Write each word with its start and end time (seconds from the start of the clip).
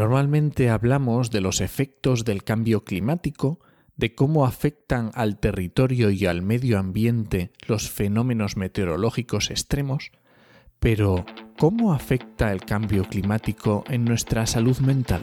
Normalmente 0.00 0.70
hablamos 0.70 1.30
de 1.30 1.42
los 1.42 1.60
efectos 1.60 2.24
del 2.24 2.42
cambio 2.42 2.84
climático, 2.84 3.60
de 3.96 4.14
cómo 4.14 4.46
afectan 4.46 5.10
al 5.12 5.38
territorio 5.38 6.08
y 6.08 6.24
al 6.24 6.40
medio 6.40 6.78
ambiente 6.78 7.52
los 7.66 7.90
fenómenos 7.90 8.56
meteorológicos 8.56 9.50
extremos, 9.50 10.10
pero 10.78 11.26
¿cómo 11.58 11.92
afecta 11.92 12.50
el 12.50 12.62
cambio 12.62 13.04
climático 13.04 13.84
en 13.88 14.06
nuestra 14.06 14.46
salud 14.46 14.78
mental? 14.78 15.20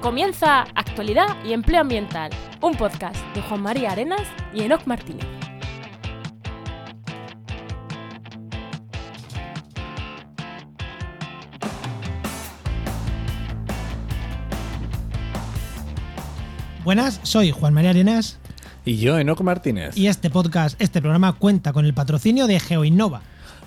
Comienza 0.00 0.60
Actualidad 0.76 1.44
y 1.44 1.54
Empleo 1.54 1.80
Ambiental, 1.80 2.30
un 2.60 2.76
podcast 2.76 3.16
de 3.34 3.42
Juan 3.42 3.62
María 3.62 3.90
Arenas 3.90 4.28
y 4.54 4.62
Enoc 4.62 4.86
Martínez. 4.86 5.41
Buenas, 16.92 17.20
soy 17.22 17.52
Juan 17.52 17.72
María 17.72 17.88
Arenas. 17.88 18.36
Y 18.84 18.98
yo, 18.98 19.18
Enoc 19.18 19.40
Martínez. 19.40 19.96
Y 19.96 20.08
este 20.08 20.28
podcast, 20.28 20.78
este 20.78 21.00
programa 21.00 21.32
cuenta 21.32 21.72
con 21.72 21.86
el 21.86 21.94
patrocinio 21.94 22.46
de 22.46 22.60
GeoInnova, 22.60 23.22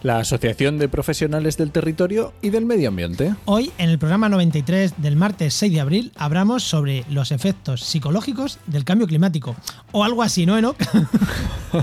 la 0.06 0.20
Asociación 0.20 0.78
de 0.78 0.88
Profesionales 0.88 1.58
del 1.58 1.72
Territorio 1.72 2.32
y 2.44 2.52
del 2.52 2.68
Medio 2.68 2.90
Ambiente. 2.90 3.34
Hoy, 3.46 3.72
en 3.80 3.90
el 3.90 3.98
programa 3.98 4.30
93 4.30 4.94
del 4.98 5.16
martes 5.16 5.56
6 5.56 5.74
de 5.74 5.82
abril, 5.82 6.12
hablamos 6.16 6.62
sobre 6.62 7.04
los 7.10 7.32
efectos 7.32 7.82
psicológicos 7.82 8.60
del 8.68 8.84
cambio 8.84 9.08
climático. 9.08 9.56
O 9.94 10.04
algo 10.04 10.22
así, 10.22 10.46
¿no, 10.46 10.60
Enoch? 10.60 10.78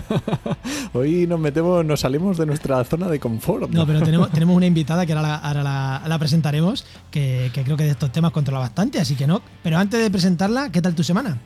Hoy 0.92 1.26
nos 1.26 1.40
metemos, 1.40 1.84
nos 1.84 1.98
salimos 1.98 2.38
de 2.38 2.46
nuestra 2.46 2.84
zona 2.84 3.08
de 3.08 3.18
confort. 3.18 3.68
No, 3.70 3.84
pero 3.88 4.00
tenemos, 4.02 4.30
tenemos 4.30 4.56
una 4.56 4.66
invitada 4.66 5.04
que 5.04 5.14
ahora, 5.14 6.04
la, 6.06 6.18
presentaremos, 6.20 6.86
que, 7.10 7.50
que, 7.52 7.64
creo 7.64 7.76
que 7.76 7.84
de 7.84 7.90
estos 7.90 8.12
temas 8.12 8.30
controla 8.30 8.60
bastante, 8.60 9.00
así 9.00 9.16
que 9.16 9.26
no. 9.26 9.42
Pero 9.64 9.78
antes 9.78 10.00
de 10.00 10.08
presentarla, 10.12 10.70
¿qué 10.70 10.80
tal 10.80 10.94
tu 10.94 11.02
semana? 11.02 11.38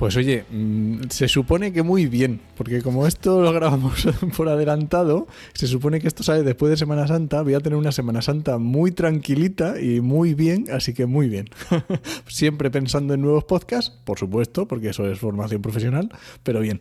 Pues 0.00 0.16
oye, 0.16 0.46
mm, 0.50 1.10
se 1.10 1.28
supone 1.28 1.74
que 1.74 1.82
muy 1.82 2.06
bien, 2.06 2.40
porque 2.56 2.80
como 2.80 3.06
esto 3.06 3.42
lo 3.42 3.52
grabamos 3.52 4.08
por 4.36 4.48
adelantado, 4.48 5.28
se 5.52 5.66
supone 5.66 6.00
que 6.00 6.08
esto 6.08 6.22
sale 6.22 6.42
después 6.42 6.70
de 6.70 6.78
Semana 6.78 7.06
Santa, 7.06 7.42
voy 7.42 7.52
a 7.52 7.60
tener 7.60 7.78
una 7.78 7.92
Semana 7.92 8.22
Santa 8.22 8.56
muy 8.56 8.92
tranquilita 8.92 9.78
y 9.78 10.00
muy 10.00 10.32
bien, 10.32 10.68
así 10.72 10.94
que 10.94 11.04
muy 11.04 11.28
bien. 11.28 11.50
Siempre 12.28 12.70
pensando 12.70 13.12
en 13.12 13.20
nuevos 13.20 13.44
podcasts, 13.44 13.94
por 14.04 14.18
supuesto, 14.18 14.66
porque 14.66 14.88
eso 14.88 15.06
es 15.06 15.18
formación 15.18 15.60
profesional, 15.60 16.08
pero 16.44 16.60
bien. 16.60 16.80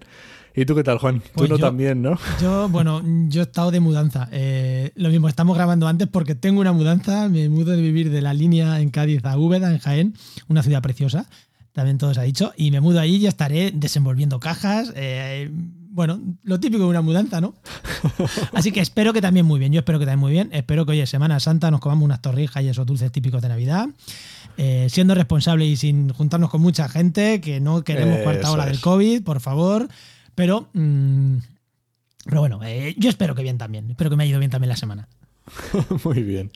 ¿Y 0.56 0.64
tú 0.64 0.74
qué 0.74 0.84
tal, 0.84 0.98
Juan? 0.98 1.20
tú 1.20 1.28
pues 1.34 1.50
no 1.50 1.58
también, 1.60 2.02
¿no? 2.02 2.18
Yo, 2.42 2.70
bueno, 2.70 3.02
yo 3.28 3.42
he 3.42 3.44
estado 3.44 3.70
de 3.70 3.82
mudanza. 3.82 4.30
Eh, 4.32 4.92
lo 4.96 5.10
mismo, 5.10 5.28
estamos 5.28 5.58
grabando 5.58 5.90
antes 5.90 6.08
porque 6.08 6.36
tengo 6.36 6.62
una 6.62 6.72
mudanza. 6.72 7.28
Me 7.28 7.50
mudo 7.50 7.72
de 7.72 7.82
vivir 7.82 8.12
de 8.12 8.22
la 8.22 8.34
línea 8.34 8.80
en 8.80 8.90
Cádiz 8.90 9.26
a 9.26 9.38
Úbeda, 9.38 9.72
en 9.72 9.80
Jaén, 9.80 10.14
una 10.48 10.64
ciudad 10.64 10.82
preciosa 10.82 11.28
también 11.74 11.98
todo 11.98 12.14
se 12.14 12.20
ha 12.20 12.24
dicho, 12.24 12.54
y 12.58 12.72
me 12.72 12.82
mudo 12.82 13.00
allí 13.00 13.18
y 13.18 13.28
estaré 13.28 13.72
desenvolviendo 13.72 14.40
cajas. 14.40 14.92
Eh, 14.96 15.50
bueno, 15.92 16.20
lo 16.44 16.60
típico 16.60 16.84
de 16.84 16.90
una 16.90 17.02
mudanza, 17.02 17.42
¿no? 17.42 17.56
Así 18.54 18.72
que 18.72 18.80
espero 18.80 19.12
que 19.12 19.22
también 19.22 19.46
muy 19.46 19.60
bien. 19.60 19.74
Yo 19.74 19.80
espero 19.80 20.00
que 20.00 20.06
también 20.06 20.20
muy 20.20 20.32
bien. 20.32 20.50
Espero 20.54 20.86
que 20.86 20.94
hoy 20.94 21.00
es 21.02 21.10
Semana 21.10 21.40
Santa 21.40 21.72
nos 21.72 21.82
comamos 21.82 22.06
unas 22.06 22.22
torrijas 22.22 22.64
y 22.64 22.68
esos 22.68 22.86
dulces 22.86 23.12
típicos 23.12 23.42
de 23.42 23.50
Navidad. 23.50 23.90
Eh, 24.58 24.88
siendo 24.90 25.16
responsable 25.16 25.66
y 25.66 25.76
sin 25.76 26.10
juntarnos 26.10 26.50
con 26.50 26.62
mucha 26.62 26.90
gente, 26.90 27.42
que 27.42 27.60
no 27.60 27.84
queremos 27.84 28.20
cuarta 28.20 28.52
ola 28.52 28.66
del 28.66 28.80
COVID, 28.80 29.24
por 29.24 29.40
favor. 29.40 29.88
Pero, 30.36 30.70
mm, 30.74 31.38
pero 32.26 32.42
bueno, 32.42 32.60
eh, 32.64 32.96
yo 32.98 33.10
espero 33.10 33.36
que 33.36 33.44
bien 33.44 33.58
también. 33.58 33.90
Espero 33.90 34.10
que 34.10 34.16
me 34.16 34.24
haya 34.24 34.32
ido 34.32 34.40
bien 34.40 34.52
también 34.52 34.70
la 34.70 34.76
semana. 34.76 35.08
muy 36.04 36.24
bien. 36.24 36.52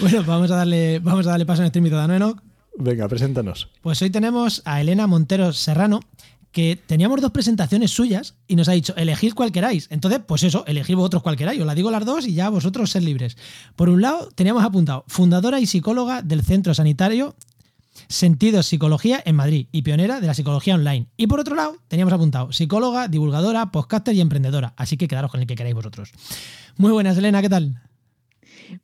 Bueno, 0.00 0.22
vamos 0.24 0.50
a 0.50 0.56
darle, 0.56 0.98
vamos 0.98 1.26
a 1.26 1.30
darle 1.30 1.46
paso 1.46 1.64
invitado, 1.64 2.06
¿no, 2.08 2.14
Enoch? 2.14 2.49
Venga, 2.76 3.08
preséntanos. 3.08 3.68
Pues 3.82 4.00
hoy 4.02 4.10
tenemos 4.10 4.62
a 4.64 4.80
Elena 4.80 5.06
Montero 5.06 5.52
Serrano, 5.52 6.00
que 6.52 6.76
teníamos 6.84 7.20
dos 7.20 7.30
presentaciones 7.30 7.90
suyas 7.92 8.34
y 8.48 8.56
nos 8.56 8.68
ha 8.68 8.72
dicho, 8.72 8.94
elegid 8.96 9.34
cual 9.34 9.52
queráis. 9.52 9.86
Entonces, 9.90 10.20
pues 10.26 10.42
eso, 10.42 10.64
elegid 10.66 10.96
vosotros 10.96 11.22
cual 11.22 11.36
queráis. 11.36 11.60
Os 11.60 11.66
la 11.66 11.74
digo 11.74 11.90
las 11.90 12.04
dos 12.04 12.26
y 12.26 12.34
ya 12.34 12.48
vosotros 12.48 12.90
ser 12.90 13.02
libres. 13.02 13.36
Por 13.76 13.88
un 13.88 14.02
lado, 14.02 14.30
teníamos 14.34 14.64
apuntado, 14.64 15.04
fundadora 15.06 15.60
y 15.60 15.66
psicóloga 15.66 16.22
del 16.22 16.42
Centro 16.42 16.74
Sanitario 16.74 17.36
Sentido 18.08 18.62
Psicología 18.62 19.22
en 19.24 19.36
Madrid 19.36 19.66
y 19.72 19.82
pionera 19.82 20.20
de 20.20 20.26
la 20.26 20.34
psicología 20.34 20.74
online. 20.74 21.06
Y 21.16 21.26
por 21.26 21.40
otro 21.40 21.54
lado, 21.54 21.76
teníamos 21.88 22.12
apuntado, 22.12 22.52
psicóloga, 22.52 23.08
divulgadora, 23.08 23.70
podcaster 23.70 24.14
y 24.14 24.20
emprendedora. 24.20 24.74
Así 24.76 24.96
que 24.96 25.08
quedaros 25.08 25.30
con 25.30 25.40
el 25.40 25.46
que 25.46 25.56
queráis 25.56 25.74
vosotros. 25.74 26.12
Muy 26.76 26.92
buenas, 26.92 27.18
Elena, 27.18 27.42
¿qué 27.42 27.48
tal? 27.48 27.80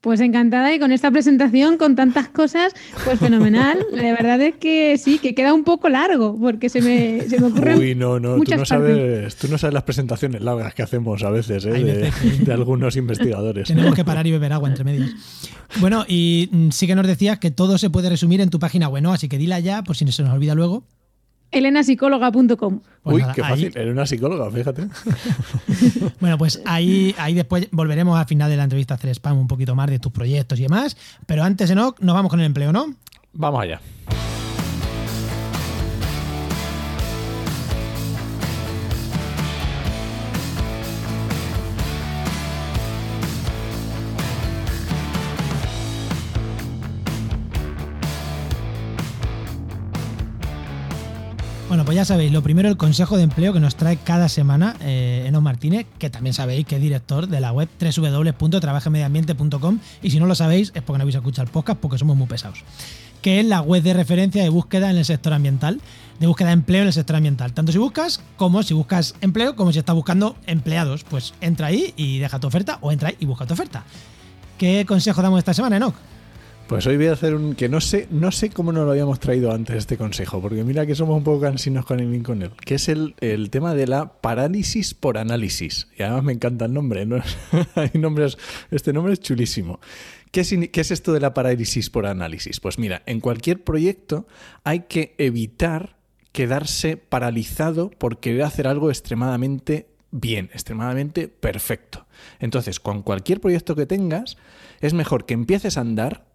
Pues 0.01 0.21
encantada 0.21 0.73
y 0.75 0.79
con 0.79 0.93
esta 0.93 1.11
presentación, 1.11 1.79
con 1.79 1.97
tantas 1.97 2.29
cosas, 2.29 2.73
pues 3.05 3.19
fenomenal. 3.19 3.79
La 3.93 4.13
verdad 4.13 4.41
es 4.41 4.57
que 4.57 4.99
sí, 4.99 5.19
que 5.19 5.35
queda 5.35 5.55
un 5.55 5.65
poco 5.65 5.89
largo, 5.89 6.39
porque 6.39 6.69
se 6.69 6.81
me, 6.81 7.23
se 7.23 7.41
me 7.41 7.47
ocurren. 7.49 7.79
Uy, 7.79 7.95
no, 7.95 8.21
no, 8.21 8.37
tú 8.41 8.57
no, 8.57 8.65
sabes, 8.65 9.37
tú 9.37 9.49
no 9.49 9.59
sabes 9.59 9.75
las 9.75 9.83
presentaciones 9.83 10.43
largas 10.43 10.75
que 10.75 10.83
hacemos 10.83 11.23
a 11.23 11.31
veces, 11.31 11.65
¿eh? 11.65 12.11
de, 12.41 12.53
algunos 12.53 12.97
investigadores. 12.97 13.69
Tenemos 13.69 13.95
que 13.95 14.05
parar 14.05 14.27
y 14.27 14.33
beber 14.33 14.53
agua 14.53 14.69
entre 14.69 14.85
medios. 14.85 15.11
Bueno, 15.81 16.05
y 16.09 16.51
sí 16.71 16.87
que 16.87 16.95
nos 16.95 17.07
decías 17.07 17.39
que 17.39 17.51
todo 17.51 17.79
se 17.79 17.91
puede 17.91 18.09
resumir 18.09 18.41
en 18.41 18.51
tu 18.51 18.59
página 18.59 18.89
web, 18.89 19.03
¿no? 19.03 19.13
Así 19.13 19.29
que 19.29 19.39
dila 19.39 19.61
ya, 19.61 19.83
por 19.83 19.97
si 19.97 20.05
no 20.05 20.13
se 20.13 20.23
nos 20.23 20.33
olvida 20.33 20.55
luego 20.55 20.85
elenapsicóloga.com. 21.57 22.81
Uy, 23.05 23.23
qué 23.35 23.43
fácil, 23.43 23.73
Elena 23.77 24.07
psicóloga, 24.07 24.51
fíjate. 24.51 24.89
bueno, 26.21 26.39
pues 26.39 26.61
ahí, 26.65 27.15
ahí 27.19 27.35
después 27.35 27.69
volveremos 27.71 28.19
al 28.19 28.27
final 28.27 28.51
de 28.51 28.57
la 28.57 28.65
entrevista 28.65 28.95
a 28.95 28.97
hacer 28.97 29.11
spam 29.11 29.39
un 29.39 29.49
poquito 29.49 29.75
más 29.75 29.89
de 29.89 29.99
tus 29.99 30.13
proyectos 30.13 30.59
y 30.59 30.63
demás. 30.63 30.97
Pero 31.27 31.43
antes, 31.43 31.75
no, 31.75 31.95
nos 32.01 32.15
vamos 32.15 32.31
con 32.31 32.41
el 32.41 32.47
empleo, 32.47 32.73
¿no? 32.73 32.95
Vamos 33.33 33.63
allá. 33.63 33.81
Bueno, 51.69 51.85
pues 51.85 51.97
ya 51.97 52.05
sabéis, 52.05 52.31
lo 52.31 52.43
primero 52.43 52.69
el 52.69 52.77
consejo 52.77 53.17
de 53.17 53.25
empleo 53.25 53.53
que 53.53 53.59
nos 53.59 53.75
trae 53.75 53.97
cada 53.97 54.29
semana 54.29 54.77
eh, 54.81 55.29
Martínez, 55.43 55.85
que 55.99 56.11
también 56.11 56.33
sabéis 56.33 56.65
que 56.65 56.77
es 56.77 56.81
director 56.81 57.27
de 57.27 57.41
la 57.41 57.53
web 57.53 57.69
www.trabajemediambiente.com 57.81 59.81
y 60.01 60.11
si 60.11 60.21
no 60.21 60.27
lo 60.27 60.37
sabéis 60.37 60.71
es 60.77 60.83
porque 60.83 60.99
no 60.99 61.03
habéis 61.03 61.17
escuchado 61.17 61.45
el 61.45 61.51
podcast 61.51 61.81
porque 61.81 61.99
somos 61.99 62.17
muy 62.17 62.29
pesados, 62.29 62.63
que 63.21 63.41
es 63.41 63.47
la 63.47 63.63
web 63.63 63.83
de 63.83 63.95
referencia 63.95 64.45
de 64.45 64.49
búsqueda 64.49 64.91
en 64.91 64.97
el 64.97 65.05
sector 65.05 65.33
ambiental, 65.33 65.81
de 66.21 66.29
búsqueda 66.29 66.51
de 66.51 66.55
empleo 66.55 66.83
en 66.83 66.87
el 66.87 66.93
sector 66.93 67.17
ambiental, 67.17 67.53
tanto 67.53 67.73
si 67.73 67.79
buscas 67.79 68.21
como 68.37 68.63
si 68.63 68.73
buscas 68.73 69.17
empleo 69.21 69.57
como 69.57 69.73
si 69.73 69.81
estás 69.81 69.97
buscando 69.97 70.37
empleados, 70.47 71.03
pues 71.03 71.35
entra 71.41 71.67
ahí 71.67 71.93
y 71.97 72.21
deja 72.21 72.39
tu 72.39 72.47
oferta 72.47 72.79
o 72.81 72.93
entra 72.93 73.09
ahí 73.09 73.17
y 73.19 73.27
busca 73.27 73.45
tu 73.45 73.55
oferta. 73.55 73.83
¿Qué 74.57 74.87
consejo 74.87 75.21
damos 75.21 75.41
esta 75.41 75.53
semana, 75.53 75.79
Enoch? 75.79 75.97
Pues 76.69 76.85
hoy 76.89 76.97
voy 76.97 77.07
a 77.07 77.13
hacer 77.13 77.37
un 77.37 77.55
que 77.55 77.69
no 77.69 77.81
sé, 77.81 78.09
no 78.11 78.33
sé 78.33 78.51
cómo 78.51 78.73
no 78.73 78.85
lo 78.85 78.91
habíamos 78.91 79.21
traído 79.21 79.53
antes 79.53 79.77
este 79.77 79.97
consejo, 79.97 80.43
porque 80.43 80.65
mira 80.65 80.85
que 80.85 80.97
somos 80.97 81.17
un 81.17 81.23
poco 81.23 81.43
cansinos 81.43 81.87
con 81.87 82.01
el 82.01 82.23
con 82.25 82.43
él, 82.43 82.51
que 82.65 82.75
es 82.75 82.89
el, 82.89 83.15
tema 83.51 83.75
de 83.75 83.87
la 83.87 84.21
parálisis 84.21 84.93
por 84.93 85.17
análisis. 85.17 85.87
Y 85.97 86.03
además 86.03 86.25
me 86.25 86.33
encanta 86.33 86.65
el 86.65 86.73
nombre, 86.73 87.07
¿no? 87.07 87.23
Hay 87.77 87.93
nombres, 87.95 88.37
este 88.73 88.93
nombre 88.93 89.13
es 89.13 89.21
chulísimo. 89.21 89.79
¿Qué 90.33 90.43
¿Qué 90.73 90.81
es 90.81 90.91
esto 90.91 91.13
de 91.13 91.21
la 91.21 91.35
parálisis 91.35 91.89
por 91.89 92.05
análisis? 92.05 92.59
Pues 92.59 92.81
mira, 92.81 93.03
en 93.07 93.21
cualquier 93.21 93.63
proyecto 93.63 94.27
hay 94.65 94.81
que 94.89 95.15
evitar 95.19 95.97
quedarse 96.33 96.97
paralizado 96.97 97.91
por 97.91 98.19
querer 98.19 98.43
hacer 98.43 98.67
algo 98.67 98.91
extremadamente 98.91 99.87
bien, 100.11 100.51
extremadamente 100.53 101.29
perfecto. 101.29 102.07
Entonces, 102.41 102.81
con 102.81 103.03
cualquier 103.03 103.41
proyecto 103.41 103.77
que 103.77 103.87
tengas, 103.87 104.37
es 104.81 104.95
mejor 104.95 105.27
que 105.27 105.35
empieces 105.35 105.79
a 105.79 105.83
andar 105.83 106.26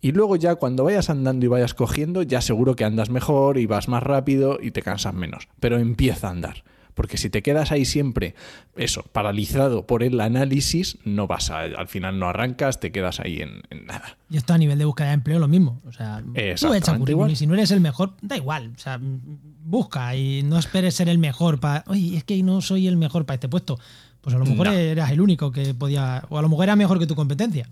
y 0.00 0.12
luego 0.12 0.36
ya 0.36 0.54
cuando 0.54 0.84
vayas 0.84 1.10
andando 1.10 1.44
y 1.44 1.48
vayas 1.48 1.74
cogiendo, 1.74 2.22
ya 2.22 2.40
seguro 2.40 2.76
que 2.76 2.84
andas 2.84 3.10
mejor 3.10 3.58
y 3.58 3.66
vas 3.66 3.88
más 3.88 4.02
rápido 4.02 4.58
y 4.62 4.70
te 4.70 4.82
cansas 4.82 5.14
menos. 5.14 5.48
Pero 5.58 5.78
empieza 5.78 6.28
a 6.28 6.30
andar. 6.30 6.64
Porque 6.98 7.16
si 7.16 7.30
te 7.30 7.42
quedas 7.42 7.70
ahí 7.70 7.84
siempre, 7.84 8.34
eso, 8.74 9.04
paralizado 9.12 9.86
por 9.86 10.02
el 10.02 10.20
análisis, 10.20 10.98
no 11.04 11.28
vas 11.28 11.48
a, 11.48 11.60
al 11.60 11.86
final 11.86 12.18
no 12.18 12.28
arrancas, 12.28 12.80
te 12.80 12.90
quedas 12.90 13.20
ahí 13.20 13.40
en, 13.40 13.62
nada. 13.86 14.18
Y 14.28 14.36
esto 14.36 14.52
a 14.52 14.58
nivel 14.58 14.78
de 14.78 14.84
búsqueda 14.84 15.08
de 15.08 15.14
empleo 15.14 15.38
lo 15.38 15.46
mismo. 15.46 15.80
O 15.86 15.92
sea, 15.92 16.24
tú 16.24 16.74
echa 16.74 16.98
currículum 16.98 17.30
y 17.30 17.36
si 17.36 17.46
no 17.46 17.54
eres 17.54 17.70
el 17.70 17.80
mejor, 17.80 18.14
da 18.20 18.36
igual. 18.36 18.72
O 18.74 18.78
sea, 18.80 18.98
busca 19.00 20.16
y 20.16 20.42
no 20.42 20.58
esperes 20.58 20.94
ser 20.94 21.08
el 21.08 21.18
mejor 21.18 21.60
para. 21.60 21.84
Oye, 21.86 22.16
es 22.16 22.24
que 22.24 22.42
no 22.42 22.60
soy 22.62 22.88
el 22.88 22.96
mejor 22.96 23.26
para 23.26 23.36
este 23.36 23.48
puesto. 23.48 23.78
Pues 24.20 24.34
a 24.34 24.38
lo 24.38 24.44
mejor 24.44 24.66
eras 24.66 25.12
el 25.12 25.20
único 25.20 25.52
que 25.52 25.74
podía. 25.74 26.24
O 26.30 26.38
a 26.38 26.42
lo 26.42 26.48
mejor 26.48 26.64
era 26.64 26.74
mejor 26.74 26.98
que 26.98 27.06
tu 27.06 27.14
competencia. 27.14 27.68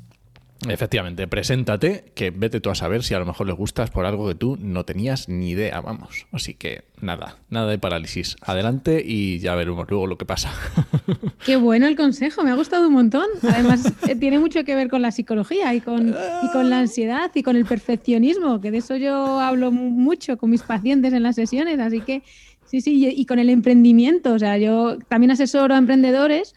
Efectivamente, 0.69 1.29
preséntate, 1.29 2.05
que 2.14 2.31
vete 2.31 2.61
tú 2.61 2.70
a 2.70 2.75
saber 2.75 3.03
si 3.03 3.14
a 3.14 3.19
lo 3.19 3.26
mejor 3.26 3.47
le 3.47 3.53
gustas 3.53 3.91
por 3.91 4.06
algo 4.06 4.26
que 4.26 4.35
tú 4.35 4.56
no 4.58 4.85
tenías 4.85 5.29
ni 5.29 5.50
idea, 5.50 5.81
vamos. 5.81 6.26
Así 6.32 6.55
que 6.55 6.85
nada, 7.00 7.37
nada 7.50 7.70
de 7.70 7.79
parálisis. 7.79 8.37
Adelante 8.41 9.03
y 9.05 9.38
ya 9.38 9.55
veremos 9.55 9.87
luego 9.88 10.06
lo 10.06 10.17
que 10.17 10.25
pasa. 10.25 10.53
Qué 11.44 11.56
bueno 11.56 11.87
el 11.87 11.94
consejo, 11.94 12.43
me 12.43 12.50
ha 12.50 12.55
gustado 12.55 12.88
un 12.88 12.94
montón. 12.94 13.26
Además, 13.43 13.93
eh, 14.08 14.17
tiene 14.17 14.38
mucho 14.38 14.64
que 14.64 14.75
ver 14.75 14.88
con 14.88 15.03
la 15.03 15.11
psicología 15.11 15.75
y 15.75 15.81
con, 15.81 16.08
y 16.08 16.53
con 16.53 16.70
la 16.70 16.81
ansiedad 16.81 17.31
y 17.35 17.43
con 17.43 17.56
el 17.56 17.67
perfeccionismo, 17.67 18.61
que 18.61 18.70
de 18.70 18.79
eso 18.79 18.97
yo 18.97 19.38
hablo 19.41 19.70
mucho 19.70 20.38
con 20.38 20.50
mis 20.50 20.62
pacientes 20.62 21.12
en 21.12 21.23
las 21.23 21.37
sesiones, 21.37 21.79
así 21.81 22.00
que 22.00 22.23
sí, 22.64 22.81
sí, 22.81 23.14
y 23.14 23.26
con 23.26 23.38
el 23.38 23.50
emprendimiento. 23.50 24.32
O 24.32 24.38
sea, 24.38 24.56
yo 24.56 24.97
también 25.09 25.31
asesoro 25.32 25.75
a 25.75 25.79
emprendedores 25.79 26.55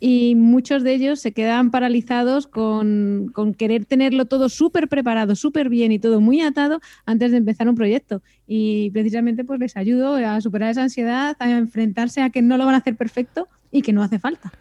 y 0.00 0.34
muchos 0.34 0.82
de 0.82 0.94
ellos 0.94 1.20
se 1.20 1.32
quedan 1.32 1.70
paralizados 1.70 2.46
con, 2.46 3.32
querer 3.56 3.84
tenerlo 3.84 4.26
todo 4.26 4.48
súper 4.48 4.88
preparado, 4.88 5.36
súper 5.36 5.68
bien 5.68 5.92
y 5.92 5.98
todo 5.98 6.20
muy 6.20 6.40
atado 6.40 6.80
antes 7.06 7.30
de 7.30 7.38
empezar 7.38 7.68
un 7.68 7.74
proyecto. 7.74 8.22
Y 8.46 8.90
precisamente 8.90 9.44
pues 9.44 9.60
les 9.60 9.76
ayudo 9.76 10.16
a 10.16 10.40
superar 10.40 10.70
esa 10.70 10.82
ansiedad, 10.82 11.36
a 11.38 11.50
enfrentarse 11.50 12.22
a 12.22 12.30
que 12.30 12.42
no 12.42 12.56
lo 12.56 12.66
van 12.66 12.74
a 12.74 12.78
hacer 12.78 12.96
perfecto 12.96 13.48
y 13.70 13.82
que 13.82 13.92
no 13.92 14.02
hace 14.02 14.18
falta. 14.18 14.52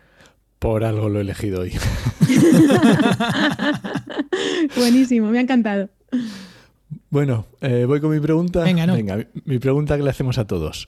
Por 0.59 0.83
algo 0.83 1.09
lo 1.09 1.19
he 1.19 1.21
elegido 1.21 1.61
hoy. 1.61 1.73
Buenísimo, 4.77 5.29
me 5.29 5.39
ha 5.39 5.41
encantado. 5.41 5.89
Bueno, 7.09 7.45
eh, 7.61 7.85
voy 7.85 7.99
con 7.99 8.11
mi 8.11 8.19
pregunta. 8.19 8.63
Venga, 8.63 8.87
no. 8.87 8.93
Venga, 8.93 9.25
mi 9.45 9.59
pregunta 9.59 9.97
que 9.97 10.03
le 10.03 10.09
hacemos 10.09 10.37
a 10.37 10.47
todos. 10.47 10.87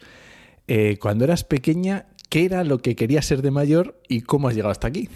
Eh, 0.67 0.97
cuando 0.99 1.25
eras 1.25 1.43
pequeña, 1.43 2.07
¿Qué 2.35 2.43
era 2.43 2.65
lo 2.65 2.79
que 2.79 2.97
querías 2.97 3.25
ser 3.25 3.41
de 3.41 3.49
mayor 3.49 3.97
y 4.09 4.19
cómo 4.19 4.49
has 4.49 4.55
llegado 4.55 4.73
hasta 4.73 4.89
aquí? 4.89 5.07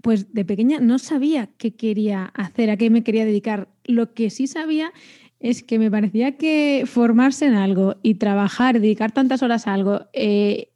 Pues 0.00 0.32
de 0.32 0.44
pequeña 0.44 0.78
no 0.78 1.00
sabía 1.00 1.48
qué 1.58 1.74
quería 1.74 2.26
hacer, 2.36 2.70
a 2.70 2.76
qué 2.76 2.88
me 2.88 3.02
quería 3.02 3.24
dedicar. 3.24 3.66
Lo 3.82 4.14
que 4.14 4.30
sí 4.30 4.46
sabía 4.46 4.92
es 5.40 5.64
que 5.64 5.80
me 5.80 5.90
parecía 5.90 6.36
que 6.36 6.84
formarse 6.86 7.46
en 7.46 7.54
algo 7.54 7.96
y 8.00 8.14
trabajar, 8.14 8.78
dedicar 8.78 9.10
tantas 9.10 9.42
horas 9.42 9.66
a 9.66 9.74
algo, 9.74 10.02
eh, 10.12 10.68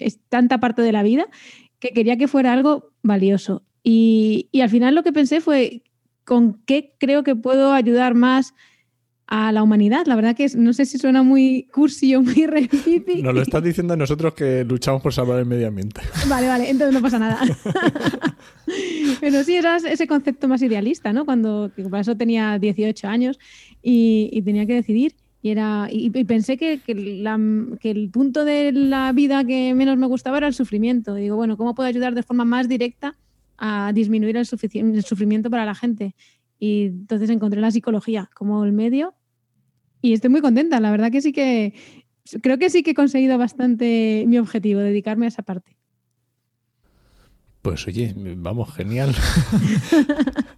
es 0.00 0.18
tanta 0.28 0.58
parte 0.58 0.82
de 0.82 0.90
la 0.90 1.04
vida 1.04 1.28
que 1.78 1.90
quería 1.90 2.16
que 2.16 2.26
fuera 2.26 2.52
algo 2.52 2.90
valioso. 3.04 3.62
Y, 3.84 4.48
y, 4.50 4.62
al 4.62 4.70
final 4.70 4.96
lo 4.96 5.04
que 5.04 5.12
pensé 5.12 5.40
fue 5.40 5.84
con 6.24 6.54
qué 6.66 6.96
creo 6.98 7.22
que 7.22 7.36
puedo 7.36 7.72
ayudar 7.74 8.16
más 8.16 8.54
a 9.30 9.52
la 9.52 9.62
humanidad. 9.62 10.06
La 10.06 10.16
verdad 10.16 10.36
que 10.36 10.48
no 10.56 10.72
sé 10.72 10.84
si 10.84 10.98
suena 10.98 11.22
muy 11.22 11.68
cursi 11.72 12.14
o 12.16 12.20
muy 12.20 12.46
repipi. 12.46 13.22
Nos 13.22 13.32
lo 13.32 13.42
estás 13.42 13.62
diciendo 13.62 13.94
a 13.94 13.96
nosotros 13.96 14.34
que 14.34 14.64
luchamos 14.64 15.00
por 15.00 15.14
salvar 15.14 15.38
el 15.38 15.46
medio 15.46 15.68
ambiente. 15.68 16.02
Vale, 16.28 16.48
vale, 16.48 16.68
entonces 16.68 16.92
no 16.92 17.00
pasa 17.00 17.18
nada. 17.20 17.40
Pero 19.20 19.44
sí 19.44 19.54
era 19.54 19.76
ese 19.76 20.06
concepto 20.08 20.48
más 20.48 20.60
idealista, 20.62 21.12
¿no? 21.12 21.24
Cuando, 21.24 21.70
por 21.88 22.00
eso 22.00 22.16
tenía 22.16 22.58
18 22.58 23.06
años 23.06 23.38
y, 23.82 24.42
tenía 24.42 24.66
que 24.66 24.74
decidir. 24.74 25.14
Y, 25.42 25.50
era, 25.50 25.88
y, 25.90 26.10
pensé 26.24 26.56
que, 26.56 26.80
que, 26.80 26.92
el 26.92 28.10
punto 28.10 28.44
de 28.44 28.72
la 28.72 29.12
vida 29.12 29.44
que 29.44 29.72
menos 29.74 29.96
me 29.96 30.06
gustaba 30.06 30.38
era 30.38 30.48
el 30.48 30.54
sufrimiento. 30.54 31.16
Y 31.16 31.22
digo, 31.22 31.36
bueno, 31.36 31.56
¿cómo 31.56 31.76
puedo 31.76 31.88
ayudar 31.88 32.14
de 32.14 32.24
forma 32.24 32.44
más 32.44 32.68
directa 32.68 33.16
a 33.58 33.92
disminuir 33.94 34.36
el, 34.36 34.46
el 34.72 35.04
sufrimiento 35.04 35.50
para 35.50 35.64
la 35.64 35.76
gente? 35.76 36.16
Y 36.58 36.86
entonces 36.86 37.30
encontré 37.30 37.60
la 37.60 37.70
psicología 37.70 38.28
como 38.34 38.64
el 38.64 38.72
medio 38.72 39.14
y 40.02 40.12
estoy 40.12 40.30
muy 40.30 40.40
contenta, 40.40 40.80
la 40.80 40.90
verdad 40.90 41.10
que 41.10 41.20
sí 41.20 41.32
que 41.32 41.74
creo 42.42 42.58
que 42.58 42.70
sí 42.70 42.82
que 42.82 42.92
he 42.92 42.94
conseguido 42.94 43.38
bastante 43.38 44.24
mi 44.26 44.38
objetivo, 44.38 44.80
dedicarme 44.80 45.26
a 45.26 45.28
esa 45.28 45.42
parte. 45.42 45.76
Pues 47.62 47.86
oye, 47.86 48.14
vamos, 48.16 48.74
genial. 48.74 49.14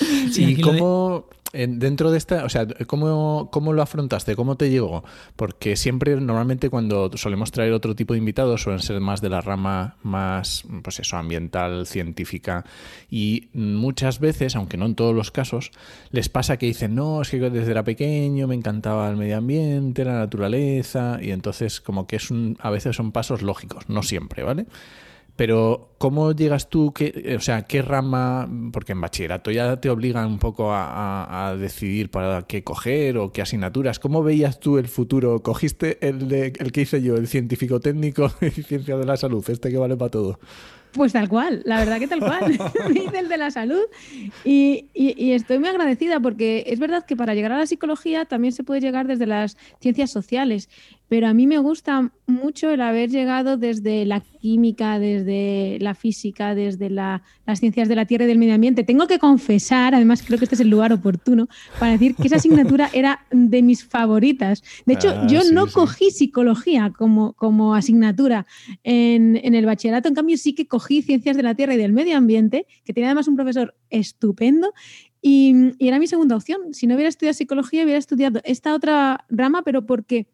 ¿Y 0.36 0.60
cómo, 0.60 1.26
dentro 1.54 2.10
de 2.10 2.18
esta, 2.18 2.44
o 2.44 2.48
sea, 2.48 2.66
¿cómo, 2.86 3.48
¿cómo, 3.52 3.72
lo 3.72 3.82
afrontaste? 3.82 4.34
¿Cómo 4.34 4.56
te 4.56 4.70
llegó? 4.70 5.04
Porque 5.36 5.76
siempre, 5.76 6.20
normalmente, 6.20 6.68
cuando 6.68 7.10
solemos 7.16 7.52
traer 7.52 7.72
otro 7.72 7.94
tipo 7.94 8.14
de 8.14 8.18
invitados, 8.18 8.62
suelen 8.62 8.80
ser 8.80 9.00
más 9.00 9.20
de 9.20 9.28
la 9.30 9.40
rama 9.40 9.96
más, 10.02 10.64
pues 10.82 10.98
eso, 10.98 11.16
ambiental, 11.16 11.86
científica. 11.86 12.64
Y 13.08 13.48
muchas 13.52 14.18
veces, 14.18 14.56
aunque 14.56 14.76
no 14.76 14.86
en 14.86 14.96
todos 14.96 15.14
los 15.14 15.30
casos, 15.30 15.70
les 16.10 16.28
pasa 16.28 16.56
que 16.56 16.66
dicen, 16.66 16.94
no, 16.94 17.22
es 17.22 17.30
que 17.30 17.38
desde 17.38 17.70
era 17.70 17.84
pequeño 17.84 18.48
me 18.48 18.54
encantaba 18.54 19.08
el 19.08 19.16
medio 19.16 19.38
ambiente, 19.38 20.04
la 20.04 20.14
naturaleza, 20.14 21.18
y 21.22 21.30
entonces, 21.30 21.80
como 21.80 22.06
que 22.06 22.16
es 22.16 22.30
un, 22.30 22.56
a 22.60 22.70
veces 22.70 22.96
son 22.96 23.12
pasos 23.12 23.42
lógicos, 23.42 23.88
no 23.88 24.02
siempre, 24.02 24.42
¿vale? 24.42 24.66
Pero, 25.36 25.96
¿cómo 25.98 26.30
llegas 26.32 26.70
tú? 26.70 26.92
Qué, 26.92 27.34
o 27.36 27.40
sea, 27.40 27.62
¿qué 27.62 27.82
rama? 27.82 28.48
Porque 28.72 28.92
en 28.92 29.00
bachillerato 29.00 29.50
ya 29.50 29.80
te 29.80 29.90
obligan 29.90 30.26
un 30.26 30.38
poco 30.38 30.70
a, 30.72 31.56
decidir 31.58 32.10
para 32.10 32.42
qué 32.42 32.62
coger 32.62 33.18
o 33.18 33.32
qué 33.32 33.42
asignaturas. 33.42 33.98
¿Cómo 33.98 34.22
veías 34.22 34.60
tú 34.60 34.78
el 34.78 34.86
futuro? 34.86 35.42
¿Cogiste 35.42 35.98
el, 36.06 36.28
de, 36.28 36.52
el 36.58 36.70
que 36.70 36.82
hice 36.82 37.02
yo, 37.02 37.16
el 37.16 37.26
científico 37.26 37.80
técnico 37.80 38.30
y 38.40 38.62
ciencia 38.62 38.96
de 38.96 39.06
la 39.06 39.16
salud, 39.16 39.44
este 39.48 39.70
que 39.70 39.78
vale 39.78 39.96
para 39.96 40.10
todo? 40.10 40.38
Pues 40.94 41.12
tal 41.12 41.28
cual, 41.28 41.62
la 41.64 41.78
verdad 41.78 41.98
que 41.98 42.06
tal 42.06 42.20
cual. 42.20 42.56
Me 42.92 43.00
hice 43.00 43.18
el 43.18 43.28
de 43.28 43.36
la 43.36 43.50
salud 43.50 43.82
y, 44.44 44.86
estoy 44.94 45.58
muy 45.58 45.68
agradecida 45.68 46.20
porque 46.20 46.64
es 46.68 46.78
verdad 46.78 47.04
que 47.04 47.16
para 47.16 47.34
llegar 47.34 47.52
a 47.52 47.58
la 47.58 47.66
psicología 47.66 48.24
también 48.24 48.52
se 48.52 48.62
puede 48.62 48.80
llegar 48.80 49.06
desde 49.06 49.26
las 49.26 49.56
ciencias 49.80 50.10
sociales, 50.10 50.68
pero 51.14 51.28
a 51.28 51.32
mí 51.32 51.46
me 51.46 51.58
gusta 51.58 52.10
mucho 52.26 52.70
el 52.70 52.80
haber 52.80 53.08
llegado 53.08 53.56
desde 53.56 54.04
la 54.04 54.18
química, 54.18 54.98
desde 54.98 55.78
la 55.80 55.94
física, 55.94 56.56
desde 56.56 56.90
las 56.90 57.22
ciencias 57.60 57.88
de 57.88 57.94
la 57.94 58.04
tierra 58.04 58.24
y 58.24 58.26
del 58.26 58.38
medio 58.38 58.56
ambiente. 58.56 58.82
Tengo 58.82 59.06
que 59.06 59.20
confesar, 59.20 59.94
además 59.94 60.24
creo 60.26 60.40
que 60.40 60.46
este 60.46 60.56
es 60.56 60.60
el 60.60 60.70
lugar 60.70 60.92
oportuno, 60.92 61.46
para 61.78 61.92
decir 61.92 62.16
que 62.16 62.26
esa 62.26 62.34
asignatura 62.34 62.90
era 62.92 63.24
de 63.30 63.62
mis 63.62 63.84
favoritas. 63.84 64.64
De 64.86 64.94
hecho, 64.94 65.10
ah, 65.10 65.28
yo 65.28 65.42
no 65.52 65.68
cogí 65.68 66.10
psicología 66.10 66.92
como, 66.98 67.34
como 67.34 67.76
asignatura 67.76 68.44
en, 68.82 69.38
en 69.44 69.54
el 69.54 69.66
bachillerato, 69.66 70.08
en 70.08 70.16
cambio 70.16 70.36
sí 70.36 70.56
que 70.56 70.66
cogí 70.66 71.00
Ciencias 71.00 71.36
de 71.36 71.44
la 71.44 71.54
Tierra 71.54 71.74
y 71.74 71.78
del 71.78 71.92
Medio 71.92 72.16
Ambiente, 72.16 72.66
que 72.84 72.92
tenía 72.92 73.10
además 73.10 73.28
un 73.28 73.36
profesor 73.36 73.76
estupendo, 73.88 74.72
y, 75.26 75.72
era 75.78 75.98
mi 75.98 76.06
segunda 76.06 76.36
opción. 76.36 76.74
Si 76.74 76.86
no 76.86 76.96
hubiera 76.96 77.08
estudiado 77.08 77.32
psicología, 77.32 77.82
hubiera 77.84 77.98
estudiado 77.98 78.42
esta 78.44 78.74
otra 78.74 79.24
rama, 79.30 79.62
pero 79.62 79.86
porque 79.86 80.26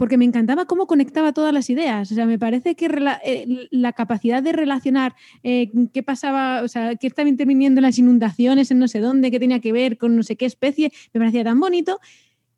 porque 0.00 0.16
me 0.16 0.24
encantaba 0.24 0.64
cómo 0.64 0.86
conectaba 0.86 1.34
todas 1.34 1.52
las 1.52 1.68
ideas. 1.68 2.10
O 2.10 2.14
sea, 2.14 2.24
me 2.24 2.38
parece 2.38 2.74
que 2.74 2.86
eh, 3.22 3.68
la 3.70 3.92
capacidad 3.92 4.42
de 4.42 4.52
relacionar 4.52 5.14
eh, 5.42 5.70
qué 5.92 6.02
pasaba, 6.02 6.62
o 6.62 6.68
sea, 6.68 6.96
qué 6.96 7.06
estaba 7.06 7.28
interviniendo 7.28 7.80
en 7.80 7.82
las 7.82 7.98
inundaciones 7.98 8.70
en 8.70 8.78
no 8.78 8.88
sé 8.88 9.00
dónde, 9.00 9.30
qué 9.30 9.38
tenía 9.38 9.60
que 9.60 9.72
ver 9.72 9.98
con 9.98 10.16
no 10.16 10.22
sé 10.22 10.36
qué 10.36 10.46
especie, 10.46 10.90
me 11.12 11.20
parecía 11.20 11.44
tan 11.44 11.60
bonito 11.60 12.00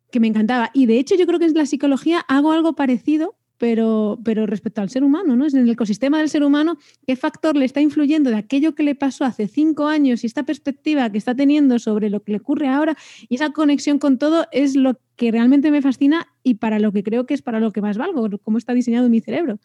que 0.09 0.21
me 0.21 0.27
encantaba. 0.27 0.71
Y 0.73 0.85
de 0.85 0.97
hecho, 0.97 1.15
yo 1.15 1.25
creo 1.25 1.37
que 1.37 1.43
en 1.43 1.53
la 1.53 1.65
psicología 1.65 2.21
hago 2.29 2.53
algo 2.53 2.77
parecido, 2.77 3.35
pero, 3.57 4.19
pero 4.23 4.45
respecto 4.45 4.81
al 4.81 4.89
ser 4.89 5.03
humano, 5.03 5.35
¿no? 5.35 5.45
Es 5.45 5.53
en 5.53 5.61
el 5.61 5.69
ecosistema 5.69 6.17
del 6.19 6.29
ser 6.29 6.43
humano, 6.43 6.77
¿qué 7.07 7.15
factor 7.15 7.55
le 7.55 7.65
está 7.65 7.81
influyendo 7.81 8.29
de 8.29 8.37
aquello 8.37 8.75
que 8.75 8.83
le 8.83 8.95
pasó 8.95 9.25
hace 9.25 9.47
cinco 9.47 9.87
años 9.87 10.23
y 10.23 10.27
esta 10.27 10.43
perspectiva 10.43 11.09
que 11.11 11.17
está 11.17 11.35
teniendo 11.35 11.79
sobre 11.79 12.09
lo 12.09 12.21
que 12.21 12.33
le 12.33 12.39
ocurre 12.39 12.67
ahora 12.67 12.97
y 13.29 13.35
esa 13.35 13.51
conexión 13.51 13.99
con 13.99 14.17
todo 14.17 14.47
es 14.51 14.75
lo 14.75 14.99
que 15.15 15.31
realmente 15.31 15.71
me 15.71 15.81
fascina 15.81 16.27
y 16.43 16.55
para 16.55 16.79
lo 16.79 16.91
que 16.91 17.03
creo 17.03 17.25
que 17.25 17.33
es 17.33 17.41
para 17.41 17.59
lo 17.59 17.71
que 17.71 17.81
más 17.81 17.97
valgo, 17.97 18.27
cómo 18.43 18.57
está 18.57 18.73
diseñado 18.73 19.09
mi 19.09 19.21
cerebro. 19.21 19.59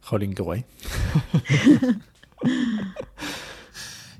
Jolín, 0.00 0.34
qué 0.34 0.42
guay. 0.42 0.64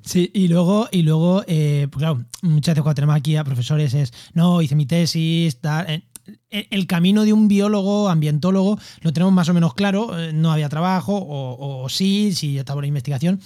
Sí, 0.06 0.30
y 0.32 0.46
luego, 0.46 0.88
y 0.92 1.02
luego 1.02 1.42
eh, 1.48 1.88
pues 1.90 1.98
claro, 1.98 2.24
muchas 2.40 2.74
veces 2.74 2.82
cuando 2.84 2.94
tenemos 2.94 3.16
aquí 3.16 3.34
a 3.34 3.42
profesores 3.42 3.92
es, 3.92 4.12
no, 4.34 4.62
hice 4.62 4.76
mi 4.76 4.86
tesis, 4.86 5.60
tal, 5.60 5.90
eh, 5.90 6.04
el 6.50 6.86
camino 6.86 7.24
de 7.24 7.32
un 7.32 7.48
biólogo, 7.48 8.08
ambientólogo, 8.08 8.78
lo 9.00 9.12
tenemos 9.12 9.32
más 9.32 9.48
o 9.48 9.54
menos 9.54 9.74
claro, 9.74 10.18
eh, 10.18 10.32
no 10.32 10.52
había 10.52 10.68
trabajo, 10.68 11.16
o, 11.18 11.88
sí, 11.88 12.32
si 12.34 12.58
estaba 12.58 12.80
la 12.80 12.86
investigación. 12.86 13.40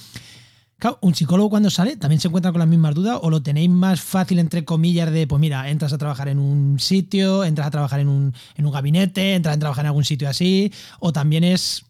Claro, 0.78 0.98
un 1.02 1.14
psicólogo 1.14 1.50
cuando 1.50 1.68
sale 1.68 1.96
también 1.96 2.20
se 2.20 2.28
encuentra 2.28 2.52
con 2.52 2.58
las 2.58 2.68
mismas 2.68 2.94
dudas 2.94 3.18
o 3.20 3.28
lo 3.28 3.42
tenéis 3.42 3.68
más 3.68 4.00
fácil, 4.00 4.38
entre 4.38 4.64
comillas, 4.64 5.12
de, 5.12 5.26
pues 5.26 5.38
mira, 5.38 5.68
entras 5.68 5.92
a 5.92 5.98
trabajar 5.98 6.28
en 6.28 6.38
un 6.38 6.78
sitio, 6.78 7.44
entras 7.44 7.66
a 7.66 7.70
trabajar 7.70 8.00
en 8.00 8.08
un, 8.08 8.32
en 8.56 8.66
un 8.66 8.72
gabinete, 8.72 9.34
entras 9.34 9.56
a 9.56 9.58
trabajar 9.58 9.84
en 9.84 9.88
algún 9.88 10.04
sitio 10.04 10.28
así, 10.28 10.72
o 10.98 11.12
también 11.12 11.44
es 11.44 11.84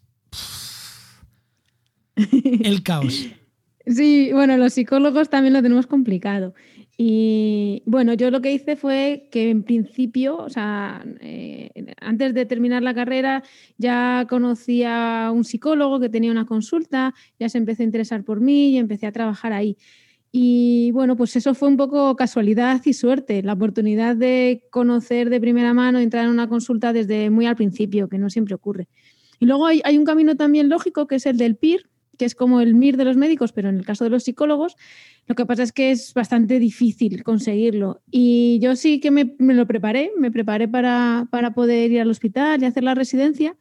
el 2.15 2.83
caos. 2.83 3.27
Sí, 3.87 4.29
bueno, 4.31 4.57
los 4.57 4.73
psicólogos 4.73 5.29
también 5.29 5.53
lo 5.53 5.61
tenemos 5.63 5.87
complicado. 5.87 6.53
Y 6.97 7.83
bueno, 7.85 8.13
yo 8.13 8.29
lo 8.31 8.41
que 8.41 8.53
hice 8.53 8.75
fue 8.75 9.27
que 9.31 9.49
en 9.49 9.63
principio, 9.63 10.37
o 10.37 10.49
sea, 10.49 11.03
eh, 11.19 11.69
antes 11.99 12.33
de 12.33 12.45
terminar 12.45 12.83
la 12.83 12.93
carrera, 12.93 13.43
ya 13.77 14.25
conocí 14.29 14.83
a 14.83 15.31
un 15.33 15.43
psicólogo 15.43 15.99
que 15.99 16.09
tenía 16.09 16.31
una 16.31 16.45
consulta, 16.45 17.13
ya 17.39 17.49
se 17.49 17.57
empezó 17.57 17.81
a 17.81 17.85
interesar 17.85 18.23
por 18.23 18.41
mí 18.41 18.71
y 18.71 18.77
empecé 18.77 19.07
a 19.07 19.11
trabajar 19.11 19.53
ahí. 19.53 19.77
Y 20.31 20.91
bueno, 20.91 21.17
pues 21.17 21.35
eso 21.35 21.53
fue 21.53 21.67
un 21.67 21.77
poco 21.77 22.15
casualidad 22.15 22.81
y 22.85 22.93
suerte, 22.93 23.43
la 23.43 23.53
oportunidad 23.53 24.15
de 24.15 24.63
conocer 24.69 25.29
de 25.29 25.41
primera 25.41 25.73
mano, 25.73 25.99
entrar 25.99 26.25
en 26.25 26.31
una 26.31 26.47
consulta 26.47 26.93
desde 26.93 27.29
muy 27.29 27.47
al 27.47 27.57
principio, 27.57 28.07
que 28.07 28.17
no 28.17 28.29
siempre 28.29 28.55
ocurre. 28.55 28.87
Y 29.39 29.45
luego 29.45 29.65
hay, 29.65 29.81
hay 29.83 29.97
un 29.97 30.05
camino 30.05 30.35
también 30.37 30.69
lógico, 30.69 31.07
que 31.07 31.15
es 31.15 31.25
el 31.25 31.37
del 31.37 31.57
PIR, 31.57 31.89
que 32.21 32.25
es 32.25 32.35
como 32.35 32.61
el 32.61 32.75
MIR 32.75 32.97
de 32.97 33.05
los 33.05 33.17
médicos, 33.17 33.51
pero 33.51 33.69
en 33.69 33.77
el 33.77 33.83
caso 33.83 34.03
de 34.03 34.11
los 34.11 34.25
psicólogos, 34.25 34.75
lo 35.25 35.33
que 35.33 35.47
pasa 35.47 35.63
es 35.63 35.71
que 35.71 35.89
es 35.89 36.13
bastante 36.13 36.59
difícil 36.59 37.23
conseguirlo. 37.23 38.03
Y 38.11 38.59
yo 38.61 38.75
sí 38.75 38.99
que 38.99 39.09
me, 39.09 39.33
lo 39.39 39.65
preparé, 39.65 40.11
me 40.19 40.29
preparé 40.29 40.67
para, 40.67 41.27
para 41.31 41.55
poder 41.55 41.91
ir 41.91 41.99
al 41.99 42.11
hospital 42.11 42.61
y 42.61 42.65
hacer 42.65 42.83
la 42.83 42.93
residencia. 42.93 43.57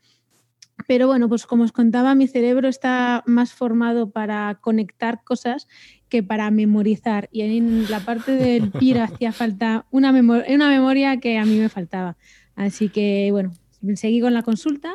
Pero 0.87 1.07
bueno, 1.07 1.27
pues 1.27 1.47
como 1.47 1.65
os 1.65 1.73
contaba, 1.73 2.15
mi 2.15 2.27
cerebro 2.27 2.69
está 2.69 3.23
más 3.25 3.55
formado 3.55 4.11
para 4.11 4.59
conectar 4.61 5.25
cosas 5.25 5.67
que 6.11 6.23
para 6.23 6.51
memorizar. 6.51 7.31
Y 7.33 7.41
en 7.41 7.91
la 7.91 8.01
parte 8.01 8.33
del 8.33 8.73
PIR 8.73 8.99
hacía 9.01 9.33
falta 9.33 9.87
una, 9.91 10.11
una 10.11 10.69
memoria 10.69 11.17
que 11.17 11.39
a 11.39 11.47
mí 11.47 11.59
me 11.59 11.71
faltaba. 11.71 12.19
Así 12.57 12.91
que 12.91 13.29
bueno, 13.31 13.53
seguí 13.95 14.21
con 14.21 14.35
la 14.35 14.43
consulta 14.43 14.93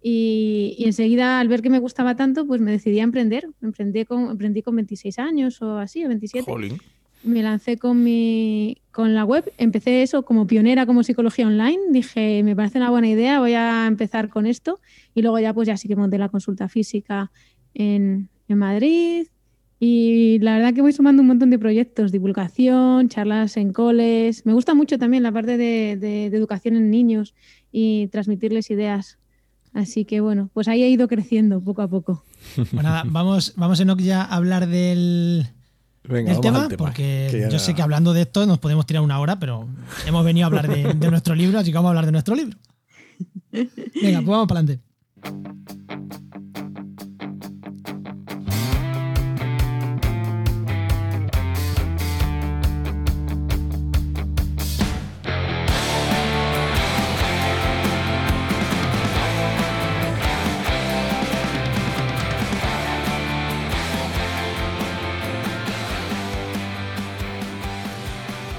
y, 0.00 0.76
enseguida, 0.84 1.40
al 1.40 1.48
ver 1.48 1.62
que 1.62 1.70
me 1.70 1.80
gustaba 1.80 2.14
tanto, 2.14 2.46
pues 2.46 2.60
me 2.60 2.70
decidí 2.70 3.00
a 3.00 3.04
emprender. 3.04 3.48
Emprendí 3.62 4.04
con, 4.04 4.30
emprendí 4.30 4.62
con 4.62 4.76
26 4.76 5.18
años 5.18 5.60
o 5.60 5.78
así, 5.78 6.04
o 6.04 6.08
27. 6.08 6.50
Me 7.24 7.42
lancé 7.42 7.78
con, 7.78 8.04
mi, 8.04 8.78
con 8.92 9.14
la 9.14 9.24
web. 9.24 9.52
Empecé 9.58 10.02
eso 10.02 10.24
como 10.24 10.46
pionera, 10.46 10.86
como 10.86 11.02
psicología 11.02 11.48
online. 11.48 11.78
Dije, 11.90 12.42
me 12.44 12.54
parece 12.54 12.78
una 12.78 12.90
buena 12.90 13.08
idea, 13.08 13.40
voy 13.40 13.54
a 13.54 13.86
empezar 13.86 14.28
con 14.28 14.46
esto. 14.46 14.78
Y 15.14 15.22
luego 15.22 15.40
ya, 15.40 15.52
pues 15.52 15.66
ya 15.66 15.76
sí 15.76 15.88
que 15.88 15.96
monté 15.96 16.16
la 16.16 16.28
consulta 16.28 16.68
física 16.68 17.32
en, 17.74 18.28
en 18.46 18.58
Madrid. 18.58 19.26
Y 19.80 20.38
la 20.40 20.56
verdad 20.56 20.74
que 20.74 20.80
voy 20.80 20.92
sumando 20.92 21.22
un 21.22 21.28
montón 21.28 21.50
de 21.50 21.58
proyectos, 21.58 22.12
divulgación, 22.12 23.08
charlas 23.08 23.56
en 23.56 23.72
coles. 23.72 24.46
Me 24.46 24.52
gusta 24.52 24.74
mucho 24.74 24.96
también 24.96 25.24
la 25.24 25.32
parte 25.32 25.56
de, 25.56 25.96
de 25.96 26.26
educación 26.26 26.76
en 26.76 26.88
niños 26.88 27.34
y 27.72 28.06
transmitirles 28.08 28.70
ideas 28.70 29.18
Así 29.74 30.04
que 30.04 30.20
bueno, 30.20 30.50
pues 30.54 30.68
ahí 30.68 30.82
ha 30.82 30.88
ido 30.88 31.08
creciendo 31.08 31.60
poco 31.60 31.82
a 31.82 31.88
poco. 31.88 32.24
Pues 32.54 32.72
nada, 32.72 33.02
vamos, 33.06 33.54
vamos 33.56 33.80
Enoch 33.80 34.00
ya 34.00 34.22
a 34.22 34.36
hablar 34.36 34.66
del, 34.68 35.46
tema, 36.40 36.68
porque 36.76 37.48
yo 37.50 37.58
sé 37.58 37.74
que 37.74 37.82
hablando 37.82 38.12
de 38.12 38.22
esto 38.22 38.46
nos 38.46 38.58
podemos 38.58 38.86
tirar 38.86 39.02
una 39.02 39.18
hora, 39.20 39.38
pero 39.38 39.68
hemos 40.06 40.24
venido 40.24 40.46
a 40.46 40.48
hablar 40.48 40.68
de, 40.68 40.94
de 40.94 41.10
nuestro 41.10 41.34
libro, 41.34 41.58
así 41.58 41.70
que 41.70 41.76
vamos 41.76 41.88
a 41.88 41.90
hablar 41.90 42.06
de 42.06 42.12
nuestro 42.12 42.34
libro. 42.34 42.56
Venga, 43.52 44.18
pues 44.18 44.26
vamos 44.26 44.48
para 44.48 44.60
adelante. 44.60 44.80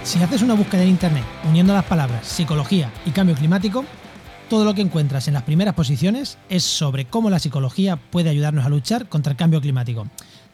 Si 0.10 0.18
haces 0.24 0.42
una 0.42 0.56
búsqueda 0.56 0.82
en 0.82 0.90
Internet 0.90 1.24
uniendo 1.48 1.72
las 1.72 1.86
palabras 1.86 2.26
psicología 2.26 2.92
y 3.06 3.12
cambio 3.12 3.36
climático, 3.36 3.86
todo 4.50 4.66
lo 4.66 4.74
que 4.74 4.82
encuentras 4.82 5.28
en 5.28 5.36
las 5.36 5.44
primeras 5.44 5.76
posiciones 5.76 6.40
es 6.50 6.64
sobre 6.64 7.06
cómo 7.06 7.30
la 7.30 7.38
psicología 7.38 7.96
puede 7.96 8.32
ayudarnos 8.32 8.66
a 8.66 8.70
luchar 8.70 9.08
contra 9.08 9.34
el 9.34 9.38
cambio 9.38 9.62
climático. 9.62 10.08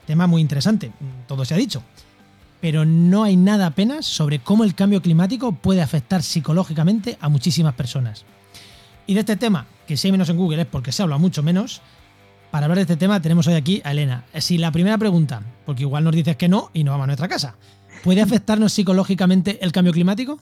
Tema 0.05 0.27
muy 0.27 0.41
interesante, 0.41 0.91
todo 1.25 1.45
se 1.45 1.53
ha 1.53 1.57
dicho. 1.57 1.81
Pero 2.59 2.83
no 2.83 3.23
hay 3.23 3.37
nada 3.37 3.67
apenas 3.67 4.05
sobre 4.05 4.39
cómo 4.39 4.65
el 4.65 4.75
cambio 4.75 5.01
climático 5.01 5.53
puede 5.53 5.81
afectar 5.81 6.21
psicológicamente 6.21 7.17
a 7.21 7.29
muchísimas 7.29 7.75
personas. 7.75 8.25
Y 9.07 9.13
de 9.13 9.21
este 9.21 9.37
tema, 9.37 9.67
que 9.87 9.95
si 9.95 10.09
hay 10.09 10.11
menos 10.11 10.27
en 10.27 10.35
Google 10.35 10.63
es 10.63 10.67
porque 10.67 10.91
se 10.91 11.01
habla 11.01 11.17
mucho 11.17 11.43
menos, 11.43 11.81
para 12.51 12.65
hablar 12.65 12.79
de 12.79 12.81
este 12.81 12.97
tema 12.97 13.21
tenemos 13.21 13.47
hoy 13.47 13.53
aquí 13.53 13.81
a 13.85 13.91
Elena. 13.91 14.25
Si 14.37 14.57
la 14.57 14.73
primera 14.73 14.97
pregunta, 14.97 15.41
porque 15.65 15.83
igual 15.83 16.03
nos 16.03 16.13
dices 16.13 16.35
que 16.35 16.49
no 16.49 16.71
y 16.73 16.83
nos 16.83 16.91
vamos 16.91 17.05
a 17.05 17.07
nuestra 17.07 17.29
casa. 17.29 17.55
¿Puede 18.05 18.21
afectarnos 18.21 18.71
psicológicamente 18.71 19.57
el 19.65 19.71
cambio 19.71 19.91
climático? 19.91 20.39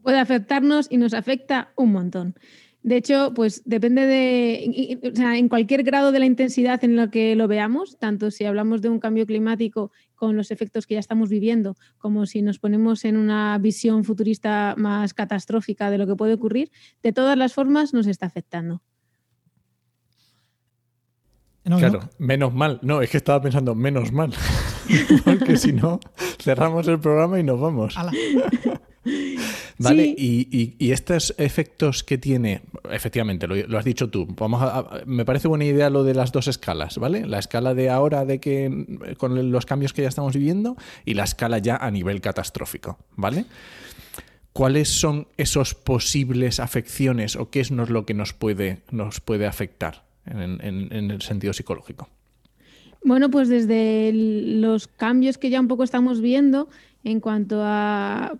Puede 0.00 0.20
afectarnos 0.20 0.86
y 0.88 0.96
nos 0.96 1.12
afecta 1.12 1.72
un 1.74 1.90
montón. 1.90 2.36
De 2.84 2.96
hecho, 2.96 3.32
pues 3.34 3.62
depende 3.64 4.06
de, 4.06 5.10
o 5.12 5.16
sea, 5.16 5.36
en 5.36 5.48
cualquier 5.48 5.82
grado 5.82 6.12
de 6.12 6.20
la 6.20 6.26
intensidad 6.26 6.84
en 6.84 6.94
lo 6.94 7.10
que 7.10 7.34
lo 7.34 7.48
veamos, 7.48 7.98
tanto 7.98 8.30
si 8.30 8.44
hablamos 8.44 8.80
de 8.80 8.90
un 8.90 9.00
cambio 9.00 9.26
climático 9.26 9.90
con 10.14 10.36
los 10.36 10.52
efectos 10.52 10.86
que 10.86 10.94
ya 10.94 11.00
estamos 11.00 11.30
viviendo, 11.30 11.76
como 11.98 12.24
si 12.26 12.42
nos 12.42 12.60
ponemos 12.60 13.04
en 13.04 13.16
una 13.16 13.58
visión 13.58 14.04
futurista 14.04 14.76
más 14.78 15.14
catastrófica 15.14 15.90
de 15.90 15.98
lo 15.98 16.06
que 16.06 16.14
puede 16.14 16.34
ocurrir, 16.34 16.70
de 17.02 17.12
todas 17.12 17.36
las 17.36 17.54
formas 17.54 17.92
nos 17.92 18.06
está 18.06 18.26
afectando. 18.26 18.82
claro, 21.64 22.08
menos 22.18 22.54
mal. 22.54 22.78
No, 22.82 23.02
es 23.02 23.10
que 23.10 23.16
estaba 23.16 23.42
pensando, 23.42 23.74
menos 23.74 24.12
mal. 24.12 24.32
Porque 25.24 25.56
si 25.56 25.72
no, 25.72 26.00
cerramos 26.38 26.86
el 26.88 26.98
programa 26.98 27.38
y 27.38 27.42
nos 27.42 27.60
vamos. 27.60 27.94
Vale, 29.78 30.14
y, 30.16 30.90
estos 30.92 31.34
efectos 31.38 32.04
que 32.04 32.18
tiene, 32.18 32.60
efectivamente, 32.90 33.46
lo, 33.46 33.78
has 33.78 33.84
dicho 33.84 34.10
tú, 34.10 34.26
vamos 34.38 34.62
a, 34.62 35.02
me 35.06 35.24
parece 35.24 35.48
buena 35.48 35.64
idea 35.64 35.88
lo 35.88 36.04
de 36.04 36.14
las 36.14 36.32
dos 36.32 36.48
escalas, 36.48 36.98
¿vale? 36.98 37.26
La 37.26 37.38
escala 37.38 37.72
de 37.72 37.88
ahora 37.88 38.26
de 38.26 38.40
que 38.40 39.14
con 39.16 39.50
los 39.50 39.64
cambios 39.64 39.94
que 39.94 40.02
ya 40.02 40.08
estamos 40.08 40.34
viviendo 40.34 40.76
y 41.06 41.14
la 41.14 41.24
escala 41.24 41.58
ya 41.58 41.76
a 41.76 41.90
nivel 41.90 42.20
catastrófico, 42.20 42.98
¿vale? 43.16 43.46
¿Cuáles 44.52 44.90
son 44.90 45.28
esos 45.38 45.74
posibles 45.74 46.60
afecciones 46.60 47.36
o 47.36 47.48
qué 47.48 47.60
es 47.60 47.70
lo 47.70 48.04
que 48.04 48.12
nos 48.12 48.34
puede, 48.34 48.82
nos 48.90 49.20
puede 49.20 49.46
afectar 49.46 50.04
en 50.26 51.10
el 51.10 51.22
sentido 51.22 51.54
psicológico? 51.54 52.08
Bueno, 53.02 53.30
pues 53.30 53.48
desde 53.48 54.12
los 54.12 54.86
cambios 54.86 55.38
que 55.38 55.50
ya 55.50 55.60
un 55.60 55.68
poco 55.68 55.84
estamos 55.84 56.20
viendo 56.20 56.68
en 57.02 57.20
cuanto 57.20 57.62
a... 57.62 58.36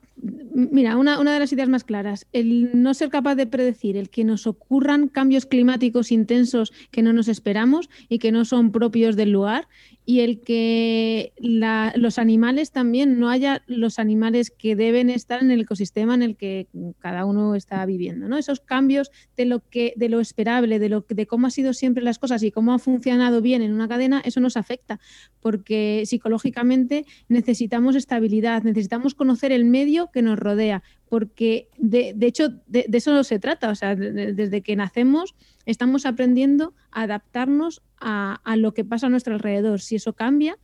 Mira, 0.53 0.99
una, 0.99 1.19
una, 1.19 1.33
de 1.33 1.39
las 1.39 1.53
ideas 1.53 1.71
más 1.71 1.85
claras, 1.85 2.27
el 2.33 2.83
no 2.83 2.93
ser 2.93 3.09
capaz 3.09 3.35
de 3.35 3.47
predecir, 3.47 3.97
el 3.97 4.11
que 4.11 4.23
nos 4.23 4.47
ocurran 4.47 5.09
cambios 5.09 5.47
climáticos 5.47 6.13
intensos 6.13 6.73
que 6.91 7.01
no 7.01 7.15
nos 7.15 7.29
esperamos 7.29 7.89
y 8.11 8.19
que 8.19 8.33
no 8.33 8.45
son 8.45 8.71
propios 8.71 9.17
del 9.17 9.33
lugar 9.33 9.67
y 10.11 10.23
el 10.23 10.41
que 10.41 11.33
los 11.39 12.19
animales 12.19 12.73
también 12.73 13.21
no 13.21 13.31
haya 13.31 13.63
los 13.69 14.01
animales 14.01 14.51
que 14.51 14.75
deben 14.75 15.09
estar 15.09 15.41
en 15.41 15.53
el 15.53 15.61
ecosistema 15.61 16.17
en 16.17 16.23
el 16.23 16.37
que 16.37 16.67
cada 16.99 17.25
uno 17.25 17.55
está 17.55 17.87
viviendo, 17.87 18.27
¿no? 18.27 18.37
Esos 18.37 18.59
cambios 18.59 19.13
de 19.37 19.45
lo 19.45 19.61
que 19.61 19.93
de 19.95 20.09
lo 20.09 20.19
esperable, 20.19 20.81
de 20.81 20.89
lo 20.89 21.07
de 21.09 21.27
cómo 21.29 21.47
han 21.47 21.53
sido 21.53 21.73
siempre 21.75 22.03
las 22.03 22.19
cosas 22.19 22.43
y 22.43 22.51
cómo 22.51 22.73
ha 22.73 22.81
funcionado 22.81 23.41
bien 23.41 23.63
en 23.63 23.73
una 23.73 23.87
cadena, 23.87 24.21
eso 24.25 24.41
nos 24.41 24.57
afecta, 24.57 24.99
porque 25.39 26.03
psicológicamente 26.07 27.07
necesitamos 27.29 27.95
estabilidad, 27.95 28.65
necesitamos 28.65 29.15
conocer 29.15 29.53
el 29.53 29.65
medio 29.65 30.11
que 30.11 30.23
nos 30.23 30.41
rodea, 30.41 30.83
porque 31.09 31.69
de, 31.79 32.17
hecho 32.21 32.49
de, 32.67 32.87
eso 32.93 33.13
no 33.13 33.23
se 33.23 33.39
trata, 33.39 33.71
o 33.71 33.77
sea, 33.77 33.95
desde 33.95 34.61
que 34.61 34.75
nacemos 34.75 35.37
estamos 35.71 36.07
aprendiendo 36.07 36.75
a 36.91 37.03
adaptarnos 37.03 37.83
a, 38.01 38.41
lo 38.57 38.73
que 38.75 38.85
pasa 38.85 39.07
a 39.07 39.11
nuestro 39.11 39.35
alrededor. 39.35 39.81
Si 39.81 39.97
eso 39.97 40.13
cambia, 40.15 40.59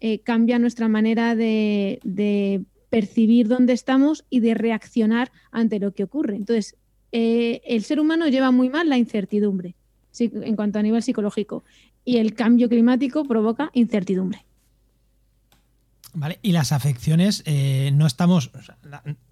eh, 0.00 0.20
cambia 0.20 0.58
nuestra 0.58 0.88
manera 0.88 1.34
de, 1.34 2.64
percibir 2.90 3.46
dónde 3.46 3.72
estamos 3.72 4.24
y 4.30 4.40
de 4.40 4.54
reaccionar 4.54 5.30
ante 5.52 5.78
lo 5.78 5.92
que 5.92 6.02
ocurre. 6.02 6.34
Entonces, 6.34 6.76
eh, 7.12 7.60
el 7.64 7.84
ser 7.84 8.00
humano 8.00 8.26
lleva 8.26 8.50
muy 8.50 8.68
mal 8.68 8.88
la 8.88 8.98
incertidumbre 8.98 9.76
en 10.18 10.56
cuanto 10.56 10.80
a 10.80 10.82
nivel 10.82 11.02
psicológico 11.02 11.62
y 12.04 12.16
el 12.16 12.34
cambio 12.34 12.68
climático 12.68 13.24
provoca 13.24 13.70
incertidumbre. 13.74 14.44
Vale, 16.12 16.38
y 16.42 16.52
las 16.52 16.72
afecciones, 16.72 17.42
eh, 17.46 17.90
no 17.94 18.06
estamos. 18.06 18.50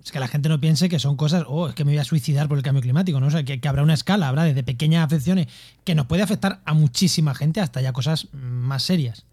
es 0.04 0.12
que 0.12 0.20
la 0.20 0.28
gente 0.28 0.48
no 0.48 0.60
piense 0.60 0.88
que 0.88 0.98
son 0.98 1.16
cosas, 1.16 1.44
oh, 1.48 1.68
es 1.68 1.74
que 1.74 1.84
me 1.84 1.92
voy 1.92 1.98
a 1.98 2.04
suicidar 2.04 2.48
por 2.48 2.56
el 2.56 2.64
cambio 2.64 2.82
climático, 2.82 3.18
¿no? 3.20 3.26
O 3.26 3.44
que, 3.44 3.60
habrá 3.68 3.82
una 3.82 3.94
escala, 3.94 4.28
habrá 4.28 4.44
desde 4.44 4.62
pequeñas 4.62 5.04
afecciones 5.04 5.48
que 5.84 5.94
nos 5.94 6.06
puede 6.06 6.22
afectar 6.22 6.60
a 6.64 6.74
muchísima 6.74 7.34
gente 7.34 7.60
hasta 7.60 7.80
ya 7.80 7.92
cosas 7.92 8.28
más 8.32 8.84
serias. 8.84 9.24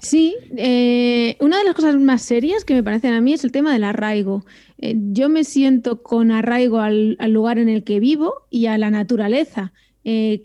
Sí, 0.00 0.36
eh, 0.56 1.36
una 1.40 1.58
de 1.58 1.64
las 1.64 1.74
cosas 1.74 1.96
más 1.96 2.22
serias 2.22 2.64
que 2.64 2.74
me 2.74 2.82
parecen 2.82 3.14
a 3.14 3.20
mí 3.20 3.32
es 3.32 3.44
el 3.44 3.52
tema 3.52 3.72
del 3.72 3.84
arraigo. 3.84 4.44
Eh, 4.78 4.94
yo 4.96 5.28
me 5.28 5.44
siento 5.44 6.02
con 6.02 6.30
arraigo 6.30 6.80
al, 6.80 7.16
lugar 7.28 7.58
en 7.58 7.68
el 7.68 7.84
que 7.84 8.00
vivo 8.00 8.46
y 8.50 8.66
a 8.66 8.78
la 8.78 8.90
naturaleza 8.90 9.72
que, 10.04 10.40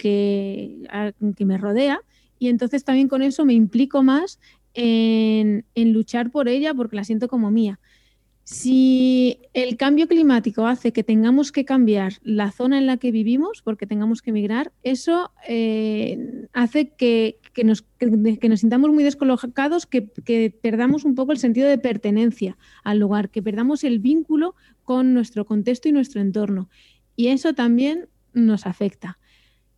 que 1.38 1.46
me 1.46 1.58
rodea 1.58 2.02
y 2.44 2.50
entonces 2.50 2.84
también 2.84 3.08
con 3.08 3.22
eso 3.22 3.46
me 3.46 3.54
implico 3.54 4.04
más 4.04 4.38
en, 4.74 5.66
luchar 5.76 6.32
por 6.32 6.48
ella 6.48 6.74
porque 6.74 6.96
la 6.96 7.04
siento 7.04 7.28
como 7.28 7.52
mía. 7.52 7.80
Si 8.46 9.40
el 9.54 9.78
cambio 9.78 10.08
climático 10.08 10.68
hace 10.68 10.92
que 10.92 11.04
tengamos 11.04 11.54
que 11.54 11.64
cambiar 11.64 12.14
la 12.24 12.52
zona 12.52 12.78
en 12.78 12.88
la 12.88 12.98
que 12.98 13.12
vivimos 13.12 13.62
porque 13.62 13.88
tengamos 13.88 14.22
que 14.22 14.32
emigrar, 14.32 14.74
eso 14.84 15.32
eh, 15.48 16.48
hace 16.52 16.90
que, 16.90 17.40
nos, 17.64 17.86
nos, 18.02 18.60
sintamos 18.60 18.92
muy 18.92 19.06
descolocados, 19.06 19.86
que, 19.86 20.10
que, 20.26 20.50
perdamos 20.62 21.06
un 21.06 21.16
poco 21.16 21.32
el 21.32 21.38
sentido 21.38 21.70
de 21.70 21.78
pertenencia 21.78 22.58
al 22.84 23.00
lugar, 23.00 23.30
que 23.30 23.42
perdamos 23.42 23.86
el 23.86 24.00
vínculo 24.00 24.56
con 24.84 25.14
nuestro 25.14 25.46
contexto 25.46 25.88
y 25.88 25.94
nuestro 25.94 26.20
entorno. 26.20 26.70
Y 27.16 27.28
eso 27.28 27.54
también 27.54 28.10
nos 28.34 28.66
afecta. 28.66 29.20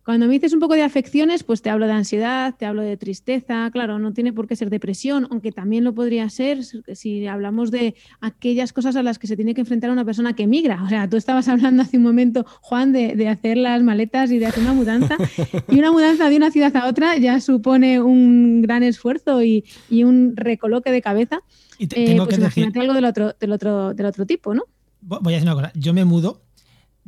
Cuando 0.06 0.28
me 0.28 0.34
dices 0.34 0.52
un 0.52 0.60
poco 0.60 0.74
de 0.74 0.84
afecciones, 0.84 1.42
pues 1.42 1.62
te 1.62 1.68
hablo 1.68 1.88
de 1.88 1.92
ansiedad, 1.92 2.54
te 2.56 2.64
hablo 2.64 2.82
de 2.82 2.96
tristeza, 2.96 3.68
claro, 3.72 3.98
no 3.98 4.12
tiene 4.12 4.32
por 4.32 4.46
qué 4.46 4.54
ser 4.54 4.70
depresión, 4.70 5.26
aunque 5.32 5.50
también 5.50 5.82
lo 5.82 5.96
podría 5.96 6.30
ser 6.30 6.62
si 6.62 7.26
hablamos 7.26 7.72
de 7.72 7.96
aquellas 8.20 8.72
cosas 8.72 8.94
a 8.94 9.02
las 9.02 9.18
que 9.18 9.26
se 9.26 9.34
tiene 9.34 9.52
que 9.52 9.62
enfrentar 9.62 9.90
una 9.90 10.04
persona 10.04 10.36
que 10.36 10.46
migra. 10.46 10.84
O 10.84 10.88
sea, 10.88 11.10
tú 11.10 11.16
estabas 11.16 11.48
hablando 11.48 11.82
hace 11.82 11.96
un 11.96 12.04
momento, 12.04 12.46
Juan, 12.60 12.92
de, 12.92 13.28
hacer 13.28 13.56
las 13.56 13.82
maletas 13.82 14.30
y 14.30 14.38
de 14.38 14.46
hacer 14.46 14.62
una 14.62 14.74
mudanza, 14.74 15.16
y 15.68 15.76
una 15.80 15.90
mudanza 15.90 16.30
de 16.30 16.36
una 16.36 16.52
ciudad 16.52 16.76
a 16.76 16.86
otra 16.86 17.16
ya 17.16 17.40
supone 17.40 18.00
un 18.00 18.62
gran 18.62 18.84
esfuerzo 18.84 19.42
y, 19.42 19.64
un 19.90 20.36
recoloque 20.36 20.92
de 20.92 21.02
cabeza. 21.02 21.40
Y 21.80 21.88
tengo 21.88 22.22
eh, 22.22 22.26
pues 22.26 22.38
que 22.38 22.44
decir... 22.44 22.72
algo 22.78 22.94
del 22.94 23.06
otro, 23.06 23.34
del, 23.40 23.50
otro, 23.50 23.92
del 23.92 24.06
otro 24.06 24.24
tipo, 24.24 24.54
¿no? 24.54 24.62
Voy 25.00 25.34
a 25.34 25.38
decir 25.38 25.48
una 25.48 25.56
cosa, 25.56 25.72
yo 25.74 25.92
me 25.92 26.04
mudo 26.04 26.45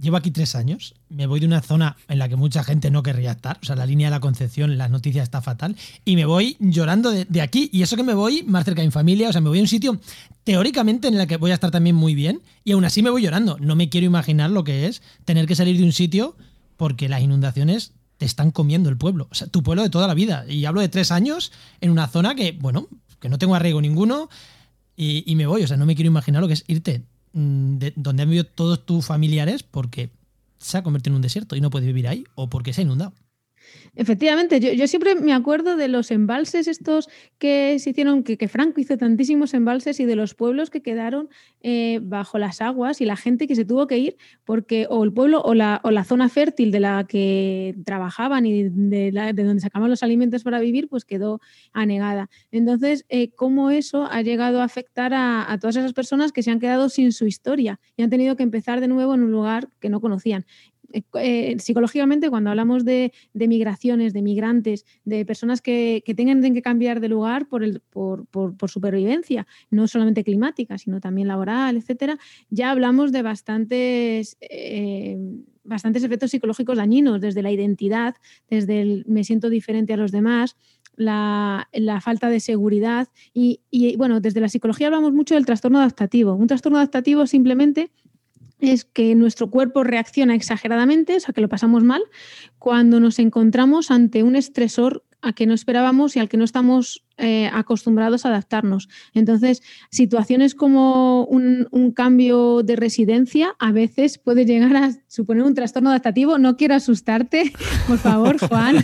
llevo 0.00 0.16
aquí 0.16 0.30
tres 0.30 0.54
años, 0.54 0.94
me 1.08 1.26
voy 1.26 1.40
de 1.40 1.46
una 1.46 1.60
zona 1.60 1.96
en 2.08 2.18
la 2.18 2.28
que 2.28 2.36
mucha 2.36 2.62
gente 2.62 2.90
no 2.90 3.02
querría 3.02 3.32
estar, 3.32 3.58
o 3.62 3.66
sea, 3.66 3.76
la 3.76 3.86
línea 3.86 4.08
de 4.08 4.12
la 4.12 4.20
Concepción, 4.20 4.78
la 4.78 4.88
noticia 4.88 5.22
está 5.22 5.42
fatal, 5.42 5.76
y 6.04 6.16
me 6.16 6.24
voy 6.24 6.56
llorando 6.60 7.10
de, 7.10 7.40
aquí, 7.40 7.68
y 7.72 7.82
eso 7.82 7.96
que 7.96 8.02
me 8.02 8.14
voy 8.14 8.44
más 8.44 8.64
cerca 8.64 8.82
de 8.82 8.88
mi 8.88 8.92
familia, 8.92 9.28
o 9.28 9.32
sea, 9.32 9.40
me 9.40 9.48
voy 9.48 9.58
a 9.58 9.62
un 9.62 9.68
sitio 9.68 10.00
teóricamente 10.44 11.08
en 11.08 11.18
el 11.18 11.26
que 11.26 11.36
voy 11.36 11.50
a 11.50 11.54
estar 11.54 11.70
también 11.70 11.96
muy 11.96 12.14
bien, 12.14 12.42
y 12.64 12.72
aún 12.72 12.84
así 12.84 13.02
me 13.02 13.10
voy 13.10 13.22
llorando. 13.22 13.58
No 13.58 13.76
me 13.76 13.88
quiero 13.88 14.06
imaginar 14.06 14.50
lo 14.50 14.64
que 14.64 14.86
es 14.86 15.02
tener 15.24 15.46
que 15.46 15.54
salir 15.54 15.76
de 15.76 15.84
un 15.84 15.92
sitio 15.92 16.36
porque 16.76 17.08
las 17.08 17.22
inundaciones 17.22 17.92
te 18.18 18.24
están 18.24 18.50
comiendo 18.50 18.88
el 18.88 18.96
pueblo, 18.96 19.28
o 19.30 19.34
sea, 19.34 19.48
tu 19.48 19.62
pueblo 19.62 19.82
de 19.82 19.90
toda 19.90 20.06
la 20.06 20.14
vida, 20.14 20.44
y 20.48 20.64
hablo 20.64 20.80
de 20.80 20.88
tres 20.88 21.10
años 21.10 21.52
en 21.80 21.90
una 21.90 22.06
zona 22.08 22.34
que, 22.34 22.52
bueno, 22.52 22.88
que 23.20 23.28
no 23.28 23.38
tengo 23.38 23.54
arraigo 23.54 23.80
ninguno, 23.80 24.28
y, 24.96 25.24
y 25.30 25.36
me 25.36 25.46
voy, 25.46 25.62
o 25.62 25.66
sea, 25.66 25.76
no 25.76 25.86
me 25.86 25.94
quiero 25.94 26.08
imaginar 26.08 26.40
lo 26.40 26.48
que 26.48 26.54
es 26.54 26.64
irte 26.66 27.04
Mm, 27.32 27.78
donde 27.97 28.23
han 28.23 28.28
vivido 28.28 28.44
todos 28.44 28.85
tus 28.85 29.04
familiares 29.04 29.62
porque 29.62 30.11
se 30.58 30.78
ha 30.78 30.82
convertido 30.82 31.12
en 31.12 31.16
un 31.16 31.23
desierto 31.23 31.56
y 31.56 31.61
no 31.61 31.70
puedes 31.70 31.87
vivir 31.87 32.08
ahí 32.08 32.25
o 32.35 32.49
porque 32.49 32.73
se 32.73 32.80
ha 32.80 32.85
inundado. 32.85 33.12
Efectivamente, 33.94 34.60
yo, 34.60 34.87
siempre 34.87 35.14
me 35.16 35.32
acuerdo 35.32 35.76
de 35.76 35.88
los 35.88 36.10
embalses 36.10 36.68
estos 36.68 37.08
que 37.38 37.78
se 37.78 37.90
hicieron, 37.90 38.22
que, 38.22 38.48
Franco 38.48 38.80
hizo 38.80 38.96
tantísimos 38.96 39.54
embalses 39.54 39.98
y 39.98 40.04
de 40.04 40.14
los 40.14 40.34
pueblos 40.34 40.70
que 40.70 40.82
quedaron 40.82 41.28
eh, 41.62 41.98
bajo 42.02 42.38
las 42.38 42.60
aguas 42.60 43.00
y 43.00 43.04
la 43.04 43.16
gente 43.16 43.46
que 43.46 43.56
se 43.56 43.64
tuvo 43.64 43.87
que 43.87 43.98
ir 43.98 44.16
porque 44.44 44.87
o 44.88 45.02
el 45.02 45.12
pueblo 45.12 45.42
o 45.42 45.52
la, 45.54 45.80
o 45.82 45.90
la 45.90 46.04
zona 46.04 46.28
fértil 46.28 46.70
de 46.70 46.80
la 46.80 47.06
que 47.08 47.75
trabajaban 47.84 48.46
y 48.46 48.68
de, 48.68 49.10
donde 49.34 49.60
sacaban 49.60 49.90
los 49.90 50.02
alimentos 50.02 50.44
para 50.44 50.60
vivir, 50.60 50.88
pues 50.88 51.04
quedó 51.04 51.40
anegada. 51.72 52.30
Entonces, 52.52 53.04
eh, 53.08 53.30
¿cómo 53.30 53.70
eso 53.70 54.04
ha 54.10 54.22
llegado 54.22 54.60
a 54.60 54.64
afectar 54.64 55.12
a, 55.12 55.50
a 55.50 55.58
todas 55.58 55.76
esas 55.76 55.92
personas 55.92 56.32
que 56.32 56.42
se 56.42 56.50
han 56.50 56.60
quedado 56.60 56.88
sin 56.88 57.12
su 57.12 57.26
historia 57.26 57.80
y 57.96 58.02
han 58.02 58.10
tenido 58.10 58.37
que 58.37 58.44
empezar 58.44 58.80
de 58.80 58.88
nuevo 58.88 59.14
en 59.14 59.22
un 59.22 59.32
lugar 59.32 59.68
que 59.80 59.88
no 59.88 60.00
conocían? 60.00 60.46
Eh, 60.92 61.02
eh, 61.14 61.57
psicológicamente, 61.59 62.30
cuando 62.30 62.50
hablamos 62.50 62.85
de, 62.85 63.12
migraciones, 63.35 64.12
de 64.12 64.23
migrantes, 64.23 64.87
de 65.04 65.25
personas 65.25 65.61
que, 65.61 66.02
tengan 66.16 66.54
que 66.54 66.62
cambiar 66.62 67.00
de 67.00 67.09
lugar 67.09 67.47
por, 67.49 68.68
supervivencia, 68.68 69.47
no 69.71 69.87
solamente 69.87 70.25
climática, 70.25 70.78
sino 70.78 71.00
también 71.00 71.28
laboral, 71.28 71.76
etcétera, 71.76 72.18
ya 72.50 72.71
hablamos 72.71 73.12
de 73.12 73.23
bastantes. 73.23 74.37
Eh, 74.40 75.18
bastantes 75.64 76.02
efectos 76.02 76.30
psicológicos 76.30 76.78
dañinos, 76.78 77.21
desde 77.21 77.42
la 77.42 77.50
identidad, 77.50 78.14
desde 78.49 78.80
el 78.80 79.04
me 79.07 79.23
siento 79.23 79.50
diferente 79.50 79.92
a 79.92 79.99
los 79.99 80.12
demás, 80.12 80.57
la, 80.97 81.68
falta 82.02 82.30
de 82.30 82.40
seguridad 82.40 83.09
y, 83.35 83.61
y, 83.71 83.95
bueno, 83.97 84.21
desde 84.21 84.40
la 84.40 84.49
psicología 84.49 84.87
hablamos 84.87 85.12
mucho 85.12 85.35
del 85.35 85.45
trastorno 85.45 85.78
adaptativo. 85.78 86.35
Un 86.35 86.47
trastorno 86.47 86.78
adaptativo 86.78 87.26
simplemente 87.26 87.90
es 88.60 88.84
que 88.84 89.14
nuestro 89.14 89.50
cuerpo 89.50 89.84
reacciona 89.84 90.34
exageradamente, 90.34 91.16
o 91.16 91.20
sea, 91.20 91.34
que 91.34 91.40
lo 91.40 91.48
pasamos 91.48 91.84
mal, 91.84 92.02
cuando 92.58 93.00
nos 93.00 93.18
encontramos 93.18 93.90
ante 93.90 94.22
un 94.22 94.36
estresor 94.36 95.04
a 95.20 95.32
que 95.32 95.46
no 95.46 95.54
esperábamos 95.54 96.14
y 96.14 96.20
al 96.20 96.28
que 96.28 96.36
no 96.36 96.44
estamos 96.44 97.04
eh, 97.16 97.50
acostumbrados 97.52 98.24
a 98.24 98.28
adaptarnos. 98.28 98.88
Entonces, 99.14 99.62
situaciones 99.90 100.54
como 100.54 101.24
un, 101.24 101.66
cambio 101.94 102.62
de 102.62 102.76
residencia 102.76 103.56
a 103.58 103.72
veces 103.72 104.18
puede 104.18 104.44
llegar 104.44 104.76
a 104.76 104.92
suponer 105.08 105.42
un 105.42 105.54
trastorno 105.54 105.90
adaptativo. 105.90 106.38
No 106.38 106.56
quiero 106.56 106.74
asustarte, 106.74 107.52
por 107.88 107.98
favor, 107.98 108.38
Juan. 108.48 108.76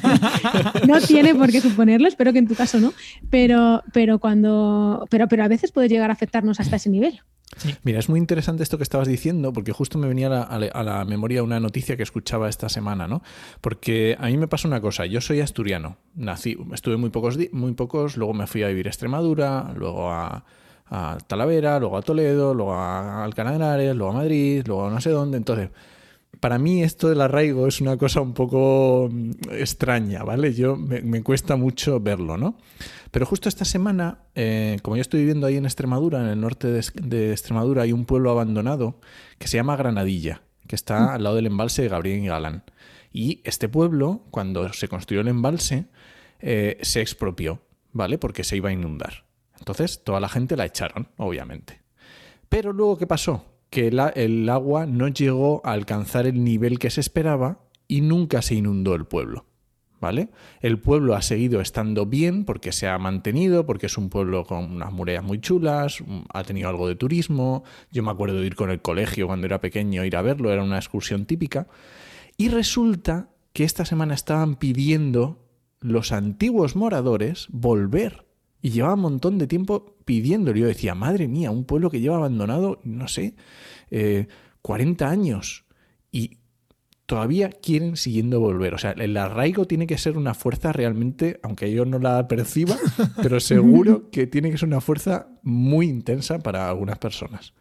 no 0.88 1.00
tiene 1.00 1.34
por 1.34 1.52
qué 1.52 1.60
suponerlo, 1.60 2.08
espero 2.08 2.32
que 2.32 2.40
en 2.40 2.48
tu 2.48 2.54
caso 2.54 2.80
no. 2.80 2.92
Pero, 3.30 3.84
pero, 3.92 4.18
cuando, 4.18 5.06
pero, 5.10 5.28
pero 5.28 5.44
a 5.44 5.48
veces 5.48 5.70
puede 5.70 5.88
llegar 5.88 6.10
a 6.10 6.14
afectarnos 6.14 6.58
hasta 6.58 6.76
ese 6.76 6.90
nivel. 6.90 7.20
Mira, 7.82 7.98
es 7.98 8.08
muy 8.08 8.18
interesante 8.18 8.62
esto 8.62 8.76
que 8.76 8.82
estabas 8.82 9.08
diciendo, 9.08 9.52
porque 9.52 9.72
justo 9.72 9.98
me 9.98 10.08
venía 10.08 10.28
a 10.42 10.82
la, 10.84 11.04
memoria 11.04 11.42
una 11.42 11.60
noticia 11.60 11.96
que 11.96 12.02
escuchaba 12.02 12.48
esta 12.48 12.68
semana, 12.68 13.08
¿no? 13.08 13.22
Porque 13.60 14.16
a 14.18 14.26
mí 14.26 14.36
me 14.36 14.48
pasa 14.48 14.68
una 14.68 14.80
cosa, 14.80 15.06
yo 15.06 15.20
soy 15.20 15.40
asturiano, 15.40 15.96
nací, 16.14 16.56
estuve 16.72 16.96
muy 16.96 17.10
pocos, 17.10 17.38
muy 17.52 17.72
pocos, 17.74 18.16
luego 18.16 18.34
me 18.34 18.46
fui 18.46 18.62
a 18.62 18.68
vivir 18.68 18.86
a 18.86 18.90
Extremadura, 18.90 19.72
luego 19.76 20.10
a, 20.10 20.44
Talavera, 21.26 21.80
luego 21.80 21.96
a 21.96 22.02
Toledo, 22.02 22.54
luego 22.54 22.74
a 22.74 23.24
Alcalá 23.24 23.76
luego 23.94 24.10
a 24.10 24.12
Madrid, 24.12 24.62
luego 24.66 24.86
a 24.86 24.90
no 24.90 25.00
sé 25.00 25.10
dónde, 25.10 25.38
entonces 25.38 25.70
para 26.44 26.58
mí 26.58 26.82
esto 26.82 27.08
del 27.08 27.22
arraigo 27.22 27.66
es 27.66 27.80
una 27.80 27.96
cosa 27.96 28.20
un 28.20 28.34
poco 28.34 29.08
mm, 29.10 29.30
extraña, 29.52 30.24
¿vale? 30.24 30.52
Yo 30.52 30.76
me, 30.76 31.22
cuesta 31.22 31.56
mucho 31.56 32.00
verlo, 32.00 32.36
¿no? 32.36 32.58
Pero 33.10 33.24
justo 33.24 33.48
esta 33.48 33.64
semana, 33.64 34.18
eh, 34.34 34.76
como 34.82 34.96
yo 34.96 35.00
estoy 35.00 35.20
viviendo 35.20 35.46
ahí 35.46 35.56
en 35.56 35.64
Extremadura, 35.64 36.20
en 36.20 36.26
el 36.26 36.38
norte 36.38 36.68
de, 36.68 37.30
Extremadura, 37.32 37.84
hay 37.84 37.92
un 37.92 38.04
pueblo 38.04 38.30
abandonado 38.30 39.00
que 39.38 39.48
se 39.48 39.56
llama 39.56 39.74
Granadilla, 39.74 40.42
que 40.66 40.76
está 40.76 41.00
mm. 41.00 41.08
al 41.12 41.22
lado 41.22 41.36
del 41.36 41.46
embalse 41.46 41.80
de 41.80 41.88
Gabriel 41.88 42.22
y 42.22 42.26
Galán. 42.26 42.64
Y 43.10 43.40
este 43.44 43.70
pueblo, 43.70 44.20
cuando 44.30 44.70
se 44.74 44.86
construyó 44.86 45.22
el 45.22 45.28
embalse, 45.28 45.86
eh, 46.40 46.76
se 46.82 47.00
expropió, 47.00 47.62
¿vale? 47.92 48.18
Porque 48.18 48.44
se 48.44 48.58
iba 48.58 48.68
a 48.68 48.72
inundar. 48.74 49.24
Entonces, 49.60 50.04
toda 50.04 50.20
la 50.20 50.28
gente 50.28 50.58
la 50.58 50.66
echaron, 50.66 51.08
obviamente. 51.16 51.80
Pero 52.50 52.74
luego, 52.74 52.98
¿qué 52.98 53.06
pasó? 53.06 53.53
Que 53.74 53.88
el 53.88 54.48
agua 54.50 54.86
no 54.86 55.08
llegó 55.08 55.60
a 55.64 55.72
alcanzar 55.72 56.28
el 56.28 56.44
nivel 56.44 56.78
que 56.78 56.90
se 56.90 57.00
esperaba 57.00 57.58
y 57.88 58.02
nunca 58.02 58.40
se 58.40 58.54
inundó 58.54 58.94
el 58.94 59.04
pueblo. 59.04 59.46
¿Vale? 60.00 60.28
El 60.60 60.78
pueblo 60.78 61.16
ha 61.16 61.22
seguido 61.22 61.60
estando 61.60 62.06
bien 62.06 62.44
porque 62.44 62.70
se 62.70 62.86
ha 62.86 62.96
mantenido, 62.98 63.66
porque 63.66 63.86
es 63.86 63.98
un 63.98 64.10
pueblo 64.10 64.44
con 64.44 64.74
unas 64.74 64.92
murallas 64.92 65.24
muy 65.24 65.40
chulas, 65.40 66.04
ha 66.32 66.44
tenido 66.44 66.68
algo 66.68 66.86
de 66.86 66.94
turismo. 66.94 67.64
Yo 67.90 68.04
me 68.04 68.12
acuerdo 68.12 68.38
de 68.38 68.46
ir 68.46 68.54
con 68.54 68.70
el 68.70 68.80
colegio 68.80 69.26
cuando 69.26 69.46
era 69.46 69.60
pequeño, 69.60 70.04
ir 70.04 70.16
a 70.16 70.22
verlo, 70.22 70.52
era 70.52 70.62
una 70.62 70.76
excursión 70.76 71.26
típica. 71.26 71.66
Y 72.36 72.50
resulta 72.50 73.30
que 73.52 73.64
esta 73.64 73.84
semana 73.84 74.14
estaban 74.14 74.54
pidiendo 74.54 75.48
los 75.80 76.12
antiguos 76.12 76.76
moradores 76.76 77.48
volver 77.50 78.23
y 78.64 78.70
llevaba 78.70 78.94
un 78.94 79.00
montón 79.00 79.36
de 79.36 79.46
tiempo 79.46 79.94
pidiéndolo. 80.06 80.58
Yo 80.58 80.66
decía, 80.66 80.94
madre 80.94 81.28
mía, 81.28 81.50
un 81.50 81.66
pueblo 81.66 81.90
que 81.90 82.00
lleva 82.00 82.16
abandonado, 82.16 82.80
no 82.82 83.08
sé, 83.08 83.34
40 84.62 85.04
eh, 85.04 85.06
años. 85.06 85.66
Y 86.10 86.38
todavía 87.04 87.50
quieren 87.50 87.98
siguiendo 87.98 88.40
volver. 88.40 88.72
O 88.72 88.78
sea, 88.78 88.92
el 88.92 89.18
arraigo 89.18 89.66
tiene 89.66 89.86
que 89.86 89.98
ser 89.98 90.16
una 90.16 90.32
fuerza 90.32 90.72
realmente, 90.72 91.40
aunque 91.42 91.70
yo 91.72 91.84
no 91.84 91.98
la 91.98 92.26
perciba, 92.26 92.78
pero 93.22 93.38
seguro 93.40 94.08
que 94.10 94.26
tiene 94.26 94.50
que 94.50 94.56
ser 94.56 94.68
una 94.68 94.80
fuerza 94.80 95.28
muy 95.42 95.86
intensa 95.86 96.38
para 96.38 96.70
algunas 96.70 96.96
personas 96.96 97.52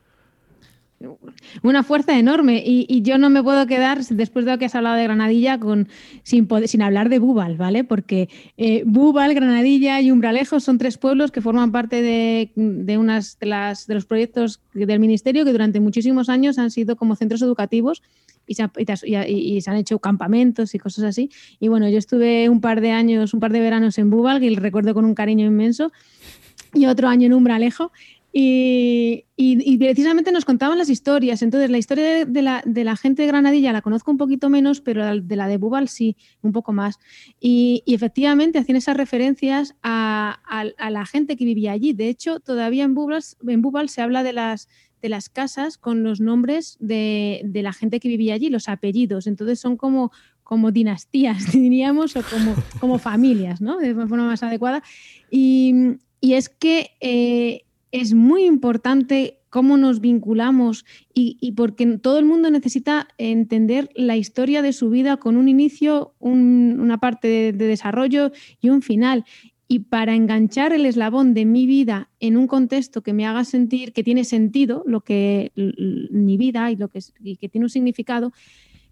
una 1.61 1.83
fuerza 1.83 2.17
enorme. 2.17 2.63
Y, 2.65 3.01
yo 3.03 3.17
no 3.17 3.29
me 3.29 3.43
puedo 3.43 3.65
quedar, 3.67 4.03
después 4.05 4.45
de 4.45 4.51
lo 4.51 4.57
que 4.57 4.65
has 4.65 4.75
hablado 4.75 4.95
de 4.95 5.03
Granadilla, 5.03 5.59
con, 5.59 5.87
sin, 6.23 6.47
sin 6.65 6.81
hablar 6.81 7.09
de 7.09 7.19
Búbal, 7.19 7.57
¿vale? 7.57 7.83
Porque 7.83 8.29
eh, 8.57 8.83
Búbal, 8.85 9.33
Granadilla 9.33 9.99
y 10.01 10.11
Umbralejo 10.11 10.59
son 10.59 10.77
tres 10.77 10.97
pueblos 10.97 11.31
que 11.31 11.41
forman 11.41 11.71
parte 11.71 12.01
de, 12.01 12.51
de 12.55 12.97
unas 12.97 13.37
de, 13.39 13.47
las, 13.47 13.87
de 13.87 13.95
los 13.95 14.05
proyectos 14.05 14.61
del 14.73 14.99
Ministerio 14.99 15.45
que 15.45 15.51
durante 15.51 15.79
muchísimos 15.79 16.29
años 16.29 16.57
han 16.57 16.71
sido 16.71 16.95
como 16.95 17.15
centros 17.15 17.41
educativos 17.41 18.01
y 18.45 18.55
se, 18.55 19.69
han 19.69 19.77
hecho 19.77 19.99
campamentos 19.99 20.75
y 20.75 20.79
cosas 20.79 21.05
así. 21.05 21.29
Y 21.59 21.67
bueno, 21.67 21.89
yo 21.89 21.97
estuve 21.97 22.49
un 22.49 22.61
par 22.61 22.81
de 22.81 22.91
años, 22.91 23.33
un 23.33 23.39
par 23.39 23.51
de 23.51 23.59
veranos 23.59 23.97
en 23.97 24.09
Búbal, 24.09 24.39
que 24.39 24.49
recuerdo 24.55 24.93
con 24.93 25.05
un 25.05 25.15
cariño 25.15 25.45
inmenso, 25.45 25.91
y 26.73 26.85
otro 26.87 27.07
año 27.07 27.27
en 27.27 27.33
Umbralejo. 27.33 27.91
Y, 28.35 29.77
precisamente 29.77 30.31
nos 30.31 30.43
contaban 30.43 30.79
las 30.79 30.89
historias. 30.89 31.43
Entonces, 31.43 31.69
la 31.69 31.77
historia 31.77 32.25
de, 32.25 32.41
la, 32.41 32.95
gente 32.95 33.21
de 33.21 33.27
Granadilla 33.27 33.71
la 33.71 33.83
conozco 33.83 34.09
un 34.09 34.17
poquito 34.17 34.49
menos, 34.49 34.81
pero 34.81 35.21
de 35.21 35.35
la 35.35 35.47
de 35.47 35.57
Bubal 35.57 35.87
sí, 35.87 36.17
un 36.41 36.51
poco 36.51 36.73
más. 36.73 36.99
Y, 37.39 37.83
efectivamente 37.85 38.57
hacían 38.57 38.77
esas 38.77 38.97
referencias 38.97 39.75
a, 39.83 40.39
la 40.89 41.05
gente 41.05 41.37
que 41.37 41.45
vivía 41.45 41.73
allí. 41.73 41.93
De 41.93 42.09
hecho, 42.09 42.39
todavía 42.39 42.83
en 42.83 42.95
Bubal, 42.95 43.23
en 43.47 43.87
se 43.87 44.01
habla 44.01 44.23
de 44.23 44.33
las, 44.33 44.67
de 45.03 45.09
las 45.09 45.29
casas 45.29 45.77
con 45.77 46.01
los 46.01 46.19
nombres 46.19 46.77
de, 46.79 47.47
la 47.53 47.71
gente 47.71 47.99
que 47.99 48.07
vivía 48.07 48.33
allí, 48.33 48.49
los 48.49 48.67
apellidos. 48.67 49.27
Entonces, 49.27 49.59
son 49.59 49.77
como, 49.77 50.11
como 50.43 50.71
dinastías, 50.71 51.51
diríamos, 51.51 52.15
o 52.15 52.23
como, 52.23 52.55
como 52.79 52.97
familias, 52.97 53.61
¿no? 53.61 53.77
De 53.77 53.93
forma 53.93 54.25
más 54.25 54.41
adecuada. 54.41 54.81
Y, 55.29 55.97
es 56.19 56.49
que. 56.49 56.91
Eh, 56.99 57.65
es 57.93 58.15
muy 58.15 58.45
importante 58.45 59.38
cómo 59.51 59.77
nos 59.77 60.01
vinculamos 60.01 60.84
y, 61.13 61.51
porque 61.56 61.86
todo 61.99 62.17
el 62.17 62.25
mundo 62.25 62.49
necesita 62.49 63.08
entender 63.19 63.89
la 63.93 64.17
historia 64.17 64.63
de 64.63 64.73
su 64.73 64.89
vida 64.89 65.17
con 65.17 65.38
un 65.38 65.47
inicio, 65.47 66.15
una 66.19 66.97
parte 66.97 67.27
de, 67.27 67.53
desarrollo 67.53 68.32
y 68.60 68.69
un 68.69 68.82
final. 68.82 69.25
Y 69.67 69.79
para 69.79 70.15
enganchar 70.15 70.73
el 70.73 70.88
eslabón 70.88 71.36
de 71.36 71.45
mi 71.45 71.67
vida 71.67 72.10
en 72.19 72.36
un 72.36 72.47
contexto 72.47 73.03
que 73.03 73.13
me 73.13 73.27
haga 73.27 73.45
sentir 73.45 73.93
que 73.93 74.03
tiene 74.03 74.23
sentido, 74.23 74.84
lo 74.88 75.01
que 75.01 75.51
mi 75.56 76.36
vida 76.36 76.71
y 76.71 76.75
lo 76.75 76.88
que, 76.88 76.99
y 77.21 77.38
que 77.38 77.47
tiene 77.47 77.65
un 77.65 77.69
significado, 77.69 78.34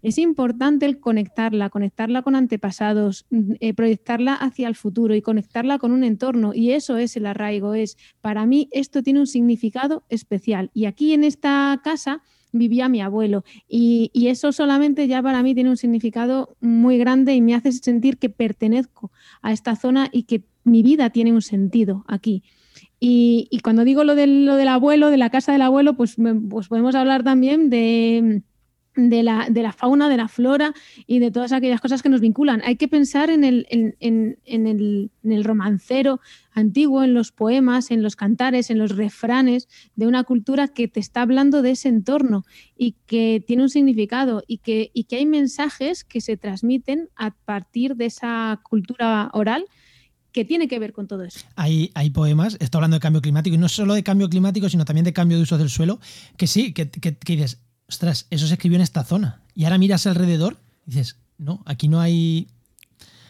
es 0.02 0.18
importante 0.18 0.84
el 0.86 0.98
conectarla, 0.98 1.70
conectarla 1.70 2.22
con 2.22 2.34
antepasados, 2.34 3.24
eh, 3.60 3.72
proyectarla 3.72 4.34
hacia 4.34 4.66
el 4.68 4.74
futuro 4.74 5.14
y 5.14 5.22
conectarla 5.22 5.78
con 5.78 5.92
un 5.92 6.02
entorno. 6.02 6.52
Y 6.54 6.72
eso 6.72 6.96
es 6.96 7.16
el 7.16 7.26
arraigo, 7.26 7.74
es, 7.74 7.96
para 8.20 8.44
mí 8.44 8.68
esto 8.72 9.02
tiene 9.02 9.20
un 9.20 9.26
significado 9.28 10.02
especial. 10.08 10.70
Y 10.74 10.86
aquí 10.86 11.12
en 11.12 11.22
esta 11.22 11.80
casa 11.84 12.22
vivía 12.50 12.88
mi 12.88 13.00
abuelo. 13.00 13.44
Y, 13.68 14.10
eso 14.14 14.52
solamente 14.52 15.08
ya 15.08 15.22
para 15.22 15.42
mí 15.42 15.54
tiene 15.54 15.70
un 15.70 15.76
significado 15.76 16.56
muy 16.60 16.98
grande 16.98 17.34
y 17.34 17.40
me 17.40 17.54
hace 17.54 17.72
sentir 17.72 18.18
que 18.18 18.30
pertenezco 18.30 19.10
a 19.42 19.52
esta 19.52 19.76
zona 19.76 20.08
y 20.10 20.24
que 20.24 20.44
mi 20.64 20.82
vida 20.82 21.10
tiene 21.10 21.32
un 21.32 21.42
sentido 21.42 22.04
aquí. 22.08 22.42
Y, 22.98 23.48
cuando 23.62 23.84
digo 23.84 24.04
lo 24.04 24.14
del, 24.14 24.46
lo 24.46 24.56
del 24.56 24.68
abuelo, 24.68 25.10
de 25.10 25.16
la 25.16 25.30
casa 25.30 25.52
del 25.52 25.62
abuelo, 25.62 25.96
pues, 25.96 26.16
pues 26.48 26.68
podemos 26.68 26.94
hablar 26.94 27.24
también 27.24 27.68
de 27.68 28.42
de 28.94 29.22
la, 29.22 29.48
de 29.50 29.62
la, 29.62 29.72
fauna, 29.72 30.08
de 30.08 30.16
la 30.16 30.28
flora 30.28 30.74
y 31.06 31.18
de 31.18 31.30
todas 31.30 31.52
aquellas 31.52 31.80
cosas 31.80 32.02
que 32.02 32.08
nos 32.08 32.20
vinculan. 32.20 32.62
Hay 32.64 32.76
que 32.76 32.88
pensar 32.88 33.30
en 33.30 33.44
el, 33.44 33.66
en, 33.70 33.96
en, 34.00 34.38
en, 34.44 34.66
el, 35.32 35.44
romancero 35.44 36.20
antiguo, 36.52 37.02
en 37.02 37.14
los 37.14 37.32
poemas, 37.32 37.90
en 37.90 38.02
los 38.02 38.16
cantares, 38.16 38.70
en 38.70 38.78
los 38.78 38.94
refranes 38.94 39.68
de 39.96 40.06
una 40.06 40.24
cultura 40.24 40.68
que 40.68 40.88
te 40.88 41.00
está 41.00 41.22
hablando 41.22 41.62
de 41.62 41.70
ese 41.70 41.88
entorno 41.88 42.44
y 42.76 42.96
que 43.06 43.42
tiene 43.46 43.62
un 43.62 43.70
significado 43.70 44.42
y 44.46 44.58
que, 44.58 44.90
y 44.92 45.04
que 45.04 45.16
hay 45.16 45.26
mensajes 45.26 46.04
que 46.04 46.20
se 46.20 46.36
transmiten 46.36 47.08
a 47.16 47.30
partir 47.30 47.96
de 47.96 48.06
esa 48.06 48.60
cultura 48.62 49.30
oral 49.32 49.64
que 50.32 50.44
tiene 50.44 50.66
que 50.66 50.78
ver 50.78 50.92
con 50.92 51.06
todo 51.06 51.24
eso. 51.24 51.40
Hay, 51.56 51.90
hay 51.94 52.10
poemas, 52.10 52.56
estoy 52.58 52.78
hablando 52.78 52.96
de 52.96 53.00
cambio 53.00 53.20
climático, 53.20 53.54
y 53.54 53.58
no 53.58 53.68
solo 53.68 53.94
de 53.94 54.02
cambio 54.02 54.28
climático, 54.28 54.68
sino 54.68 54.84
también 54.84 55.04
de 55.04 55.12
cambio 55.12 55.36
de 55.36 55.42
uso 55.42 55.58
del 55.58 55.68
suelo, 55.68 56.00
que 56.36 56.46
sí, 56.46 56.72
que, 56.72 56.88
que, 56.88 57.16
que 57.16 57.32
dices, 57.36 57.61
ostras, 57.88 58.26
eso 58.30 58.46
se 58.46 58.54
escribió 58.54 58.76
en 58.76 58.82
esta 58.82 59.04
zona. 59.04 59.42
Y 59.54 59.64
ahora 59.64 59.78
miras 59.78 60.06
alrededor 60.06 60.58
y 60.86 60.90
dices, 60.90 61.16
no, 61.38 61.62
aquí 61.66 61.88
no 61.88 62.00
hay. 62.00 62.48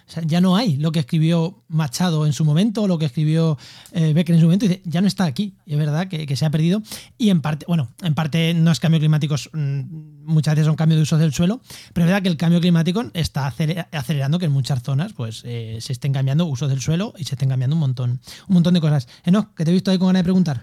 O 0.09 0.11
sea, 0.13 0.23
ya 0.27 0.41
no 0.41 0.57
hay 0.57 0.77
lo 0.77 0.93
que 0.93 0.99
escribió 0.99 1.63
Machado 1.69 2.27
en 2.27 2.33
su 2.33 2.45
momento, 2.45 2.87
lo 2.87 2.99
que 2.99 3.07
escribió 3.07 3.57
eh, 3.93 4.13
Becker 4.13 4.35
en 4.35 4.41
su 4.41 4.47
momento, 4.47 4.67
y 4.67 4.83
ya 4.85 5.01
no 5.01 5.07
está 5.07 5.25
aquí. 5.25 5.55
Y 5.65 5.73
es 5.73 5.79
verdad 5.79 6.09
que, 6.09 6.37
se 6.37 6.45
ha 6.45 6.51
perdido. 6.51 6.83
Y 7.17 7.31
en 7.31 7.41
parte, 7.41 7.65
bueno, 7.67 7.89
en 8.03 8.15
parte 8.15 8.53
no 8.53 8.71
es 8.73 8.81
cambio 8.81 9.01
climático, 9.01 9.37
mm, 9.53 10.25
muchas 10.25 10.55
veces 10.55 10.67
son 10.67 10.77
cambio 10.77 10.97
de 10.97 11.03
uso 11.03 11.17
del 11.17 11.33
suelo, 11.33 11.63
pero 11.93 12.05
es 12.05 12.09
verdad 12.11 12.23
que 12.23 12.29
el 12.29 12.37
cambio 12.37 12.61
climático 12.61 13.05
está 13.15 13.47
acelerando 13.47 14.39
que 14.39 14.47
en 14.47 14.53
muchas 14.53 14.83
zonas 14.83 15.13
pues 15.15 15.43
eh, 15.45 15.79
se 15.81 15.93
estén 15.93 16.13
cambiando 16.13 16.45
usos 16.47 16.69
del 16.69 16.81
suelo 16.81 17.15
y 17.17 17.25
se 17.25 17.35
estén 17.35 17.49
cambiando 17.49 17.77
un 17.77 17.81
montón, 17.81 18.21
un 18.49 18.55
montón 18.55 18.75
de 18.75 18.81
cosas. 18.81 19.09
Eno, 19.25 19.55
que 19.55 19.65
te 19.65 19.71
he 19.71 19.75
visto 19.75 19.91
ahí 19.91 19.99
con 19.99 20.09
ganas 20.09 20.21
de 20.21 20.25
preguntar. 20.25 20.63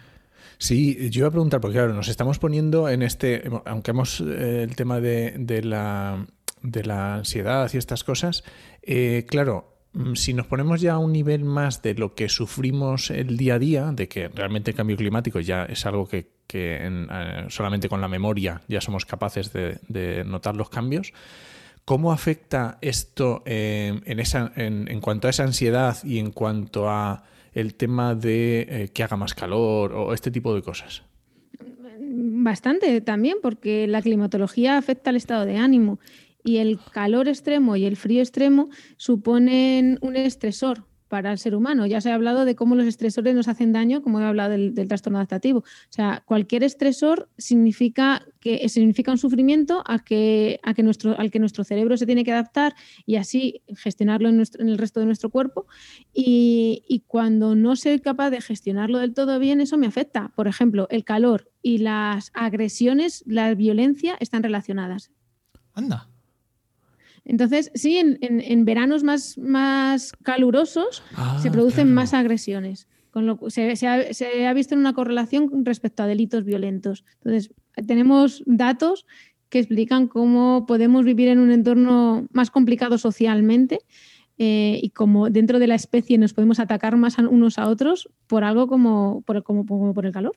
Sí, 0.62 1.10
yo 1.10 1.20
iba 1.20 1.30
a 1.30 1.32
preguntar, 1.32 1.62
porque 1.62 1.78
claro, 1.78 1.94
nos 1.94 2.10
estamos 2.10 2.38
poniendo 2.38 2.90
en 2.90 3.02
este, 3.02 3.50
aunque 3.64 3.92
hemos 3.92 4.20
eh, 4.20 4.64
el 4.64 4.76
tema 4.76 5.00
de, 5.00 5.34
de, 5.40 5.64
la, 5.64 6.28
de, 6.62 6.84
la, 6.84 7.16
ansiedad 7.16 7.72
y 7.74 7.78
estas 7.78 8.04
cosas, 8.04 8.44
eh, 8.84 9.26
claro, 9.26 9.78
mm, 9.94 10.16
si 10.16 10.34
nos 10.34 10.48
ponemos 10.48 10.82
ya 10.82 10.96
a 10.96 10.98
un 10.98 11.14
nivel 11.14 11.46
más 11.46 11.82
de 11.82 11.94
lo 11.94 12.14
que 12.14 12.28
sufrimos 12.28 13.10
el 13.10 13.38
día 13.38 13.56
a 13.56 13.60
día, 13.60 13.92
de 13.94 14.10
que 14.10 14.28
realmente 14.28 14.72
el 14.72 14.78
cambio 14.78 14.98
climático 14.98 15.40
ya 15.40 15.64
es 15.64 15.86
algo 15.86 16.10
que, 16.10 16.30
eh, 16.52 17.46
solamente 17.48 17.88
con 17.88 18.02
la 18.02 18.10
memoria 18.10 18.62
ya 18.68 18.82
somos 18.82 19.06
capaces 19.06 19.54
de, 19.54 19.80
de 19.88 20.26
notar 20.26 20.58
los 20.58 20.70
cambios, 20.70 21.14
¿cómo 21.86 22.12
afecta 22.12 22.80
esto 22.82 23.44
en, 23.46 24.20
esa, 24.20 24.52
en, 24.58 24.92
en 24.92 25.00
cuanto 25.00 25.28
a 25.28 25.30
esa 25.30 25.44
ansiedad 25.44 25.98
y 26.04 26.20
en 26.20 26.32
cuanto 26.32 26.90
a 26.90 27.24
el 27.54 27.76
tema 27.76 28.16
de 28.16 28.62
eh, 28.70 28.90
que 28.94 29.04
haga 29.04 29.18
más 29.18 29.34
calor 29.34 29.94
o 29.94 30.14
este 30.14 30.32
tipo 30.32 30.54
de 30.54 30.62
cosas? 30.62 31.04
Bastante 32.00 33.02
también, 33.02 33.38
porque 33.42 33.88
la 33.88 34.02
climatología 34.02 34.78
afecta 34.78 35.10
al 35.10 35.16
estado 35.16 35.46
de 35.46 35.58
ánimo 35.58 36.00
y 36.44 36.58
el 36.58 36.80
calor 36.92 37.28
extremo 37.28 37.76
y 37.76 37.86
el 37.86 37.98
frío 37.98 38.22
extremo 38.22 38.70
suponen 38.98 40.00
un 40.02 40.16
estresor 40.16 40.89
para 41.10 41.32
el 41.32 41.40
ser 41.40 41.56
humano. 41.56 41.86
Ya 41.86 42.00
se 42.00 42.12
ha 42.12 42.16
hablado 42.16 42.46
de 42.46 42.56
cómo 42.56 42.76
los 42.76 42.86
estresores 42.86 43.36
nos 43.36 43.48
hacen 43.48 43.74
daño, 43.74 44.02
como 44.02 44.22
he 44.22 44.26
hablado 44.26 44.52
del, 44.52 44.74
trastorno 44.88 45.18
adaptativo. 45.18 45.60
O 45.60 45.92
sea, 45.92 46.24
cualquier 46.26 46.64
estresor 46.64 47.28
significa 47.38 48.26
que 48.40 48.70
significa 48.70 49.12
un 49.12 49.18
sufrimiento 49.18 49.84
que, 50.06 50.62
nuestro, 50.78 51.20
al 51.20 51.32
que 51.32 51.40
nuestro 51.40 51.64
cerebro 51.66 51.98
se 51.98 52.06
tiene 52.06 52.24
que 52.24 52.32
adaptar 52.32 52.76
y 53.06 53.18
así 53.18 53.62
gestionarlo 53.76 54.30
en, 54.30 54.42
en 54.60 54.70
el 54.70 54.78
resto 54.78 55.02
de 55.02 55.08
nuestro 55.08 55.30
cuerpo. 55.30 55.66
Y, 56.14 56.84
y, 56.88 57.02
cuando 57.02 57.56
no 57.56 57.76
soy 57.76 58.00
capaz 58.00 58.30
de 58.30 58.40
gestionarlo 58.40 59.00
del 59.00 59.14
todo 59.14 59.40
bien, 59.40 59.60
eso 59.60 59.78
me 59.78 59.88
afecta. 59.88 60.32
Por 60.36 60.48
ejemplo, 60.48 60.88
el 60.92 61.04
calor 61.04 61.50
y 61.62 61.80
las 61.80 62.32
agresiones, 62.34 63.24
la 63.26 63.54
violencia 63.56 64.16
están 64.20 64.44
relacionadas. 64.44 65.12
Anda. 65.74 66.08
Entonces, 67.30 67.72
sí, 67.76 67.96
en, 68.00 68.66
veranos 68.66 69.04
más, 69.04 69.38
más 69.38 70.14
calurosos 70.24 71.04
ah, 71.16 71.38
se 71.40 71.52
producen 71.52 71.94
más 71.94 72.16
agresiones. 72.16 72.88
Con 73.12 73.28
lo, 73.28 73.40
se, 73.50 73.76
se, 73.76 73.88
ha, 73.88 74.14
se, 74.16 74.48
ha, 74.48 74.54
visto 74.54 74.74
en 74.74 74.80
una 74.80 74.94
correlación 74.94 75.64
respecto 75.64 76.02
a 76.02 76.08
delitos 76.08 76.44
violentos. 76.44 77.06
Entonces, 77.24 77.54
tenemos 77.86 78.42
datos 78.48 79.06
que 79.50 79.60
explican 79.60 80.08
cómo 80.08 80.66
podemos 80.66 81.06
vivir 81.06 81.28
en 81.28 81.38
un 81.38 81.52
entorno 81.52 82.28
más 82.32 82.50
complicado 82.50 82.98
socialmente 82.98 83.78
eh, 84.40 84.80
y 84.82 84.90
cómo 84.90 85.30
dentro 85.30 85.60
de 85.60 85.68
la 85.68 85.76
especie 85.76 86.18
nos 86.18 86.34
podemos 86.34 86.60
atacar 86.60 86.98
más 86.98 87.20
unos 87.20 87.60
a 87.60 87.68
otros 87.68 88.10
por 88.26 88.44
algo 88.44 88.68
como 88.68 89.22
por, 89.22 89.44
como, 89.44 89.94
por 89.94 90.06
el 90.08 90.12
calor. 90.12 90.36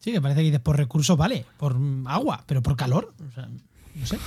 Sí, 0.00 0.10
que 0.10 0.20
parece 0.20 0.40
que 0.40 0.46
dices 0.46 0.60
por 0.60 0.76
recursos 0.76 1.16
vale, 1.16 1.44
por 1.58 1.76
agua, 2.06 2.42
pero 2.48 2.60
por 2.60 2.74
calor. 2.74 3.14
O 3.28 3.30
sea, 3.32 3.48
no 3.98 4.06
sé. 4.06 4.18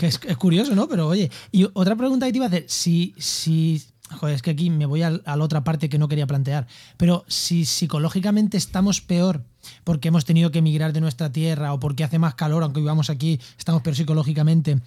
Es, 0.00 0.18
curioso, 0.38 0.74
¿no? 0.74 0.88
Pero 0.88 1.08
oye, 1.08 1.30
y 1.52 1.66
otra 1.74 1.96
pregunta 1.96 2.26
que 2.26 2.32
te 2.32 2.38
iba 2.38 2.46
a 2.46 2.48
hacer, 2.48 2.64
si, 2.68 3.14
si 3.18 3.82
joder, 4.10 4.34
es 4.34 4.42
que 4.42 4.50
aquí 4.50 4.70
me 4.70 4.86
voy 4.86 5.02
a, 5.02 5.10
la 5.10 5.42
otra 5.42 5.64
parte 5.64 5.88
que 5.88 5.98
no 5.98 6.08
quería 6.08 6.26
plantear, 6.26 6.66
pero 6.96 7.24
si 7.28 7.64
psicológicamente 7.64 8.56
estamos 8.56 9.00
peor 9.00 9.44
porque 9.82 10.08
hemos 10.08 10.24
tenido 10.24 10.50
que 10.50 10.58
emigrar 10.58 10.92
de 10.92 11.00
nuestra 11.00 11.32
tierra 11.32 11.72
o 11.72 11.80
porque 11.80 12.04
hace 12.04 12.18
más 12.18 12.34
calor, 12.34 12.62
aunque 12.62 12.80
vivamos 12.80 13.10
aquí, 13.10 13.40
estamos 13.58 13.82
peor 13.82 13.96
psicológicamente, 13.96 14.80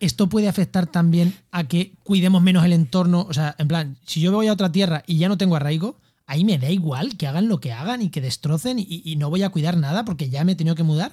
esto 0.00 0.28
puede 0.28 0.48
afectar 0.48 0.86
también 0.86 1.34
a 1.50 1.64
que 1.64 1.94
cuidemos 2.02 2.42
menos 2.42 2.64
el 2.64 2.72
entorno, 2.72 3.26
o 3.28 3.32
sea, 3.32 3.54
en 3.58 3.68
plan, 3.68 3.96
si 4.04 4.20
yo 4.20 4.32
voy 4.32 4.48
a 4.48 4.52
otra 4.52 4.72
tierra 4.72 5.02
y 5.06 5.18
ya 5.18 5.28
no 5.28 5.38
tengo 5.38 5.56
arraigo, 5.56 5.98
ahí 6.26 6.44
me 6.44 6.58
da 6.58 6.70
igual 6.70 7.16
que 7.16 7.26
hagan 7.26 7.48
lo 7.48 7.60
que 7.60 7.72
hagan 7.72 8.02
y 8.02 8.10
que 8.10 8.20
destrocen 8.20 8.78
y, 8.78 9.02
y 9.04 9.16
no 9.16 9.30
voy 9.30 9.42
a 9.42 9.50
cuidar 9.50 9.76
nada 9.76 10.04
porque 10.04 10.28
ya 10.28 10.44
me 10.44 10.52
he 10.52 10.56
tenido 10.56 10.74
que 10.74 10.82
mudar. 10.82 11.12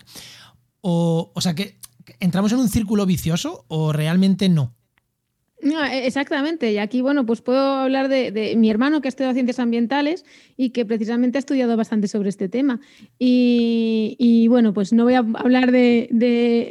O, 0.82 1.32
o 1.34 1.42
sea 1.42 1.56
que 1.56 1.78
¿entramos 2.20 2.52
en 2.52 2.60
un 2.60 2.70
círculo 2.70 3.06
vicioso 3.06 3.66
o 3.68 3.94
realmente 3.94 4.50
no? 4.50 4.74
No, 5.64 5.82
e, 5.86 6.06
exactamente. 6.06 6.72
Y 6.72 6.78
aquí, 6.78 7.02
bueno, 7.02 7.26
pues 7.26 7.42
puedo 7.42 7.60
hablar 7.60 8.10
de, 8.10 8.54
mi 8.58 8.70
hermano 8.70 9.02
que 9.02 9.08
ha 9.08 9.10
estudiado 9.10 9.34
ciencias 9.34 9.60
ambientales 9.60 10.26
y 10.58 10.72
que 10.72 10.86
precisamente 10.86 11.38
ha 11.38 11.40
estudiado 11.40 11.78
bastante 11.78 12.08
sobre 12.08 12.30
este 12.30 12.50
tema. 12.50 12.82
Y, 13.18 14.48
bueno, 14.50 14.74
pues 14.74 14.92
no 14.92 15.06
voy 15.06 15.14
a 15.14 15.20
hablar 15.20 15.72
de, 15.72 16.10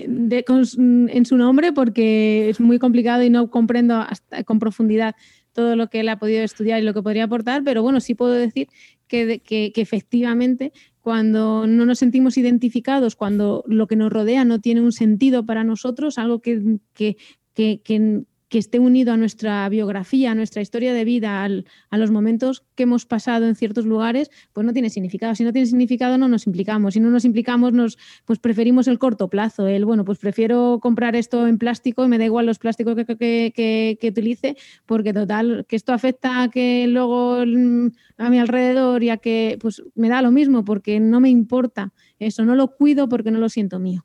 en 0.08 1.26
su 1.26 1.36
nombre 1.36 1.72
porque 1.72 2.50
es 2.50 2.60
muy 2.60 2.78
complicado 2.78 3.22
y 3.22 3.30
no 3.30 3.50
comprendo 3.50 3.96
hasta, 3.96 4.44
con 4.44 4.58
profundidad 4.58 5.16
todo 5.52 5.76
lo 5.76 5.88
que 5.88 6.00
él 6.00 6.08
ha 6.08 6.18
podido 6.18 6.42
estudiar 6.42 6.80
y 6.80 6.84
lo 6.84 6.94
que 6.94 7.02
podría 7.02 7.24
aportar, 7.24 7.62
pero 7.62 7.82
bueno, 7.82 8.00
sí 8.00 8.14
puedo 8.14 8.32
decir 8.32 8.68
que, 9.06 9.40
que 9.40 9.72
efectivamente 9.76 10.72
cuando 11.02 11.66
no 11.66 11.84
nos 11.84 11.98
sentimos 11.98 12.38
identificados, 12.38 13.16
cuando 13.16 13.64
lo 13.66 13.88
que 13.88 13.96
nos 13.96 14.12
rodea 14.12 14.44
no 14.44 14.60
tiene 14.60 14.80
un 14.80 14.92
sentido 14.92 15.44
para 15.44 15.64
nosotros, 15.64 16.16
algo 16.16 16.40
que, 16.40 16.78
que, 16.94 17.16
que, 17.52 18.22
que 18.52 18.58
esté 18.58 18.78
unido 18.78 19.14
a 19.14 19.16
nuestra 19.16 19.66
biografía, 19.70 20.32
a 20.32 20.34
nuestra 20.34 20.60
historia 20.60 20.92
de 20.92 21.06
vida, 21.06 21.42
a 21.42 21.96
los 21.96 22.10
momentos 22.10 22.62
que 22.74 22.82
hemos 22.82 23.06
pasado 23.06 23.46
en 23.46 23.56
ciertos 23.56 23.86
lugares, 23.86 24.30
pues 24.52 24.66
no 24.66 24.74
tiene 24.74 24.90
significado. 24.90 25.34
Si 25.34 25.42
no 25.42 25.54
tiene 25.54 25.64
significado, 25.64 26.18
no 26.18 26.28
nos 26.28 26.46
implicamos. 26.46 26.92
Si 26.92 27.00
no 27.00 27.08
nos 27.08 27.24
implicamos, 27.24 27.72
nos, 27.72 27.96
pues 28.26 28.38
preferimos 28.38 28.88
el 28.88 28.98
corto 28.98 29.28
plazo. 29.28 29.66
El, 29.68 29.86
bueno, 29.86 30.04
pues 30.04 30.18
prefiero 30.18 30.80
comprar 30.82 31.16
esto 31.16 31.46
en 31.46 31.56
plástico 31.56 32.04
y 32.04 32.08
me 32.08 32.18
da 32.18 32.26
igual 32.26 32.44
los 32.44 32.58
plásticos 32.58 32.94
que, 32.94 33.96
que, 33.98 34.08
utilice, 34.10 34.54
porque 34.84 35.14
total, 35.14 35.64
que 35.66 35.76
esto 35.76 35.94
afecta 35.94 36.42
a 36.42 36.50
que 36.50 36.86
luego 36.88 37.46
mm, 37.46 37.86
a 38.18 38.28
mi 38.28 38.38
alrededor 38.38 39.02
y 39.02 39.08
a 39.08 39.16
que, 39.16 39.56
pues 39.62 39.82
me 39.94 40.10
da 40.10 40.20
lo 40.20 40.30
mismo, 40.30 40.62
porque 40.62 41.00
no 41.00 41.20
me 41.20 41.30
importa 41.30 41.94
eso, 42.18 42.44
no 42.44 42.54
lo 42.54 42.76
cuido 42.76 43.08
porque 43.08 43.30
no 43.30 43.38
lo 43.38 43.48
siento 43.48 43.78
mío. 43.78 44.04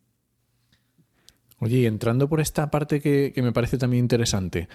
Oye, 1.59 1.77
y 1.77 1.85
entrando 1.85 2.29
por 2.29 2.39
esta 2.39 2.69
parte 2.69 2.99
que, 2.99 3.33
me 3.37 3.51
parece 3.51 3.77
también 3.79 4.03
interesante, 4.03 4.67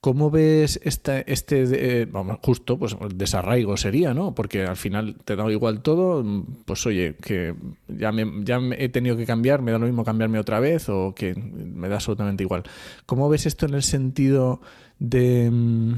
¿cómo 0.00 0.30
ves 0.30 0.78
esta, 0.84 1.18
este, 1.20 1.64
eh, 2.02 2.06
vamos, 2.06 2.38
justo, 2.42 2.78
pues 2.78 2.96
desarraigo 3.14 3.76
sería, 3.76 4.14
¿no? 4.14 4.34
Porque 4.34 4.64
al 4.64 4.76
final 4.76 5.16
te 5.24 5.34
da 5.34 5.50
igual 5.50 5.82
todo, 5.82 6.24
pues 6.64 6.86
oye, 6.86 7.16
que 7.20 7.54
ya, 7.88 8.12
me, 8.12 8.44
ya 8.44 8.60
he 8.78 8.88
tenido 8.88 9.16
que 9.16 9.26
cambiar, 9.26 9.60
me 9.60 9.72
da 9.72 9.78
lo 9.78 9.86
mismo 9.86 10.04
cambiarme 10.04 10.38
otra 10.38 10.60
vez 10.60 10.88
o 10.88 11.14
que 11.16 11.34
me 11.34 11.88
da 11.88 11.96
absolutamente 11.96 12.44
igual. 12.44 12.62
¿Cómo 13.06 13.28
ves 13.28 13.46
esto 13.46 13.66
en 13.66 13.74
el 13.74 13.82
sentido 13.82 14.60
de... 15.00 15.50
Mm, 15.50 15.94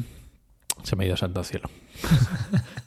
se 0.83 0.97
me 0.97 1.05
ha 1.05 1.07
ido 1.09 1.17
santo 1.17 1.41
al 1.41 1.47
cielo. 1.47 1.69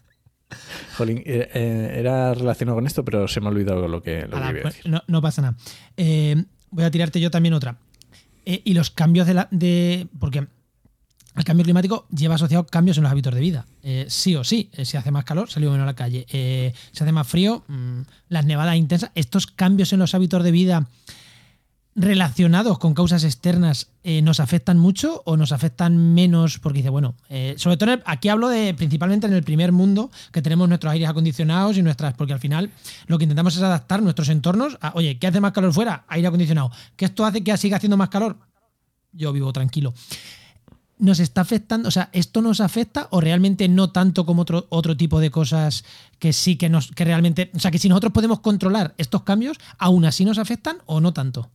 Jolín, 0.98 1.18
eh, 1.26 1.50
eh, 1.54 1.96
era 1.98 2.34
relacionado 2.34 2.78
con 2.78 2.88
esto, 2.88 3.04
pero 3.04 3.28
se 3.28 3.42
me 3.42 3.48
ha 3.48 3.50
olvidado 3.50 3.88
lo 3.88 4.02
que, 4.02 4.28
lo 4.28 4.42
que 4.42 4.62
pues, 4.62 4.86
No, 4.86 5.02
no, 5.08 5.22
pasa 5.22 5.42
nada. 5.42 5.58
Eh, 5.98 6.46
voy 6.76 6.84
a 6.84 6.92
tirarte 6.92 7.20
yo 7.20 7.32
también 7.32 7.54
otra. 7.54 7.78
Eh, 8.46 8.62
y 8.64 8.74
los 8.74 8.92
cambios 8.92 9.26
de 9.26 9.34
la. 9.34 9.48
De, 9.50 10.08
porque 10.20 10.46
el 11.36 11.44
cambio 11.44 11.64
climático 11.64 12.06
lleva 12.16 12.36
asociado 12.36 12.66
cambios 12.66 12.98
en 12.98 13.04
los 13.04 13.12
hábitos 13.12 13.34
de 13.34 13.42
vida. 13.42 13.66
Eh, 13.82 14.06
sí 14.10 14.36
o 14.36 14.44
sí. 14.44 14.70
Eh, 14.74 14.86
si 14.86 14.98
hace 14.98 15.12
más 15.12 15.24
calor, 15.24 15.50
salimos 15.50 15.74
menos 15.74 15.86
a 15.86 15.92
la 15.92 15.96
calle. 15.96 16.26
si 16.92 17.04
hace 17.04 17.12
más 17.12 17.28
frío, 17.28 17.64
mm, 17.68 18.02
las 18.30 18.46
nevadas 18.46 18.76
intensas. 18.76 19.12
Estos 19.16 19.48
cambios 19.48 19.92
en 19.94 20.00
los 20.00 20.14
hábitos 20.14 20.44
de 20.44 20.52
vida 20.52 20.88
relacionados 21.96 22.78
con 22.78 22.94
causas 22.94 23.24
externas 23.24 23.88
eh, 24.04 24.22
nos 24.22 24.42
afectan 24.42 24.78
mucho 24.78 25.22
o 25.26 25.38
nos 25.38 25.54
afectan 25.54 26.14
menos? 26.14 26.60
Porque 26.60 26.80
dice, 26.80 26.90
bueno, 26.90 27.16
eh, 27.30 27.56
sobre 27.58 27.78
todo 27.78 27.98
aquí 28.06 28.28
hablo 28.28 28.50
de 28.50 28.74
principalmente 28.74 29.28
en 29.28 29.34
el 29.34 29.44
primer 29.44 29.72
mundo, 29.72 30.12
que 30.32 30.42
tenemos 30.42 30.68
nuestros 30.68 30.92
aires 30.92 31.08
acondicionados 31.08 31.78
y 31.78 31.82
nuestras, 31.82 32.14
porque 32.14 32.34
al 32.34 32.40
final 32.40 32.70
lo 33.08 33.18
que 33.18 33.24
intentamos 33.24 33.56
es 33.56 33.64
adaptar 33.64 34.04
nuestros 34.04 34.30
entornos 34.30 34.78
a, 34.82 34.92
oye, 34.96 35.18
¿qué 35.18 35.28
hace 35.28 35.40
más 35.40 35.54
calor 35.54 35.74
fuera? 35.74 36.04
Aire 36.10 36.28
acondicionado. 36.28 36.72
¿Qué 36.98 37.06
esto 37.06 37.26
hace 37.26 37.44
que 37.44 37.56
siga 37.58 37.78
haciendo 37.78 37.98
más 37.98 38.10
calor? 38.10 38.38
Yo 39.14 39.32
vivo 39.32 39.54
tranquilo. 39.54 39.94
¿Nos 40.98 41.20
está 41.20 41.42
afectando? 41.42 41.90
O 41.90 41.92
sea, 41.92 42.10
¿esto 42.14 42.42
nos 42.42 42.62
afecta 42.62 43.08
o 43.12 43.20
realmente 43.20 43.68
no 43.68 43.92
tanto 43.92 44.26
como 44.26 44.44
otro, 44.44 44.66
otro 44.70 44.96
tipo 44.96 45.20
de 45.20 45.30
cosas 45.30 45.84
que 46.20 46.32
sí 46.32 46.56
que 46.58 46.70
nos, 46.70 46.92
que 46.92 47.04
realmente, 47.04 47.52
o 47.54 47.60
sea, 47.60 47.72
que 47.72 47.80
si 47.80 47.90
nosotros 47.90 48.14
podemos 48.14 48.40
controlar 48.40 48.94
estos 48.98 49.24
cambios, 49.24 49.58
aún 49.78 50.06
así 50.06 50.24
nos 50.24 50.38
afectan 50.38 50.78
o 50.86 51.02
no 51.02 51.14
tanto? 51.14 51.50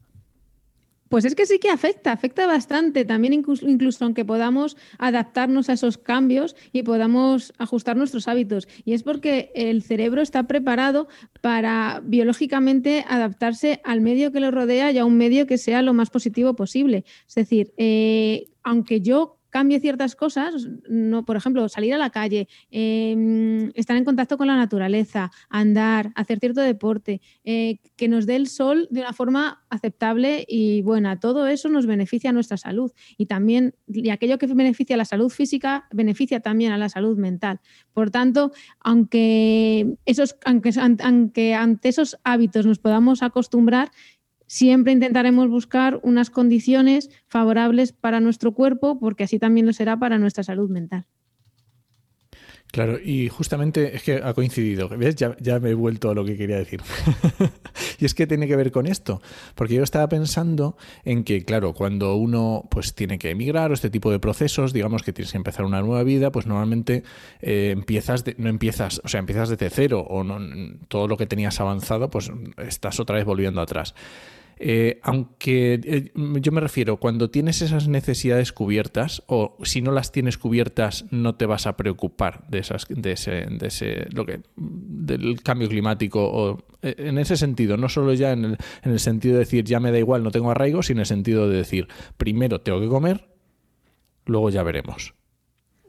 Pues 1.11 1.25
es 1.25 1.35
que 1.35 1.45
sí 1.45 1.59
que 1.59 1.71
afecta, 1.71 2.13
afecta 2.13 2.47
bastante, 2.47 3.05
también 3.05 3.33
incluso, 3.33 3.69
incluso, 3.69 4.05
aunque 4.05 4.25
podamos 4.25 4.77
adaptarnos 4.97 5.69
a 5.69 5.73
esos 5.73 5.99
cambios 5.99 6.55
y 6.71 6.85
podamos 6.85 7.53
ajustar 7.59 7.97
nuestros 7.97 8.29
hábitos. 8.29 8.69
Y 8.85 8.93
es 8.93 9.03
porque 9.03 9.51
el 9.57 9.83
cerebro 9.83 10.23
está 10.23 10.45
preparado 10.45 11.09
para 11.41 12.01
biológicamente 12.05 13.05
adaptarse 13.09 13.81
al 13.83 14.01
medio 14.01 14.31
que 14.31 14.39
lo 14.39 14.53
rodea 14.53 14.93
y 14.93 14.99
a 14.99 15.05
un 15.05 15.17
medio 15.17 15.49
que 15.49 15.59
sea 15.59 15.83
lo 15.83 15.95
más 15.95 16.11
positivo 16.11 16.55
posible. 16.55 17.05
Es 17.27 17.35
decir, 17.35 17.75
eh, 17.77 18.47
aunque 18.63 19.01
yo 19.01 19.40
cambie 19.51 19.81
ciertas 19.81 20.17
cosas, 20.17 20.69
no, 20.89 21.25
por 21.25 21.37
ejemplo, 21.37 21.69
salir 21.69 21.93
a 21.95 21.99
la 21.99 22.11
calle, 22.11 22.49
em, 22.71 23.71
estar 23.75 23.97
en 23.97 24.05
contacto 24.05 24.39
con 24.39 24.47
la 24.47 24.57
naturaleza, 24.57 25.31
andar, 25.49 26.13
hacer 26.15 26.39
cierto 26.39 26.61
deporte, 26.61 27.21
eh, 27.45 27.79
que 27.97 28.09
nos 28.09 28.27
dé 28.27 28.37
el 28.37 28.47
sol 28.47 28.89
de 28.91 29.01
una 29.01 29.13
forma 29.13 29.65
aceptable 29.69 30.45
y 30.49 30.83
buena. 30.83 31.21
Todo 31.21 31.47
eso 31.47 31.69
nos 31.69 31.87
beneficia 31.87 32.31
a 32.31 32.33
nuestra 32.33 32.57
salud 32.57 32.93
y 33.17 33.27
también, 33.27 33.75
y 33.87 34.11
aquello 34.11 34.39
que 34.39 34.47
beneficia 34.47 34.95
a 34.95 34.99
la 34.99 35.05
salud 35.05 35.29
física, 35.29 35.87
beneficia 35.93 36.41
también 36.41 36.73
a 36.73 36.79
la 36.79 36.89
salud 36.89 37.19
mental. 37.19 37.61
Por 37.93 38.11
tanto, 38.11 38.53
aunque, 38.81 39.97
esos, 40.07 40.37
aunque, 40.45 40.71
aunque 41.03 41.55
ante 41.55 41.89
esos 41.89 42.17
hábitos 42.25 42.67
nos 42.67 42.79
podamos 42.79 43.23
acostumbrar, 43.23 43.91
siempre 44.51 44.93
intentaremos 44.93 45.49
buscar 45.49 46.01
unas 46.03 46.29
condiciones 46.29 47.09
favorables 47.29 47.93
para 47.93 48.19
nuestro 48.19 48.53
cuerpo, 48.53 48.99
porque 48.99 49.23
así 49.23 49.39
también 49.39 49.65
lo 49.65 49.73
será 49.73 49.97
para 50.01 50.19
nuestra 50.19 50.43
salud 50.43 50.69
mental. 50.69 51.07
Claro, 52.73 52.99
y 53.01 53.29
justamente 53.29 53.95
es 53.95 54.03
que 54.03 54.17
ha 54.17 54.35
coincidido, 54.35 54.89
¿ves? 54.89 55.15
Ya, 55.15 55.61
me 55.61 55.71
he 55.71 55.75
vuelto 55.75 56.11
a 56.11 56.15
lo 56.15 56.25
que 56.25 56.37
quería 56.37 56.57
decir. 56.57 56.81
y 58.01 58.05
es 58.05 58.13
que 58.13 58.27
tiene 58.27 58.49
que 58.49 58.57
ver 58.57 58.73
con 58.73 58.89
esto, 58.89 59.23
porque 59.55 59.75
yo 59.75 59.85
estaba 59.85 60.09
pensando 60.09 60.77
en 61.05 61.23
que, 61.23 61.45
claro, 61.45 61.73
cuando 61.73 62.17
uno 62.17 62.67
pues 62.73 62.97
tiene 62.97 63.21
que 63.21 63.31
emigrar 63.31 63.71
o 63.71 63.75
este 63.75 63.89
tipo 63.89 64.11
de 64.11 64.19
procesos, 64.19 64.73
digamos 64.73 65.05
que 65.05 65.13
tienes 65.13 65.31
que 65.31 65.39
empezar 65.39 65.65
una 65.65 65.81
nueva 65.81 66.03
vida, 66.03 66.33
pues 66.33 66.47
normalmente 66.47 67.05
eh, 67.41 67.71
empiezas, 67.71 68.25
no 68.37 68.49
empiezas, 68.49 69.01
o 69.05 69.09
sea, 69.09 69.21
empiezas 69.21 69.49
desde 69.49 69.71
cero 69.71 70.05
o 70.09 70.25
no, 70.25 70.39
todo 70.89 71.07
lo 71.07 71.17
que 71.17 71.27
tenías 71.27 71.61
avanzado, 71.61 72.11
pues 72.11 72.33
estás 72.57 72.99
otra 72.99 73.15
vez 73.15 73.25
volviendo 73.25 73.61
atrás. 73.61 73.95
Eh, 74.63 75.01
aunque 75.03 75.81
eh, 75.83 76.13
yo 76.15 76.53
me 76.53 76.61
refiero, 76.61 76.99
cuando 76.99 77.31
tienes 77.31 77.63
esas 77.63 77.89
necesidades 77.89 78.53
cubiertas, 78.53 79.23
o 79.27 79.57
si 79.63 79.81
no 79.81 79.91
las 79.91 80.13
tienes 80.13 80.37
cubiertas, 80.37 81.07
no 81.11 81.35
te 81.35 81.47
vas 81.47 81.67
a 81.67 81.79
preocupar 81.79 82.47
de 82.49 82.59
esas, 82.59 82.87
de 82.91 83.13
ese, 83.13 83.47
de 83.47 83.67
ese 83.67 84.07
lo 84.13 84.27
que, 84.27 84.43
del 84.57 85.43
cambio 85.43 85.67
climático, 85.67 86.23
o 86.23 86.59
eh, 86.83 86.95
en 86.99 87.17
ese 87.17 87.39
sentido, 87.39 87.79
no 87.79 87.89
solo 87.89 88.13
ya 88.13 88.33
en 88.33 88.45
el, 88.45 88.59
en 88.83 88.93
el 88.93 89.01
sentido 89.01 89.35
de 89.35 89.41
decir 89.41 89.65
ya 89.65 89.81
me 89.81 89.93
da 89.93 89.99
igual, 89.99 90.23
no 90.23 90.31
tengo 90.31 90.51
arraigo, 90.51 90.83
sino 90.83 90.99
en 90.99 91.01
el 91.01 91.07
sentido 91.07 91.49
de 91.49 91.57
decir, 91.57 91.89
primero 92.19 92.61
tengo 92.61 92.83
que 92.83 92.89
comer, 92.89 93.31
luego 94.27 94.51
ya 94.51 94.63
veremos. 94.63 95.15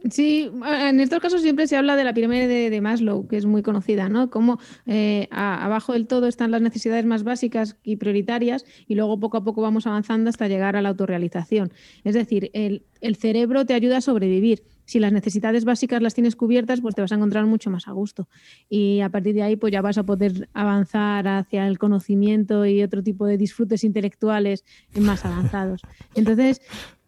Sí, 0.09 0.49
en 0.65 0.99
estos 0.99 1.19
casos 1.19 1.43
siempre 1.43 1.67
se 1.67 1.77
habla 1.77 1.95
de 1.95 2.03
la 2.03 2.13
pirámide 2.13 2.69
de, 2.69 2.81
Maslow, 2.81 3.27
que 3.27 3.37
es 3.37 3.45
muy 3.45 3.61
conocida, 3.61 4.09
¿no? 4.09 4.31
Como 4.31 4.59
eh, 4.87 5.27
abajo 5.29 5.93
del 5.93 6.07
todo 6.07 6.27
están 6.27 6.49
las 6.49 6.61
necesidades 6.61 7.05
más 7.05 7.23
básicas 7.23 7.77
y 7.83 7.97
prioritarias 7.97 8.65
y 8.87 8.95
luego 8.95 9.19
poco 9.19 9.37
a 9.37 9.43
poco 9.43 9.61
vamos 9.61 9.85
avanzando 9.85 10.29
hasta 10.29 10.47
llegar 10.47 10.75
a 10.75 10.81
la 10.81 10.89
autorrealización. 10.89 11.71
Es 12.03 12.15
decir, 12.15 12.49
el, 12.53 12.83
cerebro 13.15 13.65
te 13.65 13.75
ayuda 13.75 13.97
a 13.97 14.01
sobrevivir. 14.01 14.63
Si 14.85 14.99
las 14.99 15.13
necesidades 15.13 15.65
básicas 15.65 16.01
las 16.01 16.15
tienes 16.15 16.35
cubiertas, 16.35 16.81
pues 16.81 16.95
te 16.95 17.01
vas 17.01 17.11
a 17.11 17.15
encontrar 17.15 17.45
mucho 17.45 17.69
más 17.69 17.87
a 17.87 17.91
gusto. 17.91 18.27
Y 18.69 19.01
a 19.01 19.09
partir 19.09 19.35
de 19.35 19.43
ahí, 19.43 19.55
pues 19.55 19.71
ya 19.71 19.81
vas 19.81 19.99
a 19.99 20.03
poder 20.03 20.49
avanzar 20.53 21.27
hacia 21.27 21.67
el 21.67 21.77
conocimiento 21.77 22.65
y 22.65 22.81
otro 22.81 23.03
tipo 23.03 23.27
de 23.27 23.37
disfrutes 23.37 23.83
intelectuales 23.83 24.65
más 24.99 25.23
avanzados. 25.25 25.81
Entonces, 26.15 26.61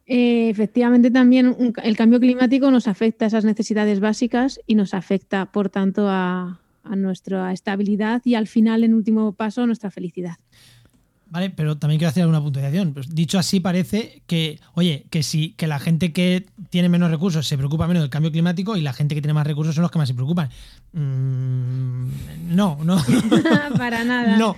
eh, 0.05 0.49
efectivamente, 0.49 1.11
también 1.11 1.73
el 1.81 1.97
cambio 1.97 2.19
climático 2.19 2.69
nos 2.71 2.87
afecta 2.87 3.25
a 3.25 3.27
esas 3.29 3.45
necesidades 3.45 3.99
básicas 3.99 4.59
y 4.67 4.75
nos 4.75 4.93
afecta, 4.93 5.51
por 5.51 5.69
tanto, 5.69 6.07
a, 6.09 6.59
a 6.83 6.95
nuestra 6.95 7.53
estabilidad 7.53 8.21
y 8.25 8.35
al 8.35 8.47
final, 8.47 8.83
en 8.83 8.93
último 8.93 9.33
paso, 9.33 9.63
a 9.63 9.65
nuestra 9.65 9.91
felicidad. 9.91 10.37
Vale, 11.33 11.49
pero 11.49 11.75
también 11.79 11.97
quiero 11.97 12.09
hacer 12.09 12.21
alguna 12.21 12.43
puntuación. 12.43 12.93
Pues 12.93 13.15
dicho 13.15 13.39
así, 13.39 13.59
parece 13.59 14.21
que, 14.27 14.59
oye, 14.75 15.07
que 15.09 15.23
si 15.23 15.53
que 15.53 15.65
la 15.65 15.79
gente 15.79 16.13
que 16.13 16.45
tiene 16.69 16.89
menos 16.89 17.09
recursos 17.09 17.47
se 17.47 17.57
preocupa 17.57 17.87
menos 17.87 18.03
del 18.03 18.11
cambio 18.11 18.31
climático 18.31 18.77
y 18.77 18.81
la 18.81 18.93
gente 18.93 19.15
que 19.15 19.21
tiene 19.21 19.33
más 19.33 19.47
recursos 19.47 19.73
son 19.73 19.81
los 19.81 19.89
que 19.89 19.97
más 19.97 20.07
se 20.07 20.13
preocupan. 20.13 20.49
Mm, 20.91 22.55
no, 22.55 22.77
no. 22.83 23.03
Para 23.79 24.03
nada. 24.03 24.37
No. 24.37 24.55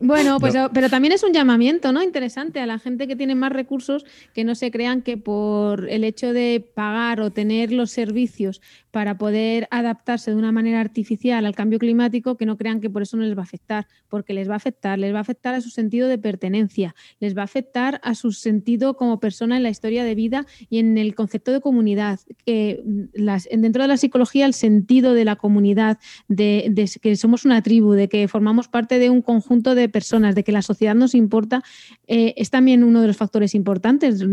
Bueno, 0.00 0.40
pues 0.40 0.54
pero 0.74 0.90
también 0.90 1.12
es 1.12 1.22
un 1.22 1.32
llamamiento, 1.32 1.92
¿no? 1.92 2.02
Interesante 2.02 2.58
a 2.58 2.66
la 2.66 2.80
gente 2.80 3.06
que 3.06 3.14
tiene 3.14 3.36
más 3.36 3.52
recursos 3.52 4.04
que 4.34 4.42
no 4.42 4.56
se 4.56 4.72
crean 4.72 5.02
que 5.02 5.18
por 5.18 5.88
el 5.88 6.02
hecho 6.02 6.32
de 6.32 6.66
pagar 6.74 7.20
o 7.20 7.30
tener 7.30 7.70
los 7.70 7.92
servicios 7.92 8.60
para 8.90 9.18
poder 9.18 9.68
adaptarse 9.70 10.30
de 10.30 10.36
una 10.36 10.52
manera 10.52 10.80
artificial 10.80 11.46
al 11.46 11.54
cambio 11.54 11.78
climático, 11.78 12.36
que 12.36 12.46
no 12.46 12.56
crean 12.56 12.80
que 12.80 12.90
por 12.90 13.02
eso 13.02 13.16
no 13.16 13.22
les 13.22 13.36
va 13.36 13.42
a 13.42 13.44
afectar, 13.44 13.86
porque 14.08 14.34
les 14.34 14.48
va 14.48 14.54
a 14.54 14.56
afectar, 14.56 14.98
les 14.98 15.12
va 15.14 15.18
a 15.18 15.20
afectar 15.22 15.54
a 15.54 15.60
su 15.60 15.70
sentido 15.70 16.08
de 16.08 16.18
pertenencia, 16.18 16.94
les 17.20 17.36
va 17.36 17.42
a 17.42 17.44
afectar 17.44 18.00
a 18.02 18.14
su 18.14 18.32
sentido 18.32 18.94
como 18.94 19.20
persona 19.20 19.56
en 19.56 19.62
la 19.62 19.70
historia 19.70 20.04
de 20.04 20.14
vida 20.14 20.46
y 20.68 20.78
en 20.78 20.98
el 20.98 21.14
concepto 21.14 21.52
de 21.52 21.60
comunidad. 21.60 22.20
Que 22.44 22.82
las, 23.12 23.48
dentro 23.50 23.82
de 23.82 23.88
la 23.88 23.96
psicología, 23.96 24.46
el 24.46 24.54
sentido 24.54 25.14
de 25.14 25.24
la 25.24 25.36
comunidad, 25.36 25.98
de, 26.28 26.88
que 27.00 27.16
somos 27.16 27.44
una 27.44 27.62
tribu, 27.62 27.92
de 27.92 28.08
que 28.08 28.26
formamos 28.28 28.68
parte 28.68 28.98
de 28.98 29.10
un 29.10 29.22
conjunto 29.22 29.74
de 29.74 29.88
personas, 29.88 30.34
de 30.34 30.44
que 30.44 30.52
la 30.52 30.62
sociedad 30.62 30.94
nos 30.94 31.14
importa, 31.14 31.62
eh, 32.06 32.34
es 32.36 32.50
también 32.50 32.82
uno 32.82 33.00
de 33.00 33.06
los 33.06 33.16
factores 33.16 33.54
importantes 33.54 34.24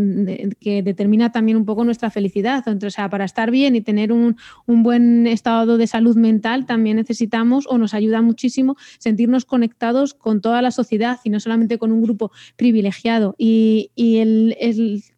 que 0.59 0.81
determina 0.81 1.31
también 1.31 1.57
un 1.57 1.65
poco 1.65 1.83
nuestra 1.83 2.09
felicidad. 2.09 2.63
O 2.67 2.89
sea, 2.89 3.09
para 3.09 3.25
estar 3.25 3.51
bien 3.51 3.75
y 3.75 3.81
tener 3.81 4.11
un, 4.11 4.37
un 4.65 4.83
buen 4.83 5.27
estado 5.27 5.77
de 5.77 5.87
salud 5.87 6.15
mental, 6.15 6.65
también 6.65 6.97
necesitamos 6.97 7.65
o 7.67 7.77
nos 7.77 7.93
ayuda 7.93 8.21
muchísimo 8.21 8.75
sentirnos 8.99 9.45
conectados 9.45 10.13
con 10.13 10.41
toda 10.41 10.61
la 10.61 10.71
sociedad 10.71 11.19
y 11.23 11.29
no 11.29 11.39
solamente 11.39 11.77
con 11.77 11.91
un 11.91 12.01
grupo 12.01 12.31
privilegiado. 12.55 13.35
Y, 13.37 13.91
el, 13.97 14.55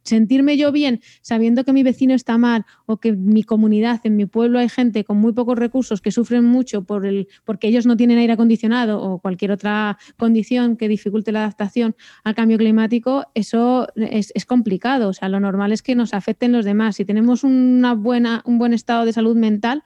sentirme 0.03 0.57
yo 0.57 0.71
bien 0.71 1.01
sabiendo 1.21 1.63
que 1.63 1.71
mi 1.71 1.83
vecino 1.83 2.15
está 2.15 2.37
mal 2.39 2.65
o 2.87 2.97
que 2.97 3.09
en 3.09 3.25
mi 3.27 3.43
comunidad, 3.43 4.01
en 4.05 4.15
mi 4.15 4.25
pueblo 4.25 4.57
hay 4.57 4.67
gente 4.67 5.03
con 5.03 5.17
muy 5.17 5.33
pocos 5.33 5.57
recursos 5.57 6.01
que 6.01 6.11
sufren 6.11 6.45
mucho 6.45 6.83
por 6.83 7.05
el, 7.05 7.27
porque 7.45 7.67
ellos 7.67 7.85
no 7.85 7.95
tienen 7.95 8.17
aire 8.17 8.33
acondicionado 8.33 9.01
o 9.01 9.19
cualquier 9.19 9.51
otra 9.51 9.99
condición 10.17 10.77
que 10.77 10.87
dificulte 10.87 11.31
la 11.31 11.41
adaptación 11.41 11.95
al 12.23 12.33
cambio 12.33 12.57
climático, 12.57 13.25
eso 13.35 13.87
es, 13.95 14.31
es 14.33 14.45
complicado. 14.45 15.09
O 15.09 15.13
sea, 15.13 15.29
lo 15.29 15.39
normal 15.39 15.71
es 15.71 15.81
que 15.81 15.95
nos 15.95 16.13
afecten 16.13 16.51
los 16.51 16.65
demás. 16.65 16.95
Si 16.95 17.05
tenemos 17.05 17.43
una 17.43 17.93
buena, 17.93 18.41
un 18.45 18.57
buen 18.57 18.73
estado 18.73 19.05
de 19.05 19.13
salud 19.19 19.35
mental, 19.35 19.83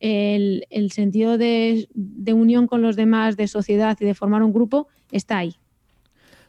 el, 0.00 0.90
sentido 0.90 1.38
de, 1.38 1.88
unión 2.34 2.66
con 2.66 2.82
los 2.82 2.96
demás, 2.96 3.36
de 3.36 3.46
sociedad 3.46 3.96
y 4.00 4.04
de 4.04 4.14
formar 4.14 4.42
un 4.42 4.52
grupo, 4.52 4.88
está 5.12 5.38
ahí. 5.38 5.54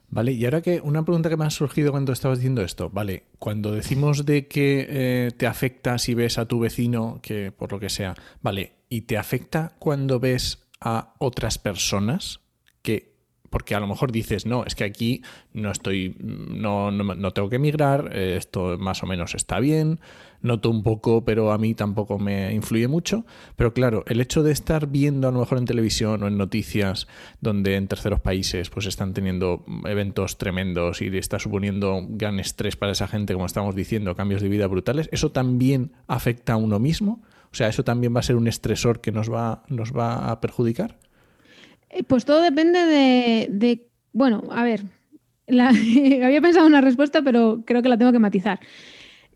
Vale, 0.10 0.32
y 0.32 0.46
ahora 0.46 0.62
que 0.62 0.82
una 0.82 1.04
pregunta 1.04 1.30
que 1.30 1.38
me 1.38 1.46
ha 1.46 1.50
surgido 1.50 1.92
cuando 1.92 2.12
estabas 2.12 2.40
diciendo 2.40 2.62
esto, 2.64 2.90
vale, 2.90 3.24
cuando 3.40 3.72
decimos 3.72 4.26
de 4.26 4.48
que 4.48 4.86
eh, 4.90 5.32
te 5.38 5.48
afecta 5.48 5.98
si 5.98 6.14
ves 6.14 6.38
a 6.38 6.48
tu 6.48 6.60
vecino, 6.60 7.20
que 7.22 7.52
por 7.52 7.72
lo 7.72 7.80
que 7.80 7.90
sea, 7.90 8.16
vale, 8.42 8.74
¿y 8.90 9.02
te 9.02 9.18
afecta 9.18 9.76
cuando 9.80 10.20
ves 10.20 10.68
a 10.82 11.14
otras 11.20 11.58
personas 11.58 12.42
que 12.82 13.14
porque 13.50 13.76
a 13.76 13.80
lo 13.80 13.86
mejor 13.86 14.12
dices, 14.12 14.48
no, 14.48 14.66
es 14.66 14.74
que 14.74 14.84
aquí 14.84 15.22
no 15.54 15.70
estoy, 15.70 16.16
no, 16.20 16.90
no, 16.90 17.32
tengo 17.34 17.50
que 17.50 17.58
emigrar, 17.58 18.18
esto 18.18 18.80
más 18.80 19.04
o 19.04 19.06
menos 19.06 19.36
está 19.36 19.60
bien, 19.60 20.00
noto 20.44 20.70
un 20.70 20.84
poco, 20.84 21.26
pero 21.26 21.52
a 21.52 21.58
mí 21.58 21.74
tampoco 21.74 22.20
me 22.20 22.54
influye 22.54 22.88
mucho. 22.88 23.26
Pero 23.56 23.74
claro, 23.74 24.04
el 24.08 24.22
hecho 24.22 24.44
de 24.44 24.52
estar 24.52 24.88
viendo 24.88 25.28
a 25.28 25.32
lo 25.32 25.40
mejor 25.40 25.58
en 25.58 25.66
televisión 25.66 26.22
o 26.22 26.28
en 26.28 26.38
noticias 26.38 27.08
donde 27.42 27.76
en 27.76 27.88
terceros 27.88 28.20
países 28.20 28.70
pues 28.70 28.86
están 28.86 29.14
teniendo 29.14 29.66
eventos 29.86 30.38
tremendos 30.38 31.02
y 31.02 31.08
está 31.18 31.40
suponiendo 31.40 32.06
gran 32.08 32.40
estrés 32.40 32.76
para 32.76 32.92
esa 32.92 33.08
gente, 33.08 33.34
como 33.34 33.46
estamos 33.46 33.76
diciendo, 33.76 34.16
cambios 34.16 34.42
de 34.42 34.50
vida 34.50 34.68
brutales, 34.68 35.10
¿eso 35.12 35.32
también 35.32 35.92
afecta 36.08 36.54
a 36.54 36.58
uno 36.58 36.80
mismo? 36.80 37.22
O 37.52 37.56
sea, 37.56 37.68
¿eso 37.68 37.84
también 37.84 38.16
va 38.16 38.20
a 38.20 38.24
ser 38.24 38.36
un 38.36 38.48
estresor 38.48 39.00
que 39.00 39.12
nos 39.12 39.32
va, 39.32 39.64
nos 39.70 39.96
va 39.96 40.32
a 40.32 40.42
perjudicar? 40.42 40.98
Eh, 41.90 42.04
pues 42.04 42.26
todo 42.26 42.42
depende 42.42 42.80
de, 42.86 43.88
bueno, 44.12 44.44
a 44.52 44.64
ver, 44.64 44.82
había 45.48 46.42
pensado 46.42 46.66
una 46.66 46.82
respuesta, 46.82 47.22
pero 47.22 47.64
creo 47.66 47.82
que 47.82 47.90
la 47.90 47.98
tengo 47.98 48.12
que 48.12 48.20
matizar. 48.20 48.60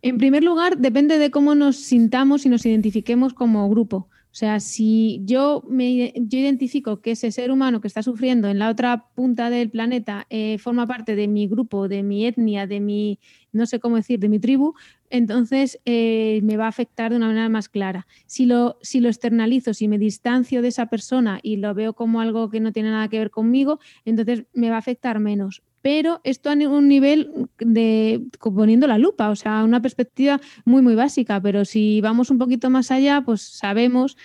En 0.01 0.17
primer 0.17 0.43
lugar, 0.43 0.77
depende 0.77 1.17
de 1.17 1.31
cómo 1.31 1.55
nos 1.55 1.77
sintamos 1.77 2.45
y 2.45 2.49
nos 2.49 2.65
identifiquemos 2.65 3.33
como 3.33 3.69
grupo. 3.69 4.10
O 4.29 4.39
sea, 4.39 4.60
si 4.60 5.21
yo, 5.25 5.63
me, 5.67 6.13
yo 6.15 6.38
identifico 6.38 7.01
que 7.01 7.12
ese 7.12 7.31
ser 7.31 7.49
humano 7.49 7.81
que 7.81 7.88
está 7.88 8.03
sufriendo 8.03 8.47
en 8.49 8.60
la 8.60 8.69
otra 8.69 9.07
punta 9.15 9.49
del 9.49 9.71
planeta 9.71 10.27
eh, 10.29 10.60
forma 10.60 10.86
parte 10.86 11.15
de 11.15 11.27
mi 11.27 11.47
grupo, 11.47 11.88
de 11.88 12.03
mi 12.03 12.27
etnia, 12.27 12.67
de 12.67 12.79
mi, 12.79 13.19
no 13.51 13.65
sé 13.65 13.79
cómo 13.79 13.95
decir, 13.95 14.19
de 14.19 14.29
mi 14.29 14.38
tribu, 14.38 14.75
entonces 15.10 15.79
eh, 15.86 16.41
me 16.43 16.55
va 16.55 16.65
a 16.65 16.69
afectar 16.69 17.10
de 17.10 17.17
una 17.17 17.27
manera 17.27 17.49
más 17.49 17.67
clara. 17.67 18.05
Si 18.27 18.45
lo, 18.45 18.77
si 18.83 18.99
lo 18.99 19.10
externalizo, 19.10 19.73
si 19.73 19.88
me 19.88 19.97
distancio 19.97 20.62
de 20.62 20.67
esa 20.67 20.86
persona 20.86 21.39
y 21.41 21.55
lo 21.55 21.73
veo 21.73 21.93
como 21.93 22.21
algo 22.21 22.51
que 22.51 22.60
no 22.60 22.71
tiene 22.71 22.91
nada 22.91 23.07
que 23.07 23.17
ver 23.17 23.31
conmigo, 23.31 23.79
entonces 24.05 24.45
me 24.53 24.69
va 24.69 24.75
a 24.75 24.79
afectar 24.79 25.19
menos 25.19 25.63
pero 25.88 26.19
esto 26.26 26.50
a 26.50 26.54
un 26.54 26.89
nivel 26.89 27.47
de 27.60 28.21
poniendo 28.39 28.88
la 28.88 28.97
lupa, 28.97 29.30
o 29.30 29.38
sea, 29.38 29.63
una 29.63 29.82
perspectiva 29.82 30.41
muy, 30.65 30.82
muy 30.82 30.95
básica, 30.95 31.41
pero 31.41 31.63
si 31.63 32.02
vamos 32.02 32.30
un 32.30 32.38
poquito 32.38 32.69
más 32.69 32.91
allá, 32.91 33.21
pues 33.21 33.41
sabemos 33.41 34.17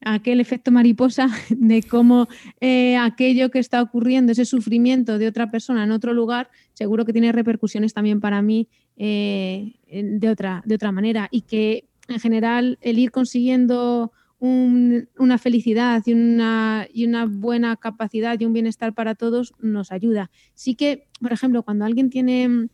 aquel 0.00 0.38
efecto 0.38 0.70
mariposa 0.70 1.26
de 1.50 1.82
cómo 1.82 2.28
eh, 2.60 2.96
aquello 2.96 3.50
que 3.50 3.58
está 3.58 3.82
ocurriendo, 3.82 4.30
ese 4.30 4.44
sufrimiento 4.44 5.18
de 5.18 5.26
otra 5.26 5.50
persona 5.50 5.82
en 5.82 5.90
otro 5.90 6.12
lugar, 6.12 6.50
seguro 6.72 7.04
que 7.04 7.12
tiene 7.12 7.32
repercusiones 7.32 7.94
también 7.94 8.20
para 8.20 8.40
mí 8.40 8.68
eh, 8.96 9.74
de, 9.90 10.28
otra, 10.28 10.62
de 10.66 10.76
otra 10.76 10.92
manera 10.92 11.26
y 11.32 11.40
que 11.40 11.88
en 12.06 12.20
general 12.20 12.78
el 12.80 12.96
ir 12.96 13.10
consiguiendo 13.10 14.12
una 14.40 15.38
felicidad 15.38 16.02
y 16.06 16.12
una, 16.12 16.86
y 16.92 17.06
una 17.06 17.26
buena 17.26 17.76
capacidad 17.76 18.38
y 18.38 18.44
un 18.44 18.52
bienestar 18.52 18.94
para 18.94 19.14
todos 19.14 19.54
nos 19.58 19.90
ayuda. 19.92 20.30
Sí 20.54 20.74
que, 20.74 21.08
por 21.20 21.32
ejemplo, 21.32 21.62
cuando 21.62 21.84
alguien 21.84 22.10
tiene 22.10 22.68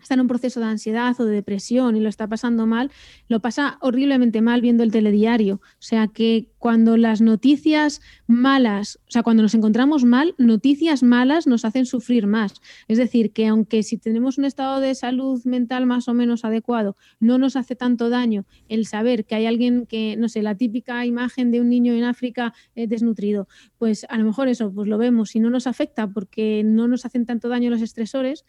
está 0.00 0.14
en 0.14 0.20
un 0.20 0.28
proceso 0.28 0.60
de 0.60 0.66
ansiedad 0.66 1.14
o 1.20 1.24
de 1.24 1.34
depresión 1.34 1.96
y 1.96 2.00
lo 2.00 2.08
está 2.08 2.28
pasando 2.28 2.66
mal, 2.66 2.90
lo 3.28 3.40
pasa 3.40 3.78
horriblemente 3.80 4.40
mal 4.42 4.60
viendo 4.60 4.82
el 4.82 4.92
telediario. 4.92 5.56
O 5.56 5.80
sea 5.80 6.08
que 6.08 6.50
cuando 6.58 6.96
las 6.96 7.20
noticias 7.20 8.00
malas, 8.26 8.98
o 9.08 9.10
sea, 9.10 9.22
cuando 9.22 9.42
nos 9.42 9.54
encontramos 9.54 10.04
mal, 10.04 10.34
noticias 10.38 11.02
malas 11.02 11.46
nos 11.46 11.64
hacen 11.64 11.86
sufrir 11.86 12.26
más. 12.26 12.54
Es 12.86 12.98
decir, 12.98 13.32
que 13.32 13.46
aunque 13.46 13.82
si 13.82 13.98
tenemos 13.98 14.38
un 14.38 14.44
estado 14.44 14.80
de 14.80 14.94
salud 14.94 15.42
mental 15.44 15.86
más 15.86 16.08
o 16.08 16.14
menos 16.14 16.44
adecuado, 16.44 16.96
no 17.20 17.38
nos 17.38 17.56
hace 17.56 17.74
tanto 17.74 18.08
daño 18.08 18.44
el 18.68 18.86
saber 18.86 19.24
que 19.24 19.34
hay 19.34 19.46
alguien 19.46 19.86
que, 19.86 20.16
no 20.16 20.28
sé, 20.28 20.42
la 20.42 20.54
típica 20.54 21.04
imagen 21.06 21.50
de 21.50 21.60
un 21.60 21.68
niño 21.68 21.92
en 21.92 22.04
África 22.04 22.54
eh, 22.74 22.86
desnutrido, 22.86 23.48
pues 23.78 24.06
a 24.08 24.16
lo 24.18 24.24
mejor 24.24 24.48
eso, 24.48 24.72
pues 24.72 24.88
lo 24.88 24.98
vemos 24.98 25.34
y 25.34 25.40
no 25.40 25.50
nos 25.50 25.66
afecta 25.66 26.08
porque 26.08 26.62
no 26.64 26.88
nos 26.88 27.04
hacen 27.04 27.26
tanto 27.26 27.48
daño 27.48 27.70
los 27.70 27.82
estresores 27.82 28.44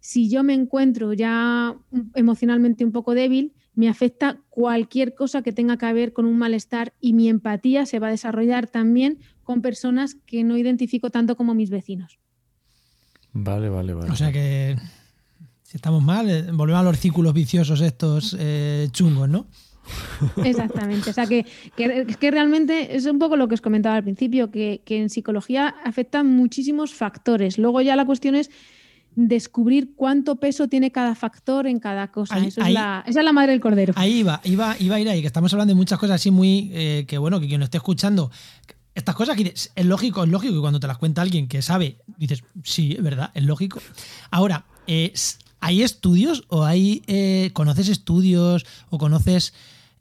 si 0.00 0.28
yo 0.28 0.42
me 0.42 0.54
encuentro 0.54 1.12
ya 1.12 1.76
emocionalmente 2.14 2.84
un 2.84 2.92
poco 2.92 3.14
débil, 3.14 3.52
me 3.74 3.88
afecta 3.88 4.40
cualquier 4.48 5.14
cosa 5.14 5.42
que 5.42 5.52
tenga 5.52 5.76
que 5.76 5.92
ver 5.92 6.12
con 6.12 6.24
un 6.24 6.38
malestar 6.38 6.94
y 7.00 7.12
mi 7.12 7.28
empatía 7.28 7.86
se 7.86 7.98
va 7.98 8.08
a 8.08 8.10
desarrollar 8.10 8.66
también 8.66 9.18
con 9.44 9.62
personas 9.62 10.16
que 10.26 10.44
no 10.44 10.56
identifico 10.56 11.10
tanto 11.10 11.36
como 11.36 11.54
mis 11.54 11.70
vecinos. 11.70 12.18
Vale, 13.32 13.68
vale, 13.68 13.92
vale. 13.92 14.10
O 14.10 14.16
sea 14.16 14.32
que 14.32 14.76
si 15.62 15.76
estamos 15.76 16.02
mal, 16.02 16.30
eh, 16.30 16.42
volvemos 16.52 16.80
a 16.80 16.84
los 16.84 16.98
círculos 16.98 17.34
viciosos 17.34 17.80
estos 17.80 18.34
eh, 18.38 18.88
chungos, 18.92 19.28
¿no? 19.28 19.46
Exactamente. 20.44 21.10
O 21.10 21.12
sea, 21.12 21.26
que, 21.26 21.44
que, 21.76 22.30
realmente 22.30 22.96
es 22.96 23.06
un 23.06 23.18
poco 23.18 23.36
lo 23.36 23.46
que 23.46 23.54
os 23.54 23.60
comentaba 23.60 23.96
al 23.96 24.02
principio, 24.02 24.50
que, 24.50 24.82
que 24.84 25.00
en 25.00 25.10
psicología 25.10 25.74
afectan 25.84 26.26
muchísimos 26.26 26.94
factores. 26.94 27.58
Luego 27.58 27.82
ya 27.82 27.94
la 27.94 28.06
cuestión 28.06 28.34
es 28.34 28.50
descubrir 29.16 29.94
cuánto 29.96 30.36
peso 30.36 30.68
tiene 30.68 30.92
cada 30.92 31.14
factor 31.14 31.66
en 31.66 31.80
cada 31.80 32.12
cosa. 32.12 32.38
Eso 32.38 32.60
es 32.60 32.70
la, 32.70 33.02
esa 33.06 33.20
es 33.20 33.24
la 33.24 33.32
madre 33.32 33.52
del 33.52 33.60
cordero. 33.60 33.94
Ahí 33.96 34.18
iba, 34.18 34.40
iba, 34.44 34.76
iba 34.78 34.96
a 34.96 35.00
ir 35.00 35.08
ahí, 35.08 35.22
que 35.22 35.26
estamos 35.26 35.52
hablando 35.52 35.72
de 35.72 35.76
muchas 35.76 35.98
cosas 35.98 36.16
así 36.16 36.30
muy, 36.30 36.70
eh, 36.72 37.04
que 37.08 37.18
bueno, 37.18 37.40
que 37.40 37.48
quien 37.48 37.58
nos 37.58 37.66
esté 37.66 37.78
escuchando, 37.78 38.30
estas 38.94 39.14
cosas 39.14 39.36
es 39.38 39.86
lógico, 39.86 40.24
es 40.24 40.30
lógico 40.30 40.54
que 40.54 40.60
cuando 40.60 40.78
te 40.78 40.86
las 40.86 40.98
cuenta 40.98 41.22
alguien 41.22 41.48
que 41.48 41.62
sabe, 41.62 41.96
dices, 42.18 42.44
sí, 42.62 42.92
es 42.92 43.02
verdad, 43.02 43.30
es 43.34 43.42
lógico. 43.42 43.80
Ahora, 44.30 44.66
¿hay 45.60 45.82
estudios 45.82 46.44
o 46.48 46.64
hay, 46.64 47.02
eh, 47.06 47.50
conoces 47.54 47.88
estudios 47.88 48.66
o 48.90 48.98
conoces 48.98 49.54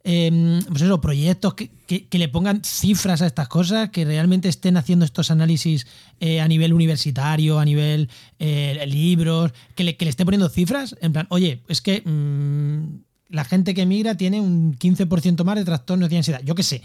Em, 0.07 0.61
pues 0.65 0.83
proyectos 1.01 1.55
que, 1.55 1.71
le 2.11 2.29
pongan 2.29 2.63
cifras 2.63 3.23
a 3.23 3.25
estas 3.25 3.47
cosas, 3.47 3.89
que 3.89 4.05
realmente 4.05 4.47
estén 4.47 4.77
haciendo 4.77 5.03
estos 5.03 5.31
análisis 5.31 5.87
eh, 6.19 6.41
a 6.41 6.47
nivel 6.47 6.73
universitario, 6.73 7.57
a 7.57 7.65
nivel 7.65 8.07
eh, 8.37 8.85
libros, 8.87 9.51
que 9.73 9.83
le, 9.83 9.97
que 9.97 10.05
le 10.05 10.09
esté 10.11 10.23
poniendo 10.23 10.47
cifras, 10.47 10.95
en 11.01 11.11
plan, 11.11 11.25
oye, 11.31 11.63
es 11.67 11.81
que 11.81 12.03
mm, 12.05 12.99
la 13.29 13.45
gente 13.45 13.73
que 13.73 13.81
emigra 13.81 14.13
tiene 14.15 14.39
un 14.39 14.77
15% 14.77 15.43
más 15.43 15.55
de 15.55 15.65
trastornos 15.65 16.07
de 16.07 16.17
ansiedad, 16.17 16.41
yo 16.43 16.53
qué 16.53 16.61
sé, 16.61 16.83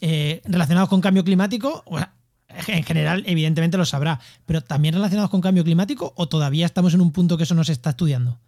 eh, 0.00 0.40
relacionados 0.46 0.88
con 0.88 1.02
cambio 1.02 1.24
climático, 1.24 1.84
en 2.68 2.84
general, 2.84 3.22
evidentemente 3.26 3.76
lo 3.76 3.84
sabrá, 3.84 4.18
pero 4.46 4.62
también 4.62 4.94
relacionados 4.94 5.30
con 5.30 5.42
cambio 5.42 5.62
climático 5.62 6.14
o 6.16 6.26
todavía 6.26 6.64
estamos 6.64 6.94
en 6.94 7.02
un 7.02 7.12
punto 7.12 7.36
que 7.36 7.42
eso 7.42 7.54
no 7.54 7.64
se 7.64 7.72
está 7.72 7.90
estudiando. 7.90 8.38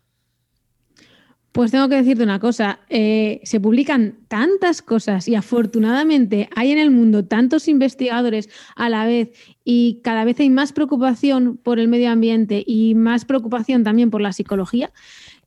Pues 1.54 1.70
tengo 1.70 1.88
que 1.88 1.94
decirte 1.94 2.24
una 2.24 2.40
cosa, 2.40 2.80
eh, 2.88 3.40
se 3.44 3.60
publican 3.60 4.18
tantas 4.26 4.82
cosas 4.82 5.28
y 5.28 5.36
afortunadamente 5.36 6.48
hay 6.56 6.72
en 6.72 6.78
el 6.78 6.90
mundo 6.90 7.26
tantos 7.26 7.68
investigadores 7.68 8.50
a 8.74 8.88
la 8.88 9.06
vez 9.06 9.30
y 9.62 10.00
cada 10.02 10.24
vez 10.24 10.40
hay 10.40 10.50
más 10.50 10.72
preocupación 10.72 11.56
por 11.56 11.78
el 11.78 11.86
medio 11.86 12.10
ambiente 12.10 12.64
y 12.66 12.96
más 12.96 13.24
preocupación 13.24 13.84
también 13.84 14.10
por 14.10 14.20
la 14.20 14.32
psicología, 14.32 14.90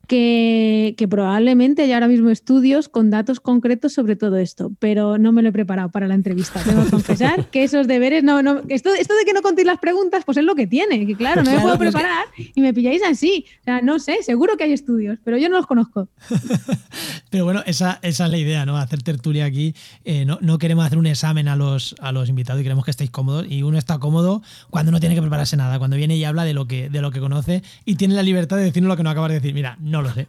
que, 0.07 1.07
probablemente 1.09 1.83
hay 1.83 1.91
ahora 1.91 2.07
mismo 2.07 2.29
estudios 2.29 2.89
con 2.89 3.09
datos 3.09 3.39
concretos 3.39 3.93
sobre 3.93 4.15
todo 4.15 4.37
esto, 4.37 4.71
pero 4.79 5.17
no 5.17 5.31
me 5.31 5.41
lo 5.41 5.49
he 5.49 5.51
preparado 5.51 5.89
para 5.89 6.07
la 6.07 6.15
entrevista. 6.15 6.61
Tengo 6.63 6.83
que 6.85 6.89
confesar 6.91 7.49
que 7.49 7.63
esos 7.63 7.87
deberes, 7.87 8.23
no, 8.23 8.41
no, 8.41 8.61
esto, 8.69 8.93
esto 8.93 9.15
de 9.15 9.25
que 9.25 9.33
no 9.33 9.41
contéis 9.41 9.67
las 9.67 9.79
preguntas, 9.79 10.23
pues 10.25 10.37
es 10.37 10.43
lo 10.43 10.55
que 10.55 10.67
tiene, 10.67 11.05
que 11.05 11.15
claro, 11.15 11.43
no 11.43 11.51
me 11.51 11.59
puedo 11.59 11.77
preparar 11.77 12.25
y 12.37 12.61
me 12.61 12.73
pilláis 12.73 13.01
así. 13.03 13.45
O 13.61 13.63
sea, 13.63 13.81
no 13.81 13.99
sé, 13.99 14.23
seguro 14.23 14.57
que 14.57 14.63
hay 14.63 14.73
estudios, 14.73 15.19
pero 15.23 15.37
yo 15.37 15.49
no 15.49 15.57
los 15.57 15.67
conozco. 15.67 16.07
pero 17.29 17.45
bueno, 17.45 17.63
esa, 17.65 17.99
esa 18.01 18.25
es 18.25 18.31
la 18.31 18.37
idea, 18.37 18.65
¿no? 18.65 18.77
Hacer 18.77 19.03
tertulia 19.03 19.45
aquí. 19.45 19.75
Eh, 20.05 20.25
no, 20.25 20.39
no, 20.41 20.57
queremos 20.57 20.85
hacer 20.85 20.97
un 20.97 21.07
examen 21.07 21.47
a 21.47 21.55
los, 21.55 21.95
a 21.99 22.11
los 22.11 22.29
invitados 22.29 22.61
y 22.61 22.63
queremos 22.63 22.85
que 22.85 22.91
estéis 22.91 23.11
cómodos. 23.11 23.45
Y 23.49 23.63
uno 23.63 23.77
está 23.77 23.99
cómodo 23.99 24.41
cuando 24.69 24.91
no 24.91 24.99
tiene 24.99 25.15
que 25.15 25.21
prepararse 25.21 25.57
nada, 25.57 25.79
cuando 25.79 25.97
viene 25.97 26.15
y 26.15 26.23
habla 26.23 26.45
de 26.45 26.53
lo 26.53 26.67
que, 26.67 26.89
de 26.89 27.01
lo 27.01 27.11
que 27.11 27.19
conoce 27.19 27.63
y 27.85 27.95
tiene 27.95 28.15
la 28.15 28.23
libertad 28.23 28.57
de 28.57 28.63
decirnos 28.63 28.89
lo 28.89 28.97
que 28.97 29.03
no 29.03 29.09
acabas 29.09 29.29
de 29.29 29.35
decir. 29.35 29.53
Mira, 29.53 29.77
no 29.79 29.96
no 29.97 30.09
lo 30.09 30.13
sé. 30.13 30.27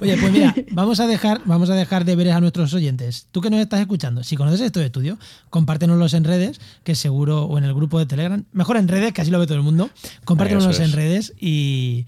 Oye, 0.00 0.16
pues 0.16 0.32
mira, 0.32 0.54
vamos 0.72 0.98
a 1.00 1.06
dejar, 1.06 1.42
vamos 1.44 1.70
a 1.70 1.74
dejar 1.74 2.04
deberes 2.04 2.34
a 2.34 2.40
nuestros 2.40 2.74
oyentes. 2.74 3.28
Tú 3.30 3.40
que 3.40 3.50
nos 3.50 3.60
estás 3.60 3.80
escuchando, 3.80 4.24
si 4.24 4.36
conoces 4.36 4.60
estos 4.60 4.82
estudios, 4.82 5.18
compártenoslos 5.50 6.14
en 6.14 6.24
redes, 6.24 6.60
que 6.82 6.94
seguro, 6.94 7.44
o 7.44 7.58
en 7.58 7.64
el 7.64 7.74
grupo 7.74 7.98
de 7.98 8.06
Telegram, 8.06 8.44
mejor 8.52 8.76
en 8.76 8.88
redes, 8.88 9.12
que 9.12 9.22
así 9.22 9.30
lo 9.30 9.38
ve 9.38 9.46
todo 9.46 9.58
el 9.58 9.62
mundo. 9.62 9.90
Compártenoslos 10.24 10.80
en 10.80 10.92
redes 10.92 11.32
y, 11.38 12.06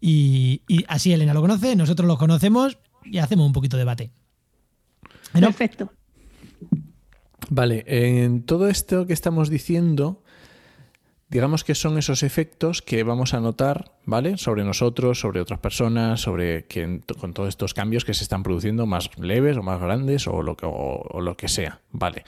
y, 0.00 0.62
así 0.86 1.12
Elena 1.12 1.34
lo 1.34 1.40
conoce, 1.40 1.74
nosotros 1.74 2.06
lo 2.06 2.18
conocemos 2.18 2.78
y 3.04 3.18
hacemos 3.18 3.46
un 3.46 3.52
poquito 3.52 3.76
de 3.76 3.80
debate. 3.80 4.10
Perfecto. 5.32 5.92
Vale, 7.48 7.84
en 7.86 8.44
todo 8.44 8.68
esto 8.68 9.06
que 9.06 9.12
estamos 9.12 9.48
diciendo, 9.50 10.22
digamos 11.30 11.64
que 11.64 11.74
son 11.74 11.96
esos 11.96 12.22
efectos 12.22 12.82
que 12.82 13.02
vamos 13.04 13.34
a 13.34 13.40
notar, 13.40 13.92
¿vale? 14.04 14.36
Sobre 14.36 14.64
nosotros, 14.64 15.20
sobre 15.20 15.40
otras 15.40 15.60
personas, 15.60 16.20
sobre 16.20 16.66
con 17.18 17.32
todos 17.32 17.48
estos 17.48 17.72
cambios 17.72 18.04
que 18.04 18.14
se 18.14 18.24
están 18.24 18.42
produciendo 18.42 18.84
más 18.84 19.10
leves 19.18 19.56
o 19.56 19.62
más 19.62 19.80
grandes 19.80 20.26
o 20.26 20.42
lo 20.42 20.56
que, 20.56 20.66
lo 20.66 21.36
que 21.36 21.48
sea, 21.48 21.80
¿vale? 21.92 22.24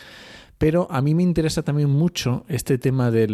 pero 0.59 0.87
a 0.93 1.03
mí 1.03 1.13
me 1.17 1.25
interesa 1.25 1.65
también 1.65 1.91
mucho 1.91 2.45
este 2.47 2.79
tema 2.79 3.11
de, 3.11 3.27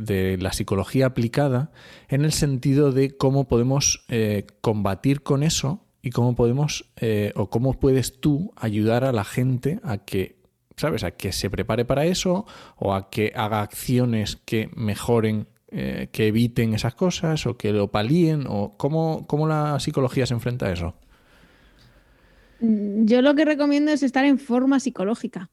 de 0.00 0.36
la 0.40 0.52
psicología 0.52 1.06
aplicada 1.06 1.70
en 2.08 2.24
el 2.24 2.32
sentido 2.32 2.90
de 2.90 3.16
cómo 3.16 3.46
podemos 3.46 4.04
eh, 4.08 4.48
combatir 4.62 5.22
con 5.22 5.44
eso 5.44 5.86
y 6.06 6.10
cómo 6.10 6.36
podemos 6.36 6.88
eh, 7.00 7.32
o 7.34 7.50
cómo 7.50 7.74
puedes 7.74 8.20
tú 8.20 8.52
ayudar 8.54 9.02
a 9.02 9.10
la 9.10 9.24
gente 9.24 9.80
a 9.82 9.98
que, 9.98 10.35
¿sabes? 10.76 11.04
A 11.04 11.12
que 11.12 11.32
se 11.32 11.48
prepare 11.48 11.84
para 11.84 12.04
eso 12.04 12.46
o 12.76 12.92
a 12.92 13.08
que 13.10 13.32
haga 13.34 13.62
acciones 13.62 14.36
que 14.36 14.68
mejoren, 14.76 15.48
eh, 15.68 16.08
que 16.12 16.28
eviten 16.28 16.74
esas 16.74 16.94
cosas 16.94 17.46
o 17.46 17.56
que 17.56 17.72
lo 17.72 17.90
palíen 17.90 18.44
o 18.46 18.76
cómo, 18.76 19.26
cómo 19.26 19.48
la 19.48 19.80
psicología 19.80 20.26
se 20.26 20.34
enfrenta 20.34 20.66
a 20.66 20.72
eso. 20.72 20.94
Mm, 22.60 23.06
Yo 23.06 23.22
lo 23.22 23.34
que 23.34 23.44
recomiendo 23.46 23.90
es 23.90 24.02
estar 24.02 24.26
en 24.26 24.38
forma 24.38 24.78
psicológica, 24.78 25.50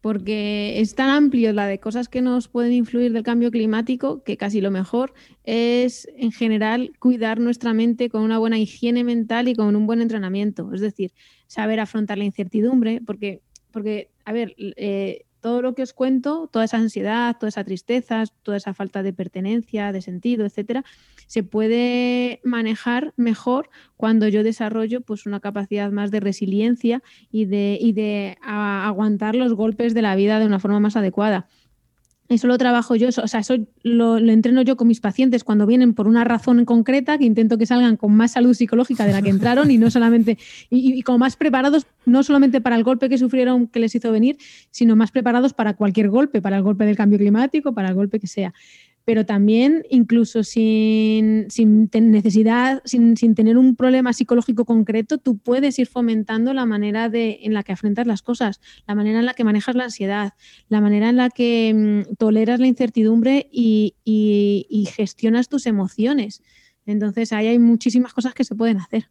porque 0.00 0.80
es 0.80 0.94
tan 0.94 1.10
amplio 1.10 1.52
la 1.52 1.66
de 1.66 1.78
cosas 1.78 2.08
que 2.08 2.22
nos 2.22 2.48
pueden 2.48 2.72
influir 2.72 3.12
del 3.12 3.22
cambio 3.22 3.50
climático 3.50 4.24
que 4.24 4.38
casi 4.38 4.62
lo 4.62 4.70
mejor 4.70 5.12
es, 5.44 6.08
en 6.16 6.32
general, 6.32 6.92
cuidar 6.98 7.40
nuestra 7.40 7.74
mente 7.74 8.08
con 8.08 8.22
una 8.22 8.38
buena 8.38 8.58
higiene 8.58 9.04
mental 9.04 9.48
y 9.48 9.54
con 9.54 9.76
un 9.76 9.86
buen 9.86 10.00
entrenamiento. 10.00 10.72
Es 10.72 10.80
decir, 10.80 11.12
saber 11.46 11.78
afrontar 11.78 12.18
la 12.18 12.24
incertidumbre, 12.24 13.00
porque, 13.06 13.42
porque 13.70 14.11
a 14.24 14.32
ver, 14.32 14.54
eh, 14.58 15.24
todo 15.42 15.60
lo 15.60 15.74
que 15.74 15.82
os 15.82 15.92
cuento, 15.92 16.48
toda 16.50 16.64
esa 16.64 16.78
ansiedad, 16.78 17.36
toda 17.38 17.48
esa 17.48 17.64
tristeza, 17.64 18.24
toda 18.42 18.56
esa 18.56 18.74
falta 18.74 19.02
de 19.02 19.12
pertenencia, 19.12 19.92
de 19.92 20.00
sentido, 20.00 20.46
etcétera, 20.46 20.84
se 21.26 21.42
puede 21.42 22.40
manejar 22.44 23.12
mejor 23.16 23.68
cuando 23.96 24.28
yo 24.28 24.44
desarrollo 24.44 25.00
pues 25.00 25.26
una 25.26 25.40
capacidad 25.40 25.90
más 25.90 26.10
de 26.10 26.20
resiliencia 26.20 27.02
y 27.30 27.46
de, 27.46 27.76
y 27.80 27.92
de 27.92 28.38
aguantar 28.42 29.34
los 29.34 29.54
golpes 29.54 29.94
de 29.94 30.02
la 30.02 30.14
vida 30.14 30.38
de 30.38 30.46
una 30.46 30.60
forma 30.60 30.78
más 30.78 30.96
adecuada. 30.96 31.48
Eso 32.28 32.46
lo 32.46 32.56
trabajo 32.56 32.94
yo, 32.94 33.08
o 33.08 33.28
sea, 33.28 33.40
eso 33.40 33.56
lo, 33.82 34.18
lo 34.18 34.32
entreno 34.32 34.62
yo 34.62 34.76
con 34.76 34.88
mis 34.88 35.00
pacientes 35.00 35.44
cuando 35.44 35.66
vienen 35.66 35.92
por 35.92 36.06
una 36.06 36.24
razón 36.24 36.64
concreta, 36.64 37.18
que 37.18 37.24
intento 37.24 37.58
que 37.58 37.66
salgan 37.66 37.96
con 37.96 38.14
más 38.14 38.32
salud 38.32 38.54
psicológica 38.54 39.04
de 39.04 39.12
la 39.12 39.20
que 39.20 39.28
entraron 39.28 39.70
y 39.70 39.76
no 39.76 39.90
solamente, 39.90 40.38
y, 40.70 40.94
y 40.94 41.02
como 41.02 41.18
más 41.18 41.36
preparados, 41.36 41.86
no 42.06 42.22
solamente 42.22 42.60
para 42.60 42.76
el 42.76 42.84
golpe 42.84 43.08
que 43.08 43.18
sufrieron 43.18 43.66
que 43.66 43.80
les 43.80 43.94
hizo 43.94 44.10
venir, 44.12 44.38
sino 44.70 44.96
más 44.96 45.10
preparados 45.10 45.52
para 45.52 45.74
cualquier 45.74 46.08
golpe, 46.08 46.40
para 46.40 46.56
el 46.56 46.62
golpe 46.62 46.86
del 46.86 46.96
cambio 46.96 47.18
climático, 47.18 47.74
para 47.74 47.88
el 47.88 47.94
golpe 47.94 48.18
que 48.18 48.26
sea 48.26 48.54
pero 49.04 49.26
también 49.26 49.84
incluso 49.90 50.44
sin, 50.44 51.48
necesidad, 51.92 52.82
sin, 52.84 53.16
sin 53.16 53.34
tener 53.34 53.56
un 53.58 53.74
problema 53.76 54.12
psicológico 54.12 54.64
concreto, 54.64 55.18
tú 55.18 55.38
puedes 55.38 55.78
ir 55.78 55.86
fomentando 55.86 56.52
la 56.54 56.66
manera 56.66 57.08
de, 57.08 57.40
en 57.42 57.54
la 57.54 57.62
que 57.62 57.72
afrontas 57.72 58.06
las 58.06 58.22
cosas, 58.22 58.60
la 58.86 58.94
manera 58.94 59.18
en 59.20 59.26
la 59.26 59.34
que 59.34 59.44
manejas 59.44 59.74
la 59.74 59.84
ansiedad, 59.84 60.34
la 60.68 60.80
manera 60.80 61.08
en 61.08 61.16
la 61.16 61.30
que 61.30 62.04
mm, 62.08 62.14
toleras 62.16 62.60
la 62.60 62.66
incertidumbre 62.66 63.48
y, 63.50 63.94
y- 64.04 64.66
y 64.70 64.86
gestionas 64.86 65.48
tus 65.48 65.66
emociones. 65.66 66.42
Entonces 66.86 67.32
ahí 67.32 67.46
hay 67.48 67.58
muchísimas 67.58 68.12
cosas 68.12 68.34
que 68.34 68.44
se 68.44 68.54
pueden 68.54 68.78
hacer. 68.78 69.08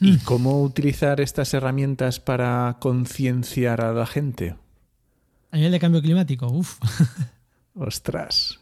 ¿Y 0.00 0.12
Mm. 0.12 0.18
cómo 0.24 0.62
utilizar 0.62 1.20
estas 1.20 1.52
herramientas 1.52 2.20
para 2.20 2.78
concienciar 2.80 3.82
a 3.82 3.92
la 3.92 4.06
gente? 4.06 4.56
A 5.50 5.56
nivel 5.56 5.72
de 5.72 5.80
cambio 5.80 6.00
climático, 6.00 6.46
uff. 6.46 6.78
Ostras. 7.74 8.58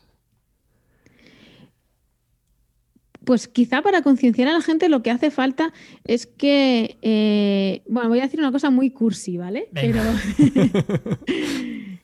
Pues 3.24 3.46
quizá 3.48 3.82
para 3.82 4.00
concienciar 4.02 4.48
a 4.48 4.52
la 4.54 4.62
gente 4.62 4.88
lo 4.88 5.02
que 5.02 5.10
hace 5.10 5.30
falta 5.30 5.72
es 6.04 6.26
que, 6.26 6.96
eh, 7.02 7.82
bueno, 7.88 8.08
voy 8.08 8.20
a 8.20 8.22
decir 8.22 8.40
una 8.40 8.52
cosa 8.52 8.70
muy 8.70 8.90
cursi, 8.90 9.36
¿vale? 9.36 9.68
Venga. 9.72 10.02
Pero 10.36 10.48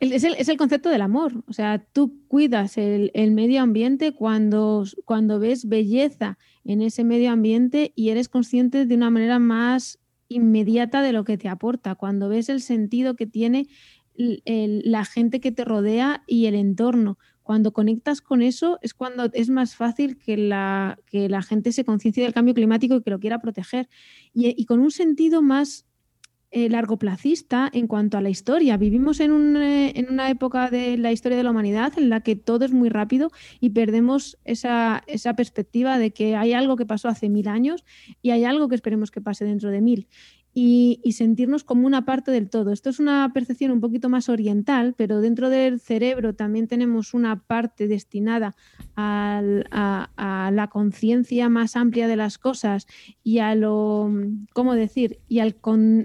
el- 0.00 0.12
es, 0.12 0.24
el, 0.24 0.34
es 0.34 0.48
el 0.48 0.56
concepto 0.56 0.88
del 0.88 1.02
amor. 1.02 1.44
O 1.46 1.52
sea, 1.52 1.78
tú 1.92 2.18
cuidas 2.26 2.76
el, 2.76 3.10
el 3.14 3.30
medio 3.30 3.62
ambiente 3.62 4.12
cuando, 4.12 4.84
cuando 5.04 5.38
ves 5.38 5.68
belleza 5.68 6.38
en 6.64 6.82
ese 6.82 7.04
medio 7.04 7.30
ambiente 7.30 7.92
y 7.94 8.08
eres 8.08 8.28
consciente 8.28 8.84
de 8.86 8.94
una 8.96 9.10
manera 9.10 9.38
más 9.38 9.98
inmediata 10.28 11.02
de 11.02 11.12
lo 11.12 11.22
que 11.24 11.38
te 11.38 11.48
aporta, 11.48 11.94
cuando 11.94 12.28
ves 12.28 12.48
el 12.48 12.60
sentido 12.62 13.14
que 13.14 13.26
tiene 13.26 13.68
la 14.16 15.04
gente 15.04 15.40
que 15.40 15.52
te 15.52 15.64
rodea 15.64 16.22
y 16.26 16.46
el 16.46 16.54
entorno. 16.54 17.18
Cuando 17.42 17.72
conectas 17.72 18.20
con 18.22 18.40
eso 18.40 18.78
es 18.80 18.94
cuando 18.94 19.24
es 19.32 19.50
más 19.50 19.76
fácil 19.76 20.16
que 20.16 20.36
la, 20.36 20.98
que 21.06 21.28
la 21.28 21.42
gente 21.42 21.72
se 21.72 21.84
conciencie 21.84 22.22
del 22.22 22.32
cambio 22.32 22.54
climático 22.54 22.94
y 22.94 23.02
que 23.02 23.10
lo 23.10 23.20
quiera 23.20 23.38
proteger. 23.38 23.88
Y, 24.32 24.60
y 24.60 24.64
con 24.64 24.80
un 24.80 24.90
sentido 24.90 25.42
más 25.42 25.84
eh, 26.56 26.68
largoplacista 26.68 27.68
en 27.72 27.88
cuanto 27.88 28.16
a 28.16 28.20
la 28.20 28.30
historia. 28.30 28.76
Vivimos 28.76 29.18
en, 29.18 29.32
un, 29.32 29.56
eh, 29.56 29.90
en 29.96 30.08
una 30.08 30.30
época 30.30 30.70
de 30.70 30.96
la 30.96 31.10
historia 31.10 31.36
de 31.36 31.42
la 31.42 31.50
humanidad 31.50 31.92
en 31.96 32.08
la 32.08 32.20
que 32.20 32.36
todo 32.36 32.64
es 32.64 32.70
muy 32.70 32.90
rápido 32.90 33.32
y 33.58 33.70
perdemos 33.70 34.38
esa, 34.44 35.02
esa 35.08 35.34
perspectiva 35.34 35.98
de 35.98 36.12
que 36.12 36.36
hay 36.36 36.52
algo 36.52 36.76
que 36.76 36.86
pasó 36.86 37.08
hace 37.08 37.28
mil 37.28 37.48
años 37.48 37.84
y 38.22 38.30
hay 38.30 38.44
algo 38.44 38.68
que 38.68 38.76
esperemos 38.76 39.10
que 39.10 39.20
pase 39.20 39.44
dentro 39.44 39.70
de 39.70 39.80
mil 39.80 40.06
y, 40.56 41.00
sentirnos 41.12 41.64
como 41.64 41.86
una 41.86 42.04
parte 42.04 42.30
del 42.30 42.48
todo. 42.48 42.72
Esto 42.72 42.88
es 42.88 43.00
una 43.00 43.32
percepción 43.34 43.72
un 43.72 43.80
poquito 43.80 44.08
más 44.08 44.28
oriental, 44.28 44.94
pero 44.96 45.20
dentro 45.20 45.50
del 45.50 45.80
cerebro 45.80 46.34
también 46.34 46.68
tenemos 46.68 47.12
una 47.12 47.40
parte 47.42 47.88
destinada 47.88 48.54
a, 48.94 49.42
la 50.52 50.68
conciencia 50.68 51.48
más 51.48 51.74
amplia 51.74 52.06
de 52.06 52.16
las 52.16 52.38
cosas 52.38 52.86
y 53.24 53.38
a 53.40 53.54
lo, 53.56 54.10
¿cómo 54.52 54.74
decir? 54.74 55.18
Y, 55.28 55.40
al 55.40 55.56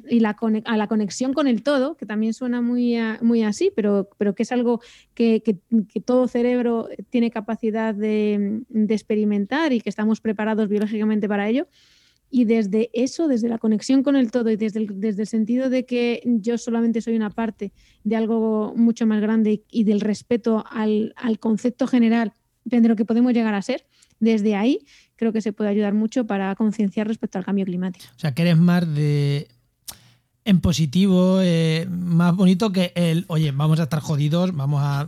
y 0.10 0.20
la 0.20 0.36
a 0.66 0.78
la 0.78 0.88
conexión 0.88 1.34
con 1.34 1.48
el 1.48 1.62
todo, 1.62 1.96
que 1.96 2.08
también 2.08 2.34
suena 2.34 2.62
muy, 2.62 2.98
muy 3.22 3.44
así, 3.44 3.72
pero, 3.76 4.10
pero 4.18 4.34
que 4.34 4.44
es 4.44 4.52
algo 4.52 4.82
que 5.14 5.42
todo 6.06 6.28
cerebro 6.28 6.90
tiene 7.10 7.30
capacidad 7.30 7.94
de, 7.94 8.64
de 8.70 8.94
experimentar 8.96 9.74
y 9.74 9.82
que 9.82 9.90
estamos 9.90 10.22
preparados 10.22 10.70
biológicamente 10.70 11.28
para 11.28 11.48
ello. 11.50 11.68
Y 12.32 12.46
desde 12.46 12.90
eso, 12.94 13.28
desde 13.28 13.50
la 13.50 13.58
conexión 13.58 14.04
con 14.04 14.16
el 14.16 14.30
todo 14.30 14.52
y 14.52 14.56
desde 14.56 14.80
el, 14.80 15.00
desde 15.00 15.24
el 15.24 15.28
sentido 15.28 15.70
de 15.70 15.86
que 15.86 16.22
yo 16.26 16.58
solamente 16.58 17.02
soy 17.02 17.16
una 17.16 17.32
parte 17.32 17.72
de 18.04 18.16
algo 18.16 18.74
mucho 18.76 19.08
más 19.08 19.22
grande 19.22 19.64
y, 19.70 19.84
del 19.84 20.02
respeto 20.02 20.64
al, 20.70 21.14
al 21.18 21.40
concepto 21.40 21.88
general 21.88 22.34
de 22.66 22.88
lo 22.88 22.96
que 22.96 23.06
podemos 23.06 23.34
llegar 23.34 23.56
a 23.56 23.62
ser, 23.62 23.86
desde 24.20 24.56
ahí 24.56 24.86
creo 25.16 25.34
que 25.34 25.42
se 25.42 25.54
puede 25.54 25.70
ayudar 25.70 25.94
mucho 25.94 26.26
para 26.26 26.56
concienciar 26.56 27.08
respecto 27.08 27.38
al 27.38 27.46
cambio 27.46 27.66
climático. 27.66 28.06
O 28.16 28.20
sea, 28.20 28.34
que 28.34 28.44
eres 28.44 28.58
más 28.58 28.88
de. 28.94 29.48
En 30.46 30.62
positivo, 30.62 31.42
eh, 31.42 31.86
más 31.90 32.36
bonito 32.36 32.72
que 32.72 32.94
el, 32.96 33.26
oye, 33.28 33.52
vamos 33.52 33.80
a 33.80 33.84
estar 33.84 34.00
jodidos, 34.00 34.56
vamos 34.56 34.82
a. 34.82 35.08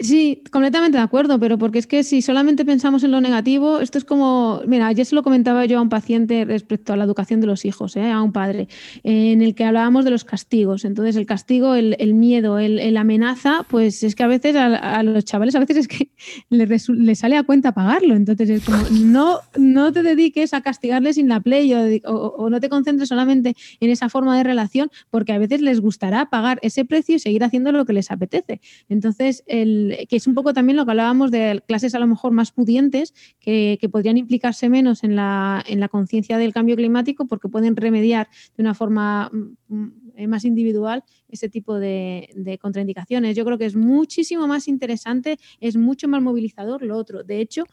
Sí, 0.00 0.42
completamente 0.50 0.96
de 0.96 1.04
acuerdo, 1.04 1.38
pero 1.38 1.58
porque 1.58 1.78
es 1.78 1.86
que 1.86 2.04
si 2.04 2.22
solamente 2.22 2.64
pensamos 2.64 3.04
en 3.04 3.10
lo 3.10 3.20
negativo, 3.20 3.80
esto 3.80 3.98
es 3.98 4.06
como, 4.06 4.62
mira, 4.66 4.86
ayer 4.86 5.04
se 5.04 5.14
lo 5.14 5.22
comentaba 5.22 5.66
yo 5.66 5.78
a 5.78 5.82
un 5.82 5.90
paciente 5.90 6.46
respecto 6.46 6.94
a 6.94 6.96
la 6.96 7.04
educación 7.04 7.42
de 7.42 7.46
los 7.46 7.66
hijos, 7.66 7.96
¿eh? 7.96 8.10
a 8.10 8.22
un 8.22 8.32
padre, 8.32 8.68
en 9.02 9.42
el 9.42 9.54
que 9.54 9.64
hablábamos 9.64 10.06
de 10.06 10.10
los 10.10 10.24
castigos. 10.24 10.86
Entonces, 10.86 11.16
el 11.16 11.26
castigo, 11.26 11.74
el, 11.74 11.96
el 11.98 12.14
miedo, 12.14 12.58
el, 12.58 12.96
amenaza, 12.96 13.66
pues 13.68 14.02
es 14.02 14.14
que 14.14 14.22
a 14.22 14.26
veces 14.26 14.56
a, 14.56 15.02
los 15.02 15.22
chavales, 15.26 15.54
a 15.54 15.60
veces 15.60 15.76
es 15.76 15.88
que 15.88 16.08
les, 16.48 16.86
sale 17.18 17.36
a 17.36 17.42
cuenta 17.42 17.72
pagarlo. 17.72 18.14
Entonces, 18.14 18.48
es 18.48 18.64
como, 18.64 18.78
no, 19.02 19.40
no 19.58 19.92
te 19.92 20.02
dediques 20.02 20.54
a 20.54 20.62
castigarles 20.62 21.16
sin 21.16 21.28
la 21.28 21.40
play 21.40 21.74
o 22.04 22.48
no 22.48 22.58
te 22.58 22.70
concentres 22.70 23.10
solamente 23.10 23.54
en 23.80 23.90
esa 23.90 24.08
forma 24.08 24.34
de 24.38 24.44
relación, 24.44 24.90
porque 25.10 25.34
a 25.34 25.38
veces 25.38 25.60
les 25.60 25.80
gustará 25.80 26.30
pagar 26.30 26.58
ese 26.62 26.86
precio 26.86 27.16
y 27.16 27.18
seguir 27.18 27.44
haciendo 27.44 27.70
lo 27.70 27.84
que 27.84 27.92
les 27.92 28.10
apetece. 28.10 28.62
Entonces, 28.88 29.44
el, 29.46 29.89
que 30.08 30.16
es 30.16 30.26
un 30.26 30.34
poco 30.34 30.52
también 30.52 30.76
lo 30.76 30.84
que 30.84 30.92
hablábamos 30.92 31.30
de 31.30 31.62
clases 31.66 31.94
a 31.94 31.98
lo 31.98 32.06
mejor 32.06 32.32
más 32.32 32.52
pudientes, 32.52 33.14
que, 33.40 33.78
podrían 33.90 34.16
implicarse 34.16 34.68
menos 34.68 35.02
en 35.02 35.16
la, 35.16 35.64
en 35.66 35.80
la 35.80 35.88
conciencia 35.88 36.38
del 36.38 36.52
cambio 36.52 36.76
climático 36.76 37.26
porque 37.26 37.48
pueden 37.48 37.76
remediar 37.76 38.28
de 38.56 38.62
una 38.62 38.74
forma 38.74 39.30
mm, 39.32 39.74
mm, 39.74 40.28
más 40.28 40.44
individual 40.44 41.02
ese 41.28 41.48
tipo 41.48 41.78
de, 41.78 42.30
de 42.34 42.58
contraindicaciones. 42.58 43.36
Yo 43.36 43.44
creo 43.44 43.58
que 43.58 43.66
es 43.66 43.76
muchísimo 43.76 44.46
más 44.46 44.68
interesante, 44.68 45.38
es 45.60 45.76
mucho 45.76 46.08
más 46.08 46.22
movilizador 46.22 46.82
lo 46.82 46.96
otro. 46.96 47.24
De 47.24 47.40
hecho, 47.40 47.64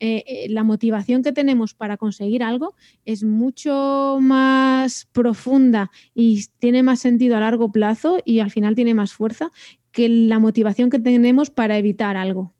eh, 0.00 0.24
eh, 0.26 0.46
la 0.48 0.64
motivación 0.64 1.22
que 1.22 1.32
tenemos 1.32 1.72
para 1.72 1.96
conseguir 1.96 2.42
algo 2.42 2.74
es 3.04 3.22
mucho 3.22 4.18
más 4.20 5.06
profunda 5.12 5.92
y 6.14 6.46
tiene 6.58 6.82
más 6.82 6.98
sentido 6.98 7.36
a 7.36 7.40
largo 7.40 7.70
plazo 7.70 8.18
y 8.24 8.40
al 8.40 8.50
final 8.50 8.74
tiene 8.74 8.94
más 8.94 9.12
fuerza 9.12 9.52
que 9.94 10.08
la 10.08 10.40
motivación 10.40 10.90
que 10.90 10.98
tenemos 10.98 11.48
para 11.50 11.78
evitar 11.78 12.16
algo. 12.16 12.52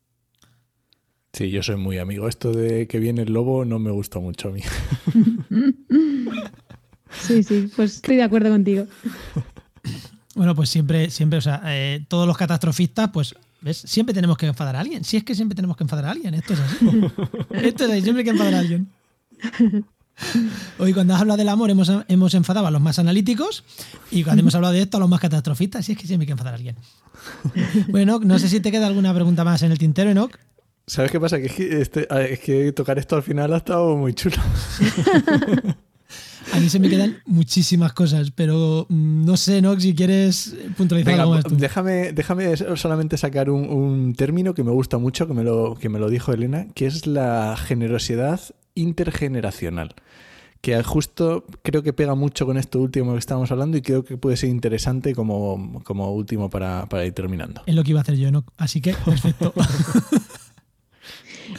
Sí, 1.33 1.51
yo 1.51 1.61
soy 1.61 1.75
muy 1.75 1.97
amigo. 1.97 2.29
Esto 2.29 2.53
de 2.53 2.87
que 2.87 2.97
viene 2.97 3.23
el 3.23 3.33
lobo 3.33 3.65
no 3.65 3.77
me 3.77 3.91
gustó 3.91 4.21
mucho 4.21 4.49
a 4.49 4.51
mí. 4.51 4.61
Sí, 7.21 7.43
sí, 7.43 7.69
pues 7.73 7.95
estoy 7.95 8.17
de 8.17 8.23
acuerdo 8.23 8.49
contigo. 8.49 8.87
Bueno, 10.35 10.53
pues 10.53 10.67
siempre, 10.67 11.09
siempre, 11.09 11.37
o 11.39 11.41
sea, 11.41 11.61
eh, 11.67 12.05
todos 12.09 12.27
los 12.27 12.37
catastrofistas, 12.37 13.09
pues, 13.11 13.35
¿ves? 13.61 13.77
Siempre 13.77 14.13
tenemos 14.13 14.37
que 14.37 14.47
enfadar 14.47 14.75
a 14.75 14.81
alguien. 14.81 15.05
Si 15.05 15.15
es 15.15 15.23
que 15.23 15.33
siempre 15.33 15.55
tenemos 15.55 15.77
que 15.77 15.85
enfadar 15.85 16.05
a 16.05 16.11
alguien, 16.11 16.33
esto 16.33 16.53
es 16.53 16.59
así. 16.59 16.85
esto 17.51 17.85
es 17.85 17.91
así, 17.91 18.01
siempre 18.01 18.19
hay 18.19 18.25
que 18.25 18.31
enfadar 18.31 18.55
a 18.55 18.59
alguien. 18.59 18.89
Hoy 20.79 20.93
cuando 20.93 21.13
has 21.13 21.21
hablado 21.21 21.37
del 21.37 21.49
amor 21.49 21.69
hemos, 21.69 21.91
hemos 22.07 22.33
enfadado 22.33 22.67
a 22.67 22.71
los 22.71 22.81
más 22.81 22.99
analíticos 22.99 23.63
y 24.11 24.23
cuando 24.23 24.41
hemos 24.41 24.55
hablado 24.55 24.73
de 24.73 24.81
esto 24.81 24.97
a 24.97 24.99
los 24.99 25.09
más 25.09 25.19
catastrofistas. 25.19 25.85
Si 25.85 25.93
es 25.93 25.97
que 25.97 26.07
siempre 26.07 26.23
hay 26.23 26.27
que 26.27 26.31
enfadar 26.33 26.53
a 26.53 26.57
alguien. 26.57 26.75
Bueno, 27.87 28.19
no 28.23 28.39
sé 28.39 28.49
si 28.49 28.59
te 28.59 28.71
queda 28.71 28.87
alguna 28.87 29.13
pregunta 29.13 29.43
más 29.43 29.61
en 29.63 29.71
el 29.71 29.77
tintero, 29.77 30.09
Enoch. 30.09 30.37
¿Sabes 30.87 31.11
qué 31.11 31.19
pasa? 31.19 31.39
Que 31.39 31.47
es 31.47 31.53
que, 31.53 31.81
este, 31.81 32.07
es 32.31 32.39
que 32.39 32.71
tocar 32.71 32.99
esto 32.99 33.15
al 33.15 33.23
final 33.23 33.53
ha 33.53 33.57
estado 33.57 33.95
muy 33.95 34.13
chulo. 34.13 34.37
A 36.53 36.59
mí 36.59 36.69
se 36.69 36.79
me 36.79 36.89
quedan 36.89 37.17
muchísimas 37.25 37.93
cosas, 37.93 38.31
pero 38.31 38.85
mm, 38.89 39.25
no 39.25 39.37
sé, 39.37 39.57
Enoch, 39.57 39.79
si 39.79 39.95
quieres 39.95 40.55
puntualizar 40.77 41.19
algo 41.19 41.33
más. 41.33 41.43
Tú. 41.43 41.55
Déjame, 41.55 42.11
déjame 42.13 42.55
solamente 42.75 43.17
sacar 43.17 43.49
un, 43.49 43.69
un, 43.69 44.13
término 44.13 44.53
que 44.53 44.63
me 44.63 44.71
gusta 44.71 44.97
mucho, 44.97 45.27
que 45.27 45.33
me, 45.33 45.43
lo, 45.43 45.75
que 45.75 45.89
me 45.89 45.99
lo 45.99 46.09
dijo 46.09 46.33
Elena, 46.33 46.67
que 46.73 46.85
es 46.85 47.07
la 47.07 47.55
generosidad 47.57 48.41
intergeneracional 48.75 49.95
que 50.65 50.81
justo 50.81 51.45
creo 51.61 51.83
que 51.83 51.93
pega 51.93 52.15
mucho 52.15 52.47
con 52.47 52.57
esto 52.57 52.79
último 52.79 53.13
que 53.13 53.19
estábamos 53.19 53.51
hablando 53.51 53.77
y 53.77 53.83
creo 53.83 54.03
que 54.03 54.17
puede 54.17 54.35
ser 54.35 54.49
interesante 54.49 55.13
como, 55.13 55.83
como 55.83 56.11
último 56.11 56.49
para, 56.49 56.87
para, 56.87 57.05
ir 57.05 57.13
terminando. 57.13 57.61
Es 57.67 57.75
lo 57.75 57.83
que 57.83 57.91
iba 57.91 57.99
a 57.99 58.01
hacer 58.01 58.17
yo, 58.17 58.31
¿no? 58.31 58.45
así 58.57 58.81
que 58.81 58.95
perfecto. 59.05 59.53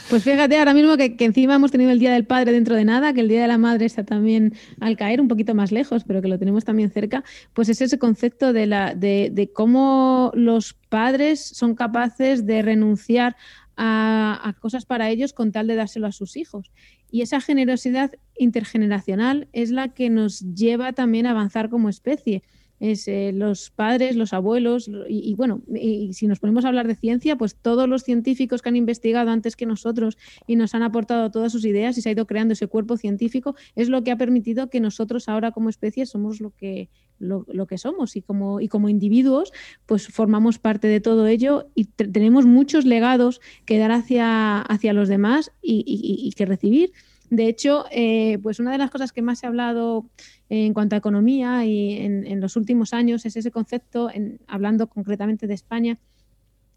Pues 0.08 0.24
fíjate 0.24 0.58
ahora 0.58 0.74
mismo 0.74 0.96
que, 0.96 1.16
encima 1.18 1.54
hemos 1.56 1.70
tenido 1.70 1.90
el 1.90 1.98
Día 1.98 2.12
del 2.12 2.26
Padre 2.26 2.52
dentro 2.52 2.74
de 2.74 2.84
nada, 2.84 3.12
que 3.12 3.20
el 3.20 3.28
Día 3.28 3.42
de 3.42 3.48
la 3.48 3.58
Madre 3.58 3.86
está 3.86 4.04
también 4.04 4.54
al 4.80 4.96
caer 4.96 5.20
un 5.20 5.28
poquito 5.28 5.54
más 5.54 5.72
lejos, 5.72 6.04
pero 6.04 6.22
que 6.22 6.28
lo 6.28 6.38
tenemos 6.38 6.64
también 6.64 6.90
cerca, 6.90 7.24
pues 7.52 7.68
es 7.68 7.80
ese 7.80 7.98
concepto 7.98 8.52
de, 8.52 9.50
cómo 9.54 10.30
los 10.34 10.74
padres 10.74 11.40
son 11.40 11.74
capaces 11.74 12.46
de 12.46 12.62
renunciar 12.62 13.36
a, 13.76 14.54
cosas 14.60 14.86
para 14.86 15.10
ellos 15.10 15.32
con 15.32 15.52
tal 15.52 15.66
de 15.66 15.74
dárselo 15.74 16.06
a 16.06 16.12
sus 16.12 16.36
hijos. 16.36 16.70
Y 17.10 17.22
esa 17.22 17.40
generosidad 17.40 18.12
intergeneracional 18.36 19.48
es 19.52 19.70
la 19.70 19.88
que 19.88 20.10
nos 20.10 20.40
lleva 20.54 20.92
también 20.92 21.26
a 21.26 21.30
avanzar 21.30 21.68
como 21.68 21.88
especie 21.88 22.42
es 22.80 23.08
eh, 23.08 23.32
los 23.32 23.70
padres, 23.70 24.16
los 24.16 24.32
abuelos, 24.32 24.90
y, 25.08 25.34
bueno, 25.34 25.62
y, 25.74 26.12
si 26.12 26.26
nos 26.26 26.40
ponemos 26.40 26.64
a 26.64 26.68
hablar 26.68 26.86
de 26.86 26.94
ciencia, 26.94 27.36
pues 27.36 27.56
todos 27.56 27.88
los 27.88 28.02
científicos 28.02 28.62
que 28.62 28.68
han 28.68 28.76
investigado 28.76 29.30
antes 29.30 29.56
que 29.56 29.66
nosotros 29.66 30.18
y 30.46 30.56
nos 30.56 30.74
han 30.74 30.82
aportado 30.82 31.30
todas 31.30 31.52
sus 31.52 31.64
ideas 31.64 31.96
y 31.96 32.02
se 32.02 32.08
ha 32.08 32.12
ido 32.12 32.26
creando 32.26 32.52
ese 32.52 32.66
cuerpo 32.66 32.96
científico, 32.96 33.54
es 33.74 33.88
lo 33.88 34.04
que 34.04 34.10
ha 34.10 34.16
permitido 34.16 34.68
que 34.68 34.80
nosotros 34.80 35.28
ahora 35.28 35.52
como 35.52 35.70
especie 35.70 36.06
somos 36.06 36.40
lo 36.40 36.50
que, 36.50 36.88
lo 37.18 37.66
que 37.66 37.78
somos 37.78 38.16
y 38.16 38.22
como, 38.22 38.60
y 38.60 38.68
como 38.68 38.88
individuos, 38.88 39.52
pues 39.86 40.08
formamos 40.08 40.58
parte 40.58 40.88
de 40.88 41.00
todo 41.00 41.26
ello 41.26 41.70
y 41.74 41.84
tenemos 41.84 42.46
muchos 42.46 42.84
legados 42.84 43.40
que 43.64 43.78
dar 43.78 43.92
hacia, 43.92 44.60
hacia 44.60 44.92
los 44.92 45.08
demás 45.08 45.52
y, 45.62 45.84
y 45.86 46.30
que 46.32 46.44
recibir. 46.44 46.92
De 47.30 47.48
hecho, 47.48 47.84
eh, 47.90 48.38
pues 48.42 48.60
una 48.60 48.72
de 48.72 48.78
las 48.78 48.90
cosas 48.90 49.12
que 49.12 49.22
más 49.22 49.40
se 49.40 49.46
ha 49.46 49.48
hablado 49.48 50.06
en 50.48 50.74
cuanto 50.74 50.94
a 50.94 50.98
economía 50.98 51.64
y 51.64 51.96
en, 51.96 52.40
los 52.40 52.56
últimos 52.56 52.92
años 52.92 53.26
es 53.26 53.36
ese 53.36 53.50
concepto, 53.50 54.10
en, 54.12 54.38
hablando 54.46 54.86
concretamente 54.86 55.46
de 55.46 55.54
España, 55.54 55.98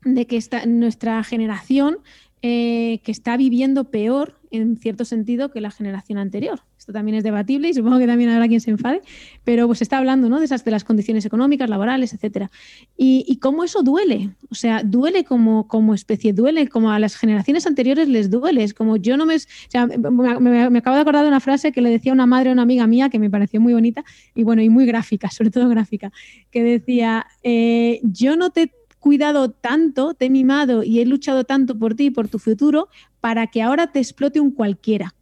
de 0.03 0.25
que 0.25 0.37
esta, 0.37 0.65
nuestra 0.65 1.23
generación 1.23 1.99
eh, 2.41 3.01
que 3.03 3.11
está 3.11 3.37
viviendo 3.37 3.91
peor 3.91 4.39
en 4.49 4.77
cierto 4.77 5.05
sentido 5.05 5.51
que 5.51 5.61
la 5.61 5.71
generación 5.71 6.17
anterior. 6.17 6.61
Esto 6.89 6.97
también 6.97 7.17
es 7.17 7.23
debatible 7.23 7.69
y 7.69 7.73
supongo 7.75 7.99
que 7.99 8.07
también 8.07 8.31
habrá 8.31 8.47
quien 8.47 8.61
se 8.61 8.71
enfade, 8.71 9.03
pero 9.43 9.67
pues 9.67 9.83
está 9.83 9.99
hablando 9.99 10.27
¿no? 10.27 10.39
de 10.39 10.45
esas 10.45 10.65
de 10.65 10.71
las 10.71 10.83
condiciones 10.83 11.23
económicas, 11.23 11.69
laborales, 11.69 12.15
etcétera. 12.15 12.49
Y, 12.97 13.37
cómo 13.39 13.63
eso 13.63 13.83
duele, 13.83 14.31
o 14.49 14.55
sea, 14.55 14.81
duele 14.81 15.23
como, 15.23 15.67
como 15.67 15.93
especie, 15.93 16.33
duele 16.33 16.67
como 16.67 16.89
a 16.89 16.97
las 16.97 17.15
generaciones 17.15 17.67
anteriores 17.67 18.07
les 18.07 18.31
duele. 18.31 18.63
Es 18.63 18.73
como 18.73 18.97
yo 18.97 19.17
no 19.17 19.27
me. 19.27 19.35
O 19.35 19.39
sea, 19.67 19.85
me, 19.85 20.79
acabo 20.79 20.95
de 20.95 21.01
acordar 21.03 21.21
de 21.21 21.27
una 21.27 21.39
frase 21.39 21.71
que 21.71 21.81
le 21.81 21.91
decía 21.91 22.11
una 22.11 22.25
madre 22.25 22.49
a 22.49 22.53
una 22.53 22.63
amiga 22.63 22.87
mía 22.87 23.09
que 23.09 23.19
me 23.19 23.29
pareció 23.29 23.61
muy 23.61 23.73
bonita 23.73 24.03
y 24.33 24.41
bueno, 24.41 24.63
y 24.63 24.69
muy 24.69 24.87
gráfica, 24.87 25.29
sobre 25.29 25.51
todo 25.51 25.69
gráfica, 25.69 26.11
que 26.49 26.63
decía: 26.63 27.27
eh, 27.43 27.99
Yo 28.01 28.35
no 28.35 28.49
te 28.49 28.73
cuidado 28.97 29.51
tanto, 29.51 30.15
te 30.15 30.25
he 30.25 30.29
mimado 30.31 30.83
y 30.83 31.01
he 31.01 31.05
luchado 31.05 31.43
tanto 31.43 31.77
por 31.77 31.93
ti 31.93 32.05
y 32.05 32.09
por 32.09 32.29
tu 32.29 32.39
futuro 32.39 32.89
para 33.21 33.45
que 33.45 33.61
ahora 33.61 33.91
te 33.91 33.99
explote 33.99 34.39
un 34.39 34.49
cualquiera. 34.49 35.13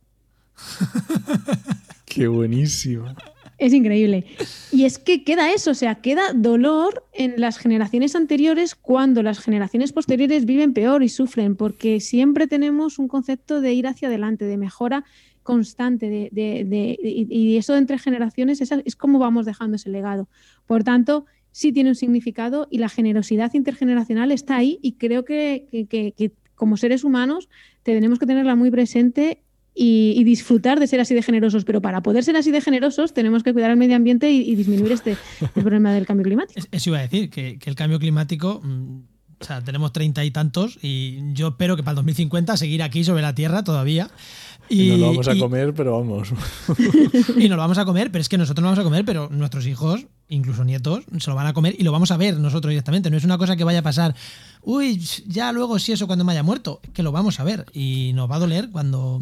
Qué 2.05 2.27
buenísimo. 2.27 3.05
Es 3.57 3.73
increíble. 3.73 4.25
Y 4.71 4.85
es 4.85 4.99
que 4.99 5.23
queda 5.23 5.51
eso, 5.51 5.71
o 5.71 5.73
sea, 5.73 5.95
queda 5.95 6.33
dolor 6.33 7.05
en 7.13 7.41
las 7.41 7.57
generaciones 7.57 8.15
anteriores 8.15 8.75
cuando 8.75 9.23
las 9.23 9.39
generaciones 9.39 9.93
posteriores 9.93 10.45
viven 10.45 10.73
peor 10.73 11.01
y 11.01 11.09
sufren, 11.09 11.55
porque 11.55 11.99
siempre 11.99 12.45
tenemos 12.47 12.99
un 12.99 13.07
concepto 13.07 13.59
de 13.59 13.73
ir 13.73 13.87
hacia 13.87 14.09
adelante, 14.09 14.45
de 14.45 14.57
mejora 14.57 15.05
constante, 15.41 16.09
de, 16.09 16.29
de, 16.31 16.65
de, 16.65 16.99
y 17.01 17.57
eso 17.57 17.75
entre 17.75 17.97
generaciones 17.97 18.61
es, 18.61 18.95
como 18.95 19.17
vamos 19.17 19.45
dejando 19.45 19.77
ese 19.77 19.89
legado. 19.89 20.27
Por 20.67 20.83
tanto, 20.83 21.25
sí 21.51 21.71
tiene 21.71 21.89
un 21.89 21.95
significado 21.95 22.67
y 22.69 22.77
la 22.77 22.89
generosidad 22.89 23.53
intergeneracional 23.55 24.31
está 24.31 24.57
ahí 24.57 24.77
y 24.83 24.93
creo 24.93 25.25
que, 25.25 25.67
que, 25.71 26.11
que 26.11 26.31
como 26.53 26.77
seres 26.77 27.03
humanos 27.03 27.49
tenemos 27.81 28.19
que 28.19 28.25
tenerla 28.25 28.55
muy 28.55 28.69
presente 28.69 29.41
y, 29.77 30.13
y, 30.17 30.23
disfrutar 30.23 30.79
de 30.79 30.87
ser 30.87 30.99
así 30.99 31.13
de 31.13 31.21
generosos. 31.21 31.63
Pero 31.63 31.81
para 31.81 32.01
poder 32.01 32.23
ser 32.23 32.35
así 32.35 32.51
de 32.51 32.61
generosos 32.61 33.13
tenemos 33.13 33.43
que 33.43 33.53
cuidar 33.53 33.69
el 33.69 33.77
medio 33.77 33.95
ambiente 33.95 34.31
y, 34.31 34.41
y 34.41 34.55
disminuir 34.55 34.91
este 34.91 35.17
el 35.41 35.63
problema 35.63 35.93
del 35.93 36.05
cambio 36.05 36.23
climático. 36.23 36.59
Eso 36.71 36.89
iba 36.89 36.99
a 36.99 37.01
decir, 37.01 37.29
que, 37.29 37.59
que 37.59 37.69
el 37.69 37.75
cambio 37.75 37.99
climático... 37.99 38.61
Mmm, 38.63 39.17
o 39.39 39.45
sea, 39.45 39.61
tenemos 39.61 39.93
treinta 39.93 40.25
y 40.25 40.31
tantos 40.31 40.79
y 40.81 41.33
yo 41.33 41.49
espero 41.49 41.75
que 41.75 41.83
para 41.83 41.91
el 41.91 41.97
2050 41.97 42.57
seguir 42.57 42.81
aquí 42.81 43.03
sobre 43.03 43.21
la 43.21 43.35
Tierra 43.35 43.63
todavía. 43.63 44.09
Y, 44.69 44.81
y 44.81 44.89
nos 44.89 44.99
lo 44.99 45.05
vamos 45.07 45.27
a 45.27 45.35
y, 45.35 45.39
comer, 45.39 45.73
pero 45.73 45.97
vamos. 45.97 46.29
y 47.37 47.47
nos 47.47 47.51
lo 47.51 47.57
vamos 47.57 47.77
a 47.77 47.85
comer, 47.85 48.11
pero 48.11 48.21
es 48.21 48.29
que 48.29 48.37
nosotros 48.37 48.63
no 48.63 48.69
vamos 48.69 48.79
a 48.79 48.83
comer, 48.83 49.05
pero 49.05 49.29
nuestros 49.29 49.67
hijos, 49.67 50.07
incluso 50.27 50.63
nietos, 50.65 51.03
se 51.19 51.29
lo 51.29 51.35
van 51.35 51.47
a 51.47 51.53
comer 51.53 51.75
y 51.77 51.83
lo 51.83 51.91
vamos 51.91 52.11
a 52.11 52.17
ver 52.17 52.39
nosotros 52.39 52.71
directamente. 52.71 53.11
No 53.11 53.17
es 53.17 53.23
una 53.23 53.37
cosa 53.37 53.55
que 53.55 53.63
vaya 53.63 53.79
a 53.79 53.83
pasar, 53.83 54.15
uy, 54.61 54.97
ya 55.27 55.51
luego 55.51 55.77
si 55.77 55.91
eso 55.91 56.07
cuando 56.07 56.25
me 56.25 56.31
haya 56.31 56.43
muerto, 56.43 56.81
que 56.93 57.03
lo 57.03 57.11
vamos 57.11 57.39
a 57.39 57.43
ver 57.43 57.65
y 57.73 58.11
nos 58.15 58.29
va 58.29 58.37
a 58.37 58.39
doler 58.39 58.69
cuando 58.71 59.21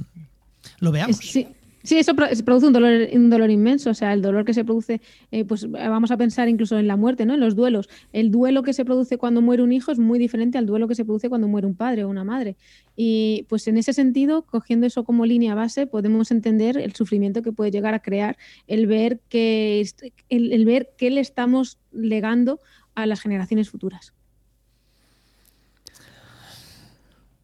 veamos. 0.91 1.17
Sí. 1.17 1.47
Sí, 1.85 1.99
eso 1.99 2.15
produce 2.15 2.65
un 2.65 2.73
dolor, 2.73 3.09
un 3.13 3.29
dolor 3.29 3.51
inmenso, 3.51 3.91
o 3.91 3.93
sea, 3.93 4.11
el 4.11 4.23
dolor 4.23 4.43
que 4.43 4.55
se 4.55 4.65
produce, 4.65 5.01
eh, 5.29 5.45
pues 5.45 5.69
vamos 5.69 6.09
a 6.09 6.17
pensar 6.17 6.49
incluso 6.49 6.79
en 6.79 6.87
la 6.87 6.95
muerte, 6.95 7.27
¿no? 7.27 7.35
En 7.35 7.39
los 7.39 7.55
duelos. 7.55 7.89
El 8.11 8.31
duelo 8.31 8.63
que 8.63 8.73
se 8.73 8.83
produce 8.83 9.19
cuando 9.19 9.43
muere 9.43 9.61
un 9.61 9.71
hijo 9.71 9.91
es 9.91 9.99
muy 9.99 10.17
diferente 10.17 10.57
al 10.57 10.65
duelo 10.65 10.87
que 10.87 10.95
se 10.95 11.05
produce 11.05 11.29
cuando 11.29 11.47
muere 11.47 11.67
un 11.67 11.75
padre 11.75 12.03
o 12.03 12.09
una 12.09 12.23
madre. 12.23 12.57
Y 12.95 13.45
pues 13.49 13.67
en 13.67 13.77
ese 13.77 13.93
sentido, 13.93 14.41
cogiendo 14.47 14.87
eso 14.87 15.03
como 15.03 15.27
línea 15.27 15.53
base, 15.53 15.85
podemos 15.85 16.31
entender 16.31 16.75
el 16.75 16.95
sufrimiento 16.95 17.43
que 17.43 17.51
puede 17.51 17.69
llegar 17.69 17.93
a 17.93 17.99
crear 17.99 18.35
el 18.65 18.87
ver 18.87 19.19
que, 19.29 19.87
el, 20.29 20.53
el 20.53 20.65
ver 20.65 20.89
qué 20.97 21.11
le 21.11 21.21
estamos 21.21 21.77
legando 21.91 22.61
a 22.95 23.05
las 23.05 23.21
generaciones 23.21 23.69
futuras. 23.69 24.14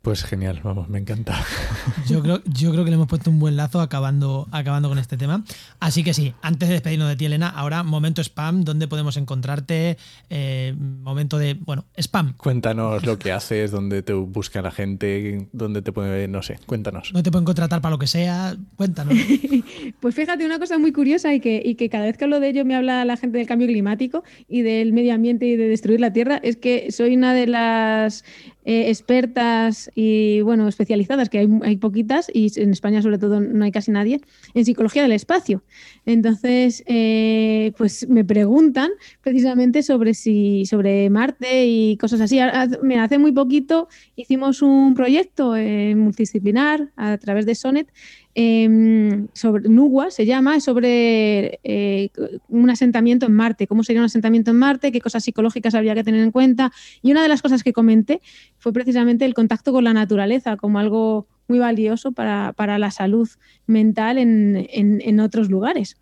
Pues 0.01 0.23
genial, 0.23 0.61
vamos, 0.63 0.89
me 0.89 0.97
encanta. 0.97 1.39
Yo 2.09 2.23
creo, 2.23 2.41
yo 2.45 2.71
creo 2.71 2.83
que 2.83 2.89
le 2.89 2.95
hemos 2.95 3.07
puesto 3.07 3.29
un 3.29 3.39
buen 3.39 3.55
lazo 3.55 3.79
acabando, 3.81 4.47
acabando 4.51 4.89
con 4.89 4.97
este 4.97 5.15
tema. 5.15 5.43
Así 5.79 6.03
que 6.03 6.15
sí, 6.15 6.33
antes 6.41 6.69
de 6.69 6.73
despedirnos 6.73 7.07
de 7.07 7.15
ti, 7.15 7.25
Elena, 7.25 7.47
ahora 7.49 7.83
momento 7.83 8.19
spam, 8.21 8.63
¿dónde 8.63 8.87
podemos 8.87 9.15
encontrarte? 9.17 9.97
Eh, 10.31 10.73
momento 10.77 11.37
de, 11.37 11.53
bueno, 11.53 11.85
spam. 11.95 12.33
Cuéntanos 12.37 13.05
lo 13.05 13.19
que 13.19 13.31
haces, 13.31 13.69
dónde 13.69 14.01
te 14.01 14.13
busca 14.13 14.63
la 14.63 14.71
gente, 14.71 15.47
dónde 15.53 15.83
te 15.83 15.91
puede, 15.91 16.27
no 16.27 16.41
sé, 16.41 16.59
cuéntanos. 16.65 17.13
No 17.13 17.21
te 17.21 17.29
pueden 17.29 17.45
contratar 17.45 17.79
para 17.81 17.91
lo 17.91 17.99
que 17.99 18.07
sea, 18.07 18.57
cuéntanos. 18.75 19.13
pues 19.99 20.15
fíjate, 20.15 20.43
una 20.45 20.57
cosa 20.57 20.79
muy 20.79 20.91
curiosa 20.91 21.31
y 21.35 21.39
que, 21.39 21.61
y 21.63 21.75
que 21.75 21.89
cada 21.89 22.05
vez 22.05 22.17
que 22.17 22.23
hablo 22.23 22.39
de 22.39 22.49
ello 22.49 22.65
me 22.65 22.75
habla 22.75 23.05
la 23.05 23.17
gente 23.17 23.37
del 23.37 23.45
cambio 23.45 23.67
climático 23.67 24.23
y 24.47 24.63
del 24.63 24.93
medio 24.93 25.13
ambiente 25.13 25.45
y 25.45 25.55
de 25.55 25.67
destruir 25.67 25.99
la 25.99 26.11
tierra, 26.11 26.39
es 26.41 26.57
que 26.57 26.91
soy 26.91 27.15
una 27.15 27.35
de 27.35 27.45
las 27.45 28.25
eh, 28.63 28.89
expertas 28.89 29.89
y 29.95 30.41
bueno, 30.41 30.67
especializadas, 30.67 31.29
que 31.29 31.39
hay, 31.39 31.49
hay, 31.63 31.77
poquitas 31.77 32.29
y 32.33 32.51
en 32.59 32.71
España 32.71 33.01
sobre 33.01 33.17
todo 33.17 33.39
no 33.39 33.65
hay 33.65 33.71
casi 33.71 33.91
nadie, 33.91 34.21
en 34.53 34.65
psicología 34.65 35.01
del 35.01 35.13
espacio. 35.13 35.63
Entonces, 36.05 36.83
eh, 36.85 37.73
pues 37.77 38.07
me 38.07 38.23
preguntan 38.23 38.91
precisamente 39.21 39.81
sobre 39.83 40.13
si 40.13 40.65
sobre 40.65 41.09
Marte 41.09 41.65
y 41.65 41.97
cosas 41.97 42.21
así. 42.21 42.39
Mira, 42.83 43.03
hace 43.03 43.17
muy 43.17 43.31
poquito 43.31 43.87
hicimos 44.15 44.61
un 44.61 44.93
proyecto 44.93 45.55
eh, 45.55 45.95
multidisciplinar 45.95 46.91
a 46.95 47.17
través 47.17 47.45
de 47.45 47.55
Sonet 47.55 47.91
eh, 48.35 49.27
sobre 49.33 49.69
Nugua 49.69 50.11
se 50.11 50.25
llama, 50.25 50.55
es 50.55 50.63
sobre 50.63 51.59
eh, 51.63 52.09
un 52.47 52.69
asentamiento 52.69 53.25
en 53.25 53.33
Marte, 53.33 53.67
cómo 53.67 53.83
sería 53.83 54.01
un 54.01 54.05
asentamiento 54.05 54.51
en 54.51 54.57
Marte, 54.57 54.91
qué 54.91 55.01
cosas 55.01 55.23
psicológicas 55.23 55.75
habría 55.75 55.95
que 55.95 56.03
tener 56.03 56.21
en 56.21 56.31
cuenta. 56.31 56.71
Y 57.01 57.11
una 57.11 57.21
de 57.21 57.27
las 57.27 57.41
cosas 57.41 57.63
que 57.63 57.73
comenté 57.73 58.21
fue 58.57 58.73
precisamente 58.73 59.25
el 59.25 59.33
contacto 59.33 59.71
con 59.71 59.83
la 59.83 59.93
naturaleza 59.93 60.57
como 60.57 60.79
algo 60.79 61.27
muy 61.47 61.59
valioso 61.59 62.11
para, 62.13 62.53
para 62.53 62.79
la 62.79 62.91
salud 62.91 63.29
mental 63.67 64.17
en, 64.17 64.67
en, 64.71 65.01
en, 65.01 65.19
otros 65.19 65.49
lugares. 65.49 65.97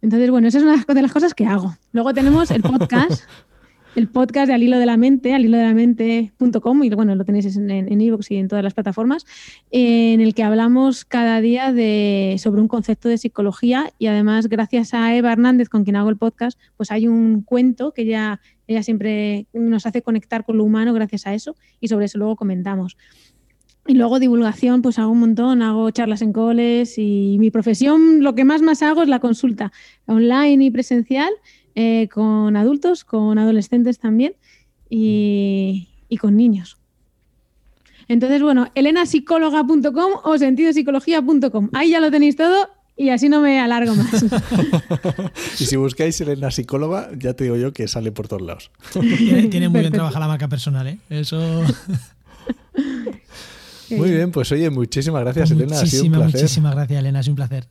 Entonces, 0.00 0.30
bueno, 0.30 0.48
esa 0.48 0.58
es 0.58 0.64
una 0.64 0.82
de 0.86 1.02
las 1.02 1.12
cosas 1.12 1.34
que 1.34 1.46
hago. 1.46 1.76
Luego 1.92 2.14
tenemos 2.14 2.50
el 2.50 2.62
podcast. 2.62 3.24
El 3.96 4.08
podcast 4.08 4.46
de 4.46 4.52
Al 4.52 4.62
Hilo 4.62 4.78
de 4.78 4.84
la 4.84 4.98
Mente, 4.98 5.32
al 5.32 5.46
hilo 5.46 5.56
de 5.56 5.64
la 5.64 5.72
mente.com, 5.72 6.84
y 6.84 6.90
bueno, 6.90 7.14
lo 7.14 7.24
tenéis 7.24 7.56
en 7.56 7.70
en 7.70 8.00
iVoox 8.00 8.30
y 8.30 8.36
en 8.36 8.46
todas 8.46 8.62
las 8.62 8.74
plataformas, 8.74 9.24
en 9.70 10.20
el 10.20 10.34
que 10.34 10.42
hablamos 10.42 11.06
cada 11.06 11.40
día 11.40 11.72
de, 11.72 12.36
sobre 12.38 12.60
un 12.60 12.68
concepto 12.68 13.08
de 13.08 13.16
psicología 13.16 13.90
y 13.98 14.08
además 14.08 14.48
gracias 14.48 14.92
a 14.92 15.16
Eva 15.16 15.32
Hernández, 15.32 15.70
con 15.70 15.84
quien 15.84 15.96
hago 15.96 16.10
el 16.10 16.18
podcast, 16.18 16.60
pues 16.76 16.90
hay 16.90 17.08
un 17.08 17.40
cuento 17.40 17.92
que 17.92 18.02
ella, 18.02 18.38
ella 18.66 18.82
siempre 18.82 19.46
nos 19.54 19.86
hace 19.86 20.02
conectar 20.02 20.44
con 20.44 20.58
lo 20.58 20.64
humano 20.64 20.92
gracias 20.92 21.26
a 21.26 21.32
eso 21.32 21.56
y 21.80 21.88
sobre 21.88 22.04
eso 22.04 22.18
luego 22.18 22.36
comentamos. 22.36 22.98
Y 23.86 23.94
luego 23.94 24.18
divulgación, 24.18 24.82
pues 24.82 24.98
hago 24.98 25.12
un 25.12 25.20
montón, 25.20 25.62
hago 25.62 25.90
charlas 25.90 26.20
en 26.20 26.34
coles 26.34 26.98
y 26.98 27.36
mi 27.38 27.50
profesión, 27.50 28.22
lo 28.22 28.34
que 28.34 28.44
más 28.44 28.60
más 28.60 28.82
hago 28.82 29.02
es 29.02 29.08
la 29.08 29.20
consulta 29.20 29.72
online 30.06 30.66
y 30.66 30.70
presencial 30.70 31.30
eh, 31.76 32.08
con 32.08 32.56
adultos, 32.56 33.04
con 33.04 33.38
adolescentes 33.38 34.00
también 34.00 34.34
y, 34.90 35.88
y 36.08 36.16
con 36.16 36.36
niños. 36.36 36.78
Entonces, 38.08 38.42
bueno, 38.42 38.68
elenapsicóloga.com 38.74 40.12
o 40.24 40.38
sentidopsicología.com. 40.38 41.70
Ahí 41.72 41.90
ya 41.90 42.00
lo 42.00 42.10
tenéis 42.10 42.36
todo 42.36 42.68
y 42.96 43.10
así 43.10 43.28
no 43.28 43.42
me 43.42 43.60
alargo 43.60 43.94
más. 43.94 44.24
y 45.60 45.66
si 45.66 45.76
buscáis 45.76 46.20
Elena 46.20 46.50
Psicóloga, 46.50 47.10
ya 47.16 47.34
te 47.34 47.44
digo 47.44 47.56
yo 47.56 47.72
que 47.72 47.86
sale 47.88 48.10
por 48.10 48.26
todos 48.26 48.42
lados. 48.42 48.70
Tiene, 48.92 49.48
tiene 49.48 49.68
muy 49.68 49.80
bien 49.80 49.92
trabajada 49.92 50.20
la 50.20 50.28
marca 50.28 50.48
personal, 50.48 50.86
¿eh? 50.86 50.98
Eso. 51.10 51.62
Muy 53.88 54.10
bien, 54.10 54.32
pues 54.32 54.50
oye, 54.50 54.68
muchísimas 54.68 55.22
gracias, 55.22 55.52
Elena. 55.52 55.78
Ha 55.78 55.86
sido 55.86 56.06
un 56.06 56.10
placer. 56.10 56.40
Muchísimas 56.42 56.74
gracias, 56.74 56.98
Elena. 56.98 57.20
Ha 57.20 57.22
sido 57.22 57.32
un 57.32 57.36
placer. 57.36 57.68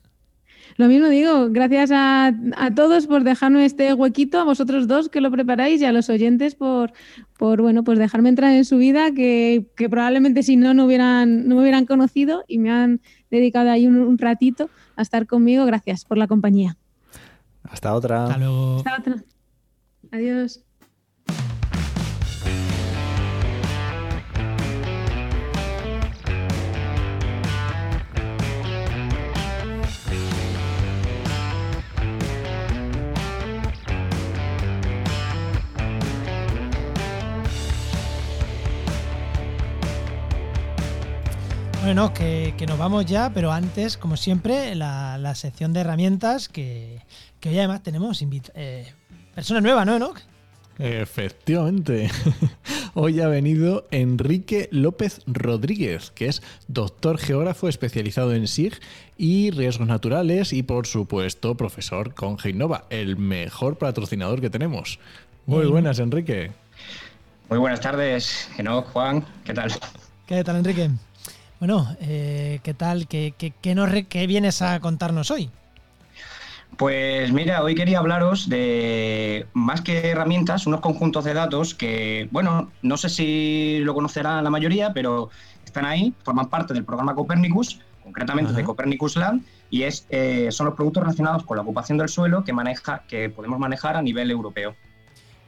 Lo 0.76 0.88
mismo 0.88 1.08
digo, 1.08 1.48
gracias 1.50 1.90
a, 1.90 2.32
a, 2.56 2.74
todos 2.74 3.06
por 3.06 3.24
dejarme 3.24 3.64
este 3.64 3.94
huequito, 3.94 4.38
a 4.38 4.44
vosotros 4.44 4.86
dos 4.86 5.08
que 5.08 5.20
lo 5.20 5.30
preparáis 5.30 5.80
y 5.80 5.86
a 5.86 5.92
los 5.92 6.10
oyentes 6.10 6.54
por, 6.54 6.92
por 7.38 7.62
bueno, 7.62 7.82
pues 7.82 7.98
dejarme 7.98 8.28
entrar 8.28 8.52
en 8.52 8.64
su 8.64 8.76
vida, 8.76 9.12
que, 9.12 9.66
que 9.74 9.88
probablemente 9.88 10.42
si 10.42 10.56
no, 10.56 10.74
no, 10.74 10.84
hubieran, 10.84 11.48
no 11.48 11.54
me 11.54 11.62
hubieran 11.62 11.86
conocido 11.86 12.44
y 12.46 12.58
me 12.58 12.70
han 12.70 13.00
dedicado 13.30 13.70
ahí 13.70 13.86
un, 13.86 13.96
un, 13.96 14.18
ratito 14.18 14.68
a 14.96 15.02
estar 15.02 15.26
conmigo. 15.26 15.64
Gracias 15.64 16.04
por 16.04 16.18
la 16.18 16.26
compañía. 16.26 16.76
Hasta 17.62 17.94
otra. 17.94 18.24
Hasta 18.24 18.38
luego. 18.38 18.76
Hasta 18.76 18.96
otra. 18.98 19.24
Adiós. 20.12 20.62
Bueno, 41.86 42.12
que, 42.12 42.52
que, 42.58 42.66
nos 42.66 42.80
vamos 42.80 43.06
ya, 43.06 43.30
pero 43.32 43.52
antes, 43.52 43.96
como 43.96 44.16
siempre, 44.16 44.74
la, 44.74 45.18
la 45.18 45.36
sección 45.36 45.72
de 45.72 45.82
herramientas 45.82 46.48
que, 46.48 47.00
que, 47.38 47.50
hoy 47.50 47.58
además 47.58 47.84
tenemos 47.84 48.20
eh, 48.56 48.92
persona 49.36 49.60
nueva, 49.60 49.84
¿no, 49.84 49.94
Enoch? 49.94 50.18
Efectivamente. 50.80 52.10
Hoy 52.94 53.20
ha 53.20 53.28
venido 53.28 53.86
Enrique 53.92 54.68
López 54.72 55.20
Rodríguez, 55.28 56.10
que 56.10 56.26
es 56.26 56.42
doctor 56.66 57.18
geógrafo 57.18 57.68
especializado 57.68 58.34
en 58.34 58.48
SIG 58.48 58.80
y 59.16 59.52
riesgos 59.52 59.86
naturales 59.86 60.52
y, 60.52 60.64
por 60.64 60.88
supuesto, 60.88 61.56
profesor 61.56 62.14
con 62.14 62.36
Geinova, 62.36 62.86
el 62.90 63.16
mejor 63.16 63.78
patrocinador 63.78 64.40
que 64.40 64.50
tenemos. 64.50 64.98
Muy 65.46 65.66
buenas, 65.66 66.00
Enrique. 66.00 66.50
Muy 67.48 67.60
buenas 67.60 67.80
tardes, 67.80 68.50
Enoch, 68.58 68.86
Juan, 68.86 69.24
¿qué 69.44 69.54
tal? 69.54 69.70
¿Qué 70.26 70.42
tal, 70.42 70.56
Enrique? 70.56 70.90
Bueno, 71.58 71.96
eh, 72.00 72.60
¿qué 72.62 72.74
tal? 72.74 73.06
¿Qué, 73.08 73.34
qué, 73.36 73.52
qué, 73.60 73.74
nos, 73.74 73.90
¿Qué 74.08 74.26
vienes 74.26 74.60
a 74.60 74.78
contarnos 74.80 75.30
hoy? 75.30 75.50
Pues 76.76 77.32
mira, 77.32 77.62
hoy 77.62 77.74
quería 77.74 78.00
hablaros 78.00 78.50
de 78.50 79.46
más 79.54 79.80
que 79.80 80.10
herramientas, 80.10 80.66
unos 80.66 80.80
conjuntos 80.80 81.24
de 81.24 81.32
datos 81.32 81.74
que, 81.74 82.28
bueno, 82.30 82.70
no 82.82 82.98
sé 82.98 83.08
si 83.08 83.78
lo 83.78 83.94
conocerán 83.94 84.44
la 84.44 84.50
mayoría, 84.50 84.92
pero 84.92 85.30
están 85.64 85.86
ahí, 85.86 86.12
forman 86.22 86.50
parte 86.50 86.74
del 86.74 86.84
programa 86.84 87.14
Copernicus, 87.14 87.80
concretamente 88.04 88.50
Ajá. 88.50 88.58
de 88.58 88.64
Copernicus 88.64 89.16
Land, 89.16 89.42
y 89.70 89.84
es, 89.84 90.06
eh, 90.10 90.48
son 90.50 90.66
los 90.66 90.74
productos 90.74 91.04
relacionados 91.04 91.44
con 91.44 91.56
la 91.56 91.62
ocupación 91.62 91.96
del 91.96 92.10
suelo 92.10 92.44
que, 92.44 92.52
maneja, 92.52 93.04
que 93.08 93.30
podemos 93.30 93.58
manejar 93.58 93.96
a 93.96 94.02
nivel 94.02 94.30
europeo. 94.30 94.76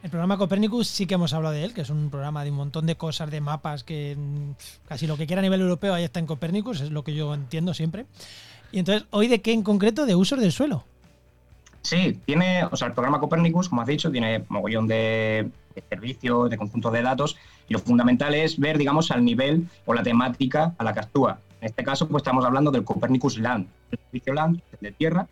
El 0.03 0.11
programa 0.11 0.38
Copernicus 0.38 0.86
sí 0.86 1.07
que 1.07 1.14
hemos 1.14 1.32
hablado 1.32 1.55
de 1.55 1.64
él, 1.64 1.74
que 1.74 1.80
es 1.80 1.90
un 1.90 2.09
programa 2.09 2.44
de 2.44 2.51
un 2.51 2.57
montón 2.57 2.86
de 2.86 2.94
cosas, 2.94 3.30
de 3.30 3.40
mapas, 3.40 3.82
que 3.82 4.16
casi 4.86 5.09
lo 5.09 5.16
que 5.16 5.26
quiera 5.26 5.40
a 5.40 5.42
nivel 5.42 5.61
europeo 5.61 5.92
ahí 5.92 6.05
está 6.05 6.20
en 6.20 6.26
Copernicus, 6.26 6.80
es 6.80 6.90
lo 6.90 7.03
que 7.03 7.14
yo 7.14 7.34
entiendo 7.34 7.74
siempre. 7.74 8.07
Y 8.70 8.78
entonces, 8.78 9.09
¿hoy 9.11 9.26
de 9.26 9.40
qué 9.40 9.53
en 9.53 9.62
concreto? 9.62 10.07
De 10.07 10.14
usos 10.14 10.40
del 10.40 10.53
suelo. 10.53 10.84
Sí, 11.82 12.20
tiene, 12.26 12.64
o 12.64 12.76
sea, 12.76 12.88
el 12.88 12.94
programa 12.94 13.18
Copernicus, 13.18 13.68
como 13.68 13.82
has 13.82 13.88
dicho, 13.88 14.11
tiene 14.11 14.44
mogollón 14.49 14.86
de, 14.86 15.51
servicios, 15.88 16.51
de 16.51 16.57
conjuntos 16.57 16.92
de 16.92 17.03
datos, 17.03 17.36
y 17.68 17.72
lo 17.72 17.78
fundamental 17.80 18.34
es 18.34 18.59
ver, 18.59 18.78
digamos, 18.78 19.11
al 19.11 19.24
nivel 19.24 19.66
o 19.84 19.94
la 19.94 20.03
temática 20.03 20.74
a 20.78 20.84
la 20.84 20.92
que 20.92 21.01
actúa. 21.01 21.40
En 21.61 21.68
este 21.68 21.82
caso, 21.82 22.07
pues 22.07 22.20
estamos 22.20 22.44
hablando 22.44 22.70
del 22.70 22.84
Copernicus 22.84 23.38
Land, 23.38 23.66
el 23.90 23.99
servicio 23.99 24.34
Land 24.34 24.61
de 24.80 24.92
tierra, 24.92 25.26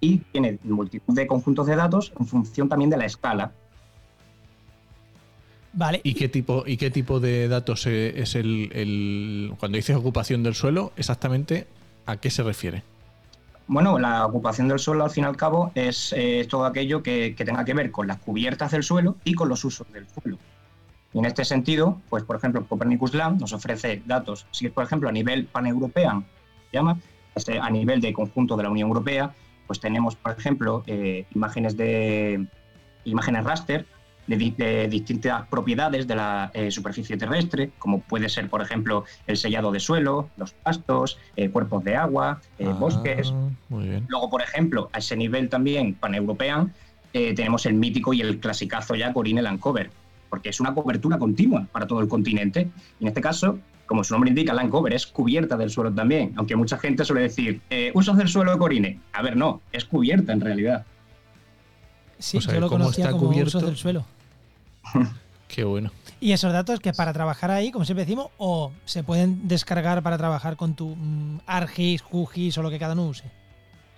y 0.00 0.18
tiene 0.18 0.58
multitud 0.64 1.14
de 1.14 1.26
conjuntos 1.26 1.66
de 1.66 1.76
datos 1.76 2.12
en 2.18 2.26
función 2.26 2.68
también 2.68 2.90
de 2.90 2.96
la 2.96 3.06
escala. 3.06 3.52
Vale. 5.72 6.00
¿Y 6.04 6.14
qué 6.14 6.28
tipo, 6.28 6.64
y 6.66 6.76
qué 6.76 6.90
tipo 6.90 7.18
de 7.18 7.48
datos 7.48 7.86
es 7.86 8.34
el, 8.34 8.70
el, 8.72 9.52
Cuando 9.58 9.76
dices 9.76 9.96
ocupación 9.96 10.42
del 10.42 10.54
suelo, 10.54 10.92
exactamente 10.96 11.66
a 12.04 12.16
qué 12.18 12.30
se 12.30 12.42
refiere? 12.42 12.82
Bueno, 13.68 13.98
la 13.98 14.26
ocupación 14.26 14.68
del 14.68 14.78
suelo, 14.78 15.04
al 15.04 15.10
fin 15.10 15.24
y 15.24 15.26
al 15.28 15.36
cabo, 15.36 15.72
es 15.74 16.12
eh, 16.16 16.46
todo 16.50 16.66
aquello 16.66 17.02
que, 17.02 17.34
que, 17.34 17.44
tenga 17.44 17.64
que 17.64 17.72
ver 17.72 17.90
con 17.90 18.06
las 18.06 18.18
cubiertas 18.18 18.72
del 18.72 18.82
suelo 18.82 19.16
y 19.24 19.34
con 19.34 19.48
los 19.48 19.64
usos 19.64 19.90
del 19.92 20.06
suelo. 20.08 20.38
Y 21.14 21.18
en 21.18 21.24
este 21.24 21.44
sentido, 21.44 22.00
pues 22.10 22.22
por 22.24 22.36
ejemplo, 22.36 22.66
Copernicus 22.66 23.14
Land 23.14 23.40
nos 23.40 23.52
ofrece 23.52 24.02
datos, 24.04 24.46
si 24.50 24.66
es 24.66 24.72
por 24.72 24.84
ejemplo 24.84 25.08
a 25.08 25.12
nivel 25.12 25.46
paneuropeo, 25.46 26.24
llama, 26.72 26.98
este, 27.34 27.58
a 27.58 27.70
nivel 27.70 28.00
de 28.00 28.12
conjunto 28.12 28.56
de 28.56 28.64
la 28.64 28.70
Unión 28.70 28.88
Europea, 28.88 29.32
pues 29.66 29.80
tenemos, 29.80 30.16
por 30.16 30.32
ejemplo, 30.32 30.82
eh, 30.86 31.26
imágenes 31.34 31.76
de 31.76 32.46
imágenes 33.04 33.44
raster 33.44 33.86
de, 34.26 34.54
de, 34.56 34.88
distintas 34.88 35.46
propiedades 35.48 36.06
de 36.06 36.14
la 36.14 36.50
eh, 36.54 36.70
superficie 36.70 37.16
terrestre, 37.16 37.70
como 37.78 38.00
puede 38.00 38.28
ser, 38.28 38.48
por 38.48 38.62
ejemplo, 38.62 39.04
el 39.26 39.36
sellado 39.36 39.72
de 39.72 39.80
suelo, 39.80 40.28
los 40.36 40.52
pastos, 40.52 41.18
eh, 41.36 41.50
cuerpos 41.50 41.84
de 41.84 41.96
agua, 41.96 42.40
eh, 42.58 42.66
ah, 42.68 42.72
bosques. 42.72 43.32
Luego, 44.08 44.30
por 44.30 44.42
ejemplo, 44.42 44.90
a 44.92 44.98
ese 44.98 45.16
nivel 45.16 45.48
también 45.48 45.94
paneuropeo, 45.94 46.70
eh, 47.12 47.34
tenemos 47.34 47.66
el 47.66 47.74
mítico 47.74 48.12
y 48.12 48.20
el 48.20 48.38
clasicazo 48.38 48.94
ya 48.94 49.12
Corine 49.12 49.42
Land 49.42 49.60
Cover, 49.60 49.90
porque 50.30 50.48
es 50.48 50.60
una 50.60 50.74
cobertura 50.74 51.18
continua 51.18 51.66
para 51.72 51.86
todo 51.86 52.00
el 52.00 52.08
continente. 52.08 52.68
Y 53.00 53.04
en 53.04 53.08
este 53.08 53.20
caso, 53.20 53.58
como 53.86 54.04
su 54.04 54.14
nombre 54.14 54.30
indica, 54.30 54.54
Land 54.54 54.70
Cover 54.70 54.94
es 54.94 55.06
cubierta 55.06 55.56
del 55.56 55.68
suelo 55.68 55.92
también, 55.92 56.32
aunque 56.36 56.56
mucha 56.56 56.78
gente 56.78 57.04
suele 57.04 57.22
decir, 57.22 57.60
usos 57.92 58.16
del 58.16 58.28
suelo 58.28 58.52
de 58.52 58.58
Corine. 58.58 59.00
A 59.12 59.20
ver, 59.20 59.36
no, 59.36 59.60
es 59.72 59.84
cubierta 59.84 60.32
en 60.32 60.40
realidad. 60.40 60.86
Sí, 62.22 62.38
o 62.38 62.40
sea, 62.40 62.54
yo 62.54 62.60
lo 62.60 62.68
conocía 62.68 63.10
como 63.10 63.26
cubierto? 63.26 63.48
usos 63.48 63.62
del 63.62 63.76
suelo. 63.76 64.04
Qué 65.48 65.64
bueno. 65.64 65.90
Y 66.20 66.32
esos 66.32 66.52
datos 66.52 66.78
que 66.80 66.92
para 66.92 67.12
trabajar 67.12 67.50
ahí, 67.50 67.72
como 67.72 67.84
siempre 67.84 68.04
decimos, 68.04 68.28
o 68.38 68.70
se 68.84 69.02
pueden 69.02 69.48
descargar 69.48 70.02
para 70.02 70.16
trabajar 70.16 70.56
con 70.56 70.74
tu 70.74 70.94
mm, 70.96 71.40
ArcGIS, 71.46 72.02
QGIS 72.02 72.58
o 72.58 72.62
lo 72.62 72.70
que 72.70 72.78
cada 72.78 72.94
uno 72.94 73.08
use. 73.08 73.24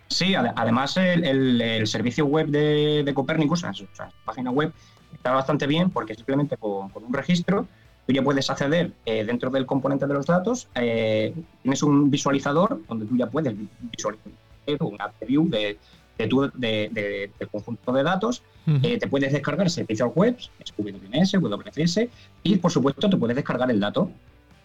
Sí, 0.08 0.34
además 0.34 0.96
el, 0.96 1.24
el, 1.24 1.60
el 1.60 1.86
servicio 1.86 2.24
web 2.26 2.48
de, 2.48 3.02
de 3.04 3.14
Copernicus, 3.14 3.60
o 3.64 3.72
sea, 3.72 3.72
su 3.72 3.86
página 4.24 4.50
web, 4.50 4.72
está 5.12 5.32
bastante 5.32 5.66
bien 5.66 5.90
porque 5.90 6.14
simplemente 6.14 6.56
con, 6.56 6.88
con 6.88 7.04
un 7.04 7.12
registro 7.12 7.66
tú 8.06 8.12
ya 8.12 8.22
puedes 8.22 8.48
acceder 8.50 8.92
eh, 9.06 9.24
dentro 9.24 9.50
del 9.50 9.66
componente 9.66 10.06
de 10.06 10.14
los 10.14 10.26
datos, 10.26 10.68
eh, 10.74 11.34
tienes 11.62 11.82
un 11.82 12.10
visualizador 12.10 12.80
donde 12.88 13.06
tú 13.06 13.16
ya 13.16 13.26
puedes 13.26 13.54
visualizar 13.80 14.32
una 14.80 15.10
preview 15.10 15.48
de, 15.48 15.78
de 16.18 16.26
tu 16.26 16.42
de, 16.42 16.50
de, 16.92 17.30
de, 17.38 17.46
conjunto 17.46 17.92
de 17.92 18.02
datos, 18.02 18.42
uh 18.66 18.72
-huh. 18.72 18.80
eh, 18.82 18.98
te 18.98 19.06
puedes 19.08 19.32
descargar 19.32 19.68
servicios 19.70 20.10
web, 20.14 20.36
WMS, 20.78 21.32
WCS, 21.32 22.08
y 22.42 22.56
por 22.56 22.70
supuesto 22.70 23.08
te 23.08 23.16
puedes 23.16 23.36
descargar 23.36 23.70
el 23.70 23.80
dato. 23.80 24.10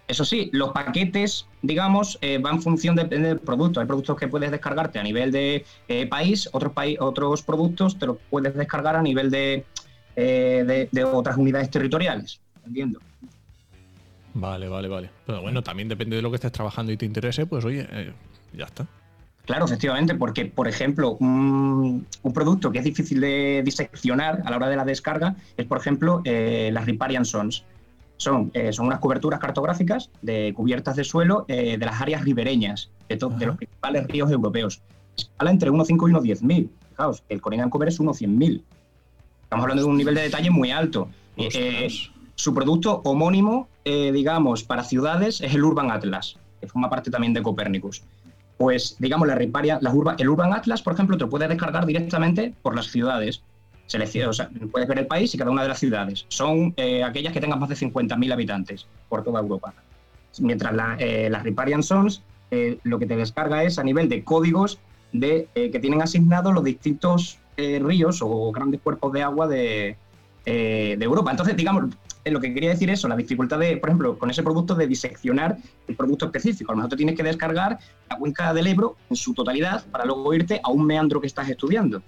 Eso 0.08 0.26
sí, 0.26 0.50
los 0.54 0.72
paquetes, 0.72 1.46
digamos, 1.62 2.18
eh, 2.22 2.40
van 2.40 2.56
en 2.56 2.62
función 2.64 2.96
de, 2.96 3.04
del 3.06 3.40
producto. 3.40 3.80
Hay 3.80 3.86
productos 3.86 4.18
que 4.18 4.28
puedes 4.28 4.50
descargarte 4.50 4.98
a 4.98 5.04
nivel 5.04 5.32
de 5.32 5.66
eh, 5.88 6.08
país, 6.08 6.50
otros, 6.52 6.74
país, 6.74 6.98
otros 7.00 7.44
productos 7.44 8.00
te 8.00 8.08
los 8.08 8.18
puedes 8.30 8.56
descargar 8.56 8.96
a 8.96 9.04
nivel 9.04 9.30
de, 9.30 9.66
de 10.16 11.04
otras 11.14 11.38
unidades 11.38 11.70
territoriales. 11.70 12.42
Entiendo. 12.66 13.00
Vale, 14.34 14.68
vale, 14.68 14.88
vale. 14.88 15.10
Pero 15.28 15.42
bueno, 15.42 15.62
también 15.62 15.88
depende 15.88 16.16
de 16.16 16.24
lo 16.24 16.32
que 16.32 16.36
estés 16.36 16.52
trabajando 16.52 16.92
y 16.92 16.98
te 16.98 17.06
interese, 17.06 17.46
pues 17.46 17.64
oye, 17.64 17.88
ya 18.54 18.66
está. 18.66 18.88
Claro, 19.50 19.66
efectivamente, 19.66 20.14
porque, 20.14 20.46
por 20.46 20.68
ejemplo, 20.68 21.18
un, 21.20 22.06
producto 22.36 22.72
que 22.72 22.78
es 22.78 22.84
difícil 22.84 23.20
de 23.20 23.64
diseccionar 23.66 24.44
a 24.46 24.52
la 24.52 24.58
hora 24.58 24.70
de 24.70 24.76
la 24.76 24.86
descarga 24.86 25.38
es, 25.58 25.66
por 25.66 25.80
ejemplo, 25.80 26.22
eh, 26.24 26.70
las 26.72 26.86
riparian 26.86 27.26
zones. 27.26 27.64
Son, 28.18 28.52
eh, 28.54 28.72
son 28.72 28.86
unas 28.86 29.00
coberturas 29.00 29.40
cartográficas 29.40 30.12
de 30.22 30.54
cubiertas 30.56 30.98
de 30.98 31.04
suelo 31.04 31.46
eh, 31.48 31.80
de 31.80 31.86
las 31.88 32.00
áreas 32.00 32.24
ribereñas 32.24 32.92
de, 33.08 33.16
de, 33.16 33.46
los 33.48 33.58
principales 33.58 34.06
ríos 34.06 34.30
europeos. 34.30 34.84
Escala 35.18 35.50
entre 35.50 35.72
1,5 35.72 35.90
y 35.90 36.14
1,10.000. 36.14 36.70
Fijaos, 36.92 37.24
el 37.28 37.42
Corinian 37.42 37.72
Cover 37.72 37.88
es 37.88 38.00
1,100.000. 38.00 38.62
Estamos 39.46 39.64
hablando 39.64 39.82
de 39.82 39.90
un 39.90 39.98
nivel 39.98 40.14
de 40.14 40.22
detalle 40.22 40.52
muy 40.52 40.70
alto. 40.70 41.10
su 42.36 42.54
producto 42.54 43.02
homónimo, 43.04 43.68
digamos, 43.84 44.64
para 44.64 44.84
ciudades 44.84 45.42
es 45.42 45.56
el 45.56 45.64
Urban 45.64 45.90
Atlas, 45.90 46.38
que 46.62 46.68
forma 46.68 46.88
parte 46.88 47.10
también 47.10 47.34
de 47.34 47.42
Copernicus 47.42 48.04
pues 48.60 48.98
digamos, 49.00 49.26
la 49.26 49.36
riparia, 49.36 49.80
el 50.18 50.30
Urban 50.30 50.54
Atlas, 50.54 50.82
por 50.82 50.94
ejemplo, 50.94 51.16
te 51.18 51.24
lo 51.24 51.30
puedes 51.30 51.48
descargar 51.48 51.86
directamente 51.86 52.54
por 52.62 52.76
las 52.76 52.88
ciudades. 52.88 53.42
Selecciona, 53.88 54.30
o 54.30 54.34
sea, 54.34 54.50
puedes 54.70 54.86
ver 54.86 55.00
el 55.00 55.08
país 55.08 55.34
y 55.34 55.38
cada 55.38 55.50
una 55.50 55.62
de 55.62 55.70
las 55.70 55.80
ciudades. 55.80 56.26
Son 56.28 56.74
eh, 56.76 57.02
aquellas 57.02 57.32
que 57.32 57.40
tengan 57.40 57.58
más 57.58 57.70
de 57.70 57.76
50.000 57.76 58.34
habitantes 58.34 58.86
por 59.08 59.24
toda 59.24 59.40
Europa. 59.40 59.74
Mientras 60.40 60.74
eh, 61.00 61.30
las 61.32 61.44
Riparian 61.44 61.82
Zones 61.82 62.22
eh, 62.52 62.80
lo 62.84 63.00
que 63.00 63.06
te 63.06 63.16
descarga 63.16 63.64
es 63.64 63.80
a 63.80 63.84
nivel 63.86 64.10
de 64.10 64.26
códigos 64.26 64.78
de, 65.14 65.48
que 65.54 65.80
tienen 65.80 66.02
asignados 66.02 66.54
los 66.54 66.64
distintos 66.66 67.40
ríos 67.56 68.20
o 68.22 68.52
grandes 68.52 68.82
cuerpos 68.82 69.14
de 69.14 69.24
agua 69.24 69.48
de 69.48 69.96
Europa. 70.46 71.32
Entonces, 71.32 71.56
digamos, 71.56 71.86
lo 72.32 72.40
que 72.40 72.54
quería 72.54 72.70
decir 72.70 72.90
eso, 72.90 73.08
la 73.08 73.16
dificultad 73.16 73.60
de, 73.60 73.78
por 73.78 73.90
ejemplo, 73.90 74.18
con 74.18 74.30
ese 74.30 74.44
producto 74.44 74.76
de 74.76 74.88
diseccionar 74.88 75.58
el 75.88 75.96
producto 75.96 76.26
específico. 76.26 76.72
A 76.72 76.74
lo 76.74 76.78
mejor 76.78 76.90
te 76.90 76.98
tienes 76.98 77.16
que 77.16 77.24
descargar 77.24 77.80
la 78.10 78.18
cuenca 78.18 78.54
del 78.54 78.68
Ebro 78.68 78.98
en 79.10 79.16
su 79.16 79.34
totalidad 79.34 79.86
para 79.88 80.06
luego 80.06 80.34
irte 80.34 80.60
a 80.64 80.70
un 80.70 80.86
meandro 80.86 81.22
que 81.22 81.28
estás 81.28 81.50
estudiando. 81.50 82.02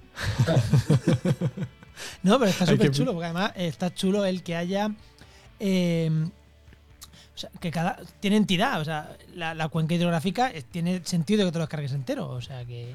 no, 2.23 2.39
pero 2.39 2.51
está 2.51 2.65
súper 2.65 2.91
chulo, 2.91 3.13
porque 3.13 3.25
además 3.25 3.53
está 3.55 3.93
chulo 3.93 4.25
el 4.25 4.43
que 4.43 4.55
haya... 4.55 4.91
Em, 5.59 6.31
o 7.33 7.37
sea, 7.41 7.49
que 7.59 7.71
cada 7.71 7.97
tiene 8.19 8.35
entidad, 8.35 8.81
o 8.81 8.85
sea, 8.85 9.15
la, 9.33 9.53
la 9.53 9.69
cuenca 9.69 9.95
hidrográfica 9.95 10.51
tiene 10.71 11.01
sentido 11.05 11.45
que 11.45 11.51
te 11.51 11.57
lo 11.57 11.63
descargues 11.63 11.93
entero, 11.93 12.27
o 12.27 12.41
sea 12.41 12.65
que 12.65 12.93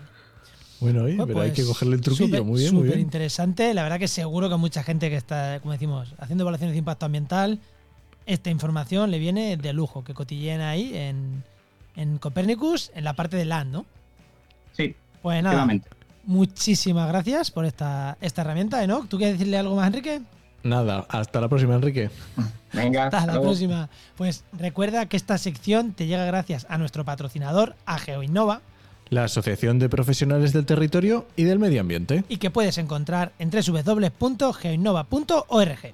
bueno, 0.81 1.27
pero 1.27 1.41
hay 1.41 1.51
que 1.51 1.63
pues 1.63 1.69
cogerle 1.69 1.97
el 1.97 2.01
truquillo. 2.03 2.45
muy 2.45 2.61
bien, 2.61 2.75
muy 2.75 2.85
bien. 2.85 3.01
interesante. 3.01 3.73
La 3.75 3.83
verdad 3.83 3.99
que 3.99 4.09
seguro 4.09 4.49
que 4.49 4.57
mucha 4.57 4.83
gente 4.83 5.09
que 5.09 5.17
está, 5.17 5.61
como 5.61 5.73
decimos, 5.73 6.15
haciendo 6.19 6.43
evaluaciones 6.43 6.75
de 6.75 6.79
impacto 6.79 7.07
ambiental, 7.07 7.61
esta 8.27 8.51
información 8.51 9.11
le 9.11 9.19
viene 9.19 9.57
de 9.57 9.73
lujo, 9.73 10.05
que 10.05 10.13
cotilleen 10.13 10.61
ahí 10.61 10.97
en, 10.97 11.45
en 11.97 12.19
Copernicus, 12.19 12.91
en 12.95 13.05
la 13.05 13.15
parte 13.15 13.37
de 13.37 13.45
LAN, 13.45 13.73
¿no? 13.73 13.87
Sí. 14.73 14.95
Pues 15.23 15.43
nada. 15.43 15.67
Muchísimas 16.25 17.09
gracias 17.09 17.51
por 17.51 17.65
esta, 17.65 18.19
esta 18.21 18.43
herramienta, 18.43 18.83
Enoch. 18.83 19.09
¿Tú 19.09 19.17
quieres 19.17 19.39
decirle 19.39 19.59
algo 19.59 19.77
más, 19.77 19.87
Enrique? 19.87 20.21
Nada, 20.65 21.07
hasta 21.09 21.41
la 21.41 21.49
próxima, 21.49 21.77
Enrique. 21.77 22.11
Venga. 22.73 23.05
Hasta 23.05 23.27
la 23.27 23.41
próxima. 23.41 23.89
Pues 24.17 24.45
recuerda 24.53 25.07
que 25.07 25.17
esta 25.17 25.39
sección 25.39 25.93
te 25.93 26.07
llega 26.07 26.25
gracias 26.25 26.67
a 26.69 26.79
nuestro 26.79 27.05
patrocinador, 27.05 27.77
a 27.87 27.99
GeoInnova 27.99 28.61
la 29.11 29.25
Asociación 29.25 29.79
de 29.79 29.89
Profesionales 29.89 30.53
del 30.53 30.67
Territorio 30.67 31.27
y 31.37 31.45
del 31.45 31.59
Medio 31.59 31.81
Ambiente. 31.81 32.25
Y 32.29 32.37
que 32.39 32.51
puedes 32.51 32.77
encontrar 32.79 33.33
en 33.39 33.51
www.geoinnova.org. 33.51 35.93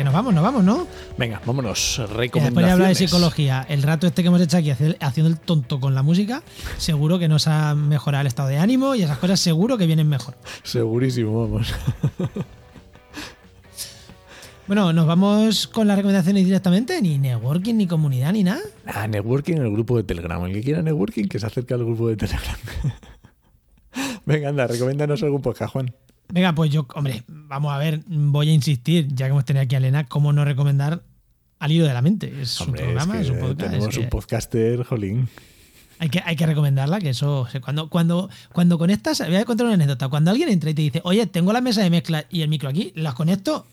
que 0.00 0.04
nos 0.04 0.14
vamos, 0.14 0.32
nos 0.32 0.42
vamos, 0.42 0.64
¿no? 0.64 0.86
Venga, 1.18 1.42
vámonos. 1.44 1.98
Recomendaciones. 1.98 2.44
Después 2.44 2.64
de 2.64 2.72
hablar 2.72 2.88
de 2.88 2.94
psicología, 2.94 3.66
el 3.68 3.82
rato 3.82 4.06
este 4.06 4.22
que 4.22 4.28
hemos 4.28 4.40
hecho 4.40 4.56
aquí 4.56 4.70
haciendo 4.70 5.28
el 5.28 5.38
tonto 5.38 5.78
con 5.78 5.94
la 5.94 6.02
música, 6.02 6.42
seguro 6.78 7.18
que 7.18 7.28
nos 7.28 7.46
ha 7.46 7.74
mejorado 7.74 8.22
el 8.22 8.26
estado 8.26 8.48
de 8.48 8.56
ánimo 8.56 8.94
y 8.94 9.02
esas 9.02 9.18
cosas 9.18 9.38
seguro 9.40 9.76
que 9.76 9.86
vienen 9.86 10.08
mejor. 10.08 10.36
Segurísimo, 10.62 11.42
vamos. 11.42 11.74
Bueno, 14.66 14.92
nos 14.92 15.04
vamos 15.04 15.66
con 15.66 15.88
las 15.88 15.96
recomendaciones 15.96 16.44
directamente, 16.44 17.02
ni 17.02 17.18
networking, 17.18 17.74
ni 17.74 17.86
comunidad, 17.88 18.32
ni 18.32 18.44
nada. 18.44 18.60
Ah, 18.86 19.06
networking 19.08 19.54
en 19.54 19.62
el 19.62 19.72
grupo 19.72 19.96
de 19.96 20.04
Telegram. 20.04 20.42
El 20.44 20.52
que 20.52 20.62
quiera 20.62 20.80
networking, 20.80 21.24
que 21.24 21.40
se 21.40 21.46
acerque 21.46 21.74
al 21.74 21.84
grupo 21.84 22.08
de 22.08 22.16
Telegram. 22.16 22.56
Venga, 24.24 24.48
anda, 24.48 24.66
recomiéndanos 24.66 25.22
algún 25.24 25.42
podcast, 25.42 25.72
Juan. 25.72 25.92
Venga, 26.32 26.54
pues 26.54 26.70
yo, 26.70 26.86
hombre, 26.94 27.22
vamos 27.26 27.72
a 27.72 27.78
ver, 27.78 28.00
voy 28.06 28.50
a 28.50 28.52
insistir, 28.52 29.08
ya 29.08 29.26
que 29.26 29.30
hemos 29.30 29.44
tenido 29.44 29.64
aquí 29.64 29.74
a 29.74 29.78
Elena, 29.78 30.06
cómo 30.06 30.32
no 30.32 30.44
recomendar 30.44 31.02
al 31.58 31.72
hilo 31.72 31.86
de 31.86 31.94
la 31.94 32.02
mente. 32.02 32.32
Es 32.40 32.60
un 32.60 32.72
programa, 32.72 33.20
es, 33.20 33.30
un 33.30 33.38
podcast. 33.38 33.70
Tenemos 33.70 33.96
un 33.96 34.08
podcaster, 34.08 34.84
jolín. 34.84 35.28
Hay 35.98 36.08
que, 36.08 36.22
hay 36.24 36.34
que 36.34 36.46
recomendarla, 36.46 36.98
que 36.98 37.10
eso, 37.10 37.46
cuando, 37.62 37.90
cuando, 37.90 38.30
cuando 38.52 38.78
conectas, 38.78 39.22
voy 39.26 39.36
a 39.36 39.44
contar 39.44 39.66
una 39.66 39.74
anécdota. 39.74 40.08
Cuando 40.08 40.30
alguien 40.30 40.48
entra 40.48 40.70
y 40.70 40.74
te 40.74 40.82
dice, 40.82 41.00
oye, 41.04 41.26
tengo 41.26 41.52
la 41.52 41.60
mesa 41.60 41.82
de 41.82 41.90
mezcla 41.90 42.24
y 42.30 42.40
el 42.40 42.48
micro 42.48 42.70
aquí, 42.70 42.92
las 42.94 43.14
conecto. 43.14 43.66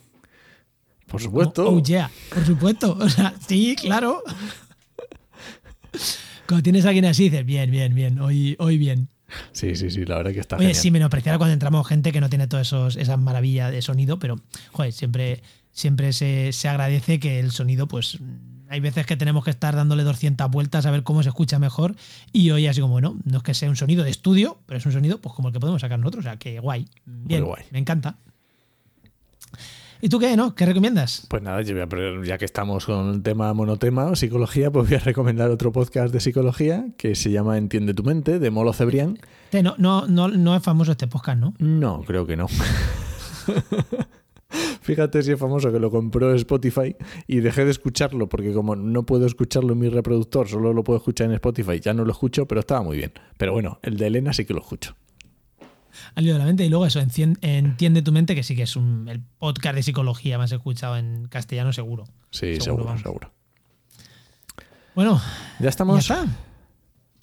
Por 1.08 1.22
supuesto. 1.22 1.70
Oh, 1.70 1.82
yeah, 1.82 2.12
por 2.34 2.45
supuesto. 2.45 2.97
O 2.99 3.10
sea, 3.10 3.34
sí, 3.47 3.76
claro. 3.80 4.22
Cuando 6.47 6.64
tienes 6.64 6.86
a 6.86 6.89
alguien 6.89 7.05
así, 7.05 7.30
dices, 7.30 7.45
bien, 7.45 7.72
bien, 7.72 7.95
bien, 7.95 8.20
hoy, 8.20 8.55
hoy 8.60 8.78
bien. 8.78 9.08
Sí, 9.51 9.75
sí, 9.75 9.89
sí, 9.89 10.05
la 10.05 10.17
verdad 10.17 10.32
que 10.32 10.39
está 10.39 10.57
Oye, 10.57 10.73
sí, 10.73 10.91
menospreciar 10.91 11.38
cuando 11.38 11.53
entramos 11.53 11.86
gente 11.88 12.11
que 12.11 12.21
no 12.21 12.30
tiene 12.30 12.47
todas 12.47 12.71
esas 12.95 13.19
maravillas 13.19 13.71
de 13.71 13.82
sonido, 13.82 14.19
pero, 14.19 14.39
joder, 14.71 14.93
siempre, 14.93 15.41
siempre 15.71 16.13
se, 16.13 16.51
agradece 16.67 17.19
que 17.19 17.39
el 17.39 17.51
sonido, 17.51 17.88
pues, 17.88 18.19
hay 18.69 18.80
veces 18.80 19.05
que 19.05 19.17
tenemos 19.17 19.43
que 19.43 19.49
estar 19.49 19.75
dándole 19.75 20.03
200 20.03 20.49
vueltas 20.49 20.86
a 20.86 20.91
ver 20.91 21.03
cómo 21.03 21.23
se 21.23 21.30
escucha 21.30 21.59
mejor 21.59 21.95
y 22.34 22.51
hoy 22.51 22.67
así 22.67 22.82
como, 22.82 22.93
bueno, 22.93 23.17
no 23.25 23.38
es 23.38 23.43
que 23.43 23.53
sea 23.53 23.69
un 23.69 23.75
sonido 23.75 24.03
de 24.03 24.09
estudio, 24.09 24.59
pero 24.65 24.78
es 24.78 24.86
un 24.86 24.91
sonido 24.91 25.19
pues 25.19 25.34
como 25.36 25.49
el 25.49 25.53
que 25.53 25.59
podemos 25.59 25.82
sacar 25.82 25.99
nosotros, 25.99 26.25
o 26.25 26.28
sea, 26.28 26.38
que 26.38 26.59
guay, 26.59 26.88
bien, 27.05 27.45
guay. 27.45 27.63
me 27.71 27.80
encanta. 27.80 28.17
¿Y 30.00 30.10
tú 30.10 30.20
qué, 30.20 30.38
no? 30.38 30.54
¿Qué 30.54 30.66
recomiendas? 30.66 31.26
Pues 31.28 31.41
nada, 31.41 31.62
yo 31.64 31.74
voy 31.74 31.82
a, 31.82 31.88
ya 32.24 32.38
que 32.38 32.45
estamos 32.45 32.86
con 32.86 33.16
el 33.16 33.24
tema 33.24 33.52
monotema 33.54 34.06
o 34.06 34.16
psicología, 34.16 34.70
pues 34.72 34.88
voy 34.88 34.98
a 34.98 35.00
recomendar 35.00 35.50
otro 35.50 35.72
podcast 35.72 36.14
de 36.14 36.20
psicología 36.20 36.89
que 36.98 37.16
se 37.16 37.32
llama 37.32 37.58
Entiende 37.58 37.95
tu 37.95 38.04
mente, 38.04 38.38
de 38.38 38.52
Molo 38.52 38.74
Cebrián. 38.74 39.18
No, 39.52 39.74
no, 39.78 40.06
no, 40.08 40.28
no 40.28 40.56
es 40.56 40.62
famoso 40.62 40.91
este 40.91 41.08
podcast, 41.08 41.39
¿no? 41.39 41.56
No, 41.58 42.04
creo 42.06 42.28
que 42.28 42.38
no. 42.38 42.48
Fíjate 44.82 45.24
si 45.24 45.32
es 45.32 45.39
famoso 45.39 45.72
que 45.72 45.80
lo 45.80 45.89
compró 45.89 46.34
Spotify 46.36 46.95
y 47.26 47.39
dejé 47.39 47.66
de 47.66 47.72
escucharlo 47.72 48.30
porque 48.30 48.54
como 48.54 48.76
no 48.76 49.04
puedo 49.04 49.26
escucharlo 49.26 49.74
en 49.74 49.80
mi 49.80 49.89
reproductor, 49.89 50.48
solo 50.48 50.74
lo 50.74 50.84
puedo 50.84 50.98
escuchar 50.98 51.28
en 51.28 51.34
Spotify, 51.34 51.80
ya 51.80 51.93
no 51.93 52.06
lo 52.06 52.12
escucho, 52.12 52.48
pero 52.48 52.60
estaba 52.60 52.84
muy 52.84 52.98
bien. 52.98 53.14
Pero 53.38 53.52
bueno, 53.52 53.80
el 53.82 53.98
de 53.98 54.08
Elena 54.08 54.32
sí 54.32 54.45
que 54.45 54.54
lo 54.54 54.62
escucho 54.62 54.95
al 56.16 56.26
de 56.26 56.34
la 56.34 56.45
mente. 56.45 56.66
Y 56.66 56.70
luego 56.70 56.86
eso, 56.86 56.99
entiende 56.99 58.01
tu 58.01 58.12
mente, 58.12 58.36
que 58.36 58.43
sí 58.43 58.55
que 58.55 58.64
es 58.64 58.76
un, 58.76 59.08
el 59.10 59.22
podcast 59.39 59.76
de 59.76 59.84
psicología 59.84 60.38
más 60.38 60.51
escuchado 60.51 60.97
en 60.97 61.28
castellano, 61.28 61.74
seguro. 61.74 62.05
Sí, 62.32 62.60
seguro, 62.60 62.97
seguro. 62.97 63.32
Bueno, 64.95 65.22
ya 65.60 65.70
estamos. 65.70 66.08
¿Ya 66.08 66.26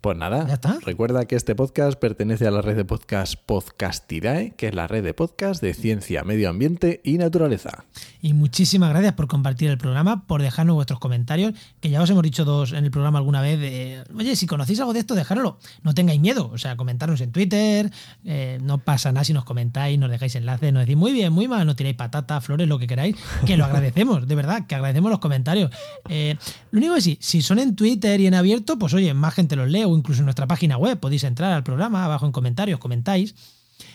pues 0.05 0.19
nada, 0.19 0.61
recuerda 0.85 1.25
que 1.25 1.35
este 1.35 1.55
podcast 1.55 1.99
pertenece 1.99 2.47
a 2.47 2.51
la 2.51 2.61
red 2.61 2.77
de 2.77 2.85
podcast 2.85 3.37
Podcastirae, 3.37 4.51
que 4.51 4.69
es 4.69 4.75
la 4.75 4.87
red 4.87 5.03
de 5.03 5.15
podcast 5.15 5.63
de 5.63 5.73
ciencia, 5.73 6.25
medio 6.25 6.51
ambiente 6.51 7.01
y 7.05 7.17
naturaleza. 7.17 7.87
Y 8.21 8.35
muchísimas 8.35 8.91
gracias 8.91 9.15
por 9.15 9.29
compartir 9.29 9.71
el 9.71 9.79
programa, 9.79 10.27
por 10.27 10.43
dejarnos 10.43 10.75
vuestros 10.75 10.99
comentarios, 10.99 11.55
que 11.81 11.89
ya 11.89 12.03
os 12.03 12.11
hemos 12.11 12.23
dicho 12.23 12.45
dos 12.45 12.75
en 12.75 12.85
el 12.85 12.91
programa 12.91 13.19
alguna 13.19 13.41
vez, 13.41 13.59
de, 13.59 14.05
oye, 14.15 14.37
si 14.37 14.47
conocéis 14.47 14.79
algo 14.81 14.93
de 14.93 15.01
esto, 15.01 15.15
dejároslo, 15.15 15.59
no 15.83 15.95
tengáis 15.95 16.21
miedo, 16.21 16.51
o 16.53 16.59
sea, 16.59 16.77
comentarnos 16.77 17.23
en 17.23 17.33
Twitter, 17.33 17.91
eh, 18.27 18.59
no 18.63 18.77
pasa 18.77 19.11
nada 19.11 19.25
si 19.25 19.33
nos 19.33 19.45
comentáis, 19.45 19.99
nos 19.99 20.11
dejáis 20.11 20.35
enlaces, 20.35 20.71
nos 20.71 20.83
decís 20.83 20.99
muy 20.99 21.13
bien, 21.13 21.33
muy 21.33 21.49
mal, 21.49 21.67
no 21.67 21.77
tiráis 21.77 21.97
patata, 21.97 22.43
flores, 22.43 22.69
lo 22.69 22.79
que 22.79 22.87
queráis, 22.87 23.17
que 23.47 23.57
lo 23.57 23.65
agradecemos, 23.65 24.29
de 24.29 24.35
verdad, 24.35 24.67
que 24.67 24.75
agradecemos 24.75 25.11
los 25.11 25.21
comentarios. 25.21 25.71
Eh, 26.11 26.37
lo 26.73 26.79
único 26.79 26.95
que 26.97 27.01
sí, 27.01 27.17
si 27.23 27.41
son 27.41 27.59
en 27.59 27.75
Twitter 27.75 28.21
y 28.21 28.27
en 28.27 28.35
abierto, 28.35 28.79
pues 28.79 28.93
oye, 28.93 29.15
más 29.15 29.33
gente 29.33 29.57
los 29.57 29.71
lee 29.71 29.94
incluso 29.97 30.21
en 30.21 30.27
nuestra 30.27 30.47
página 30.47 30.77
web 30.77 30.99
podéis 30.99 31.25
entrar 31.25 31.53
al 31.53 31.65
programa, 31.65 32.05
abajo 32.05 32.27
en 32.27 32.33
comentarios, 32.33 32.79
comentáis. 32.79 33.35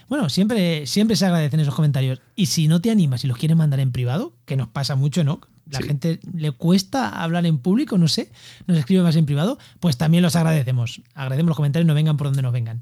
Bueno, 0.08 0.30
siempre, 0.30 0.86
siempre 0.88 1.16
se 1.16 1.26
agradecen 1.26 1.60
esos 1.60 1.76
comentarios. 1.76 2.20
Y 2.36 2.48
si 2.48 2.68
no 2.68 2.82
te 2.82 2.92
animas 2.92 3.24
y 3.24 3.28
los 3.28 3.38
quieres 3.38 3.58
mandar 3.58 3.80
en 3.80 3.92
privado, 3.92 4.34
que 4.46 4.58
nos 4.58 4.68
pasa 4.68 4.96
mucho, 4.96 5.24
¿no? 5.24 5.42
La 5.70 5.82
gente 5.82 6.20
le 6.34 6.52
cuesta 6.52 7.10
hablar 7.10 7.46
en 7.46 7.60
público, 7.60 7.98
no 8.00 8.08
sé, 8.08 8.32
nos 8.66 8.78
escribe 8.78 9.04
más 9.04 9.16
en 9.16 9.28
privado, 9.28 9.60
pues 9.80 9.98
también 9.98 10.24
los 10.24 10.36
agradecemos. 10.36 11.02
Agradecemos 11.14 11.50
los 11.50 11.58
comentarios, 11.58 11.86
no 11.88 11.94
vengan 11.94 12.18
por 12.18 12.28
donde 12.28 12.42
nos 12.42 12.52
vengan. 12.52 12.82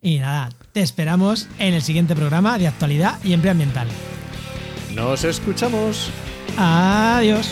Y 0.00 0.18
nada, 0.18 0.50
te 0.72 0.80
esperamos 0.80 1.48
en 1.58 1.74
el 1.74 1.82
siguiente 1.82 2.14
programa 2.16 2.58
de 2.58 2.68
actualidad 2.68 3.22
y 3.22 3.34
empleo 3.34 3.52
ambiental. 3.52 3.88
Nos 4.94 5.24
escuchamos. 5.24 6.10
Adiós. 6.56 7.50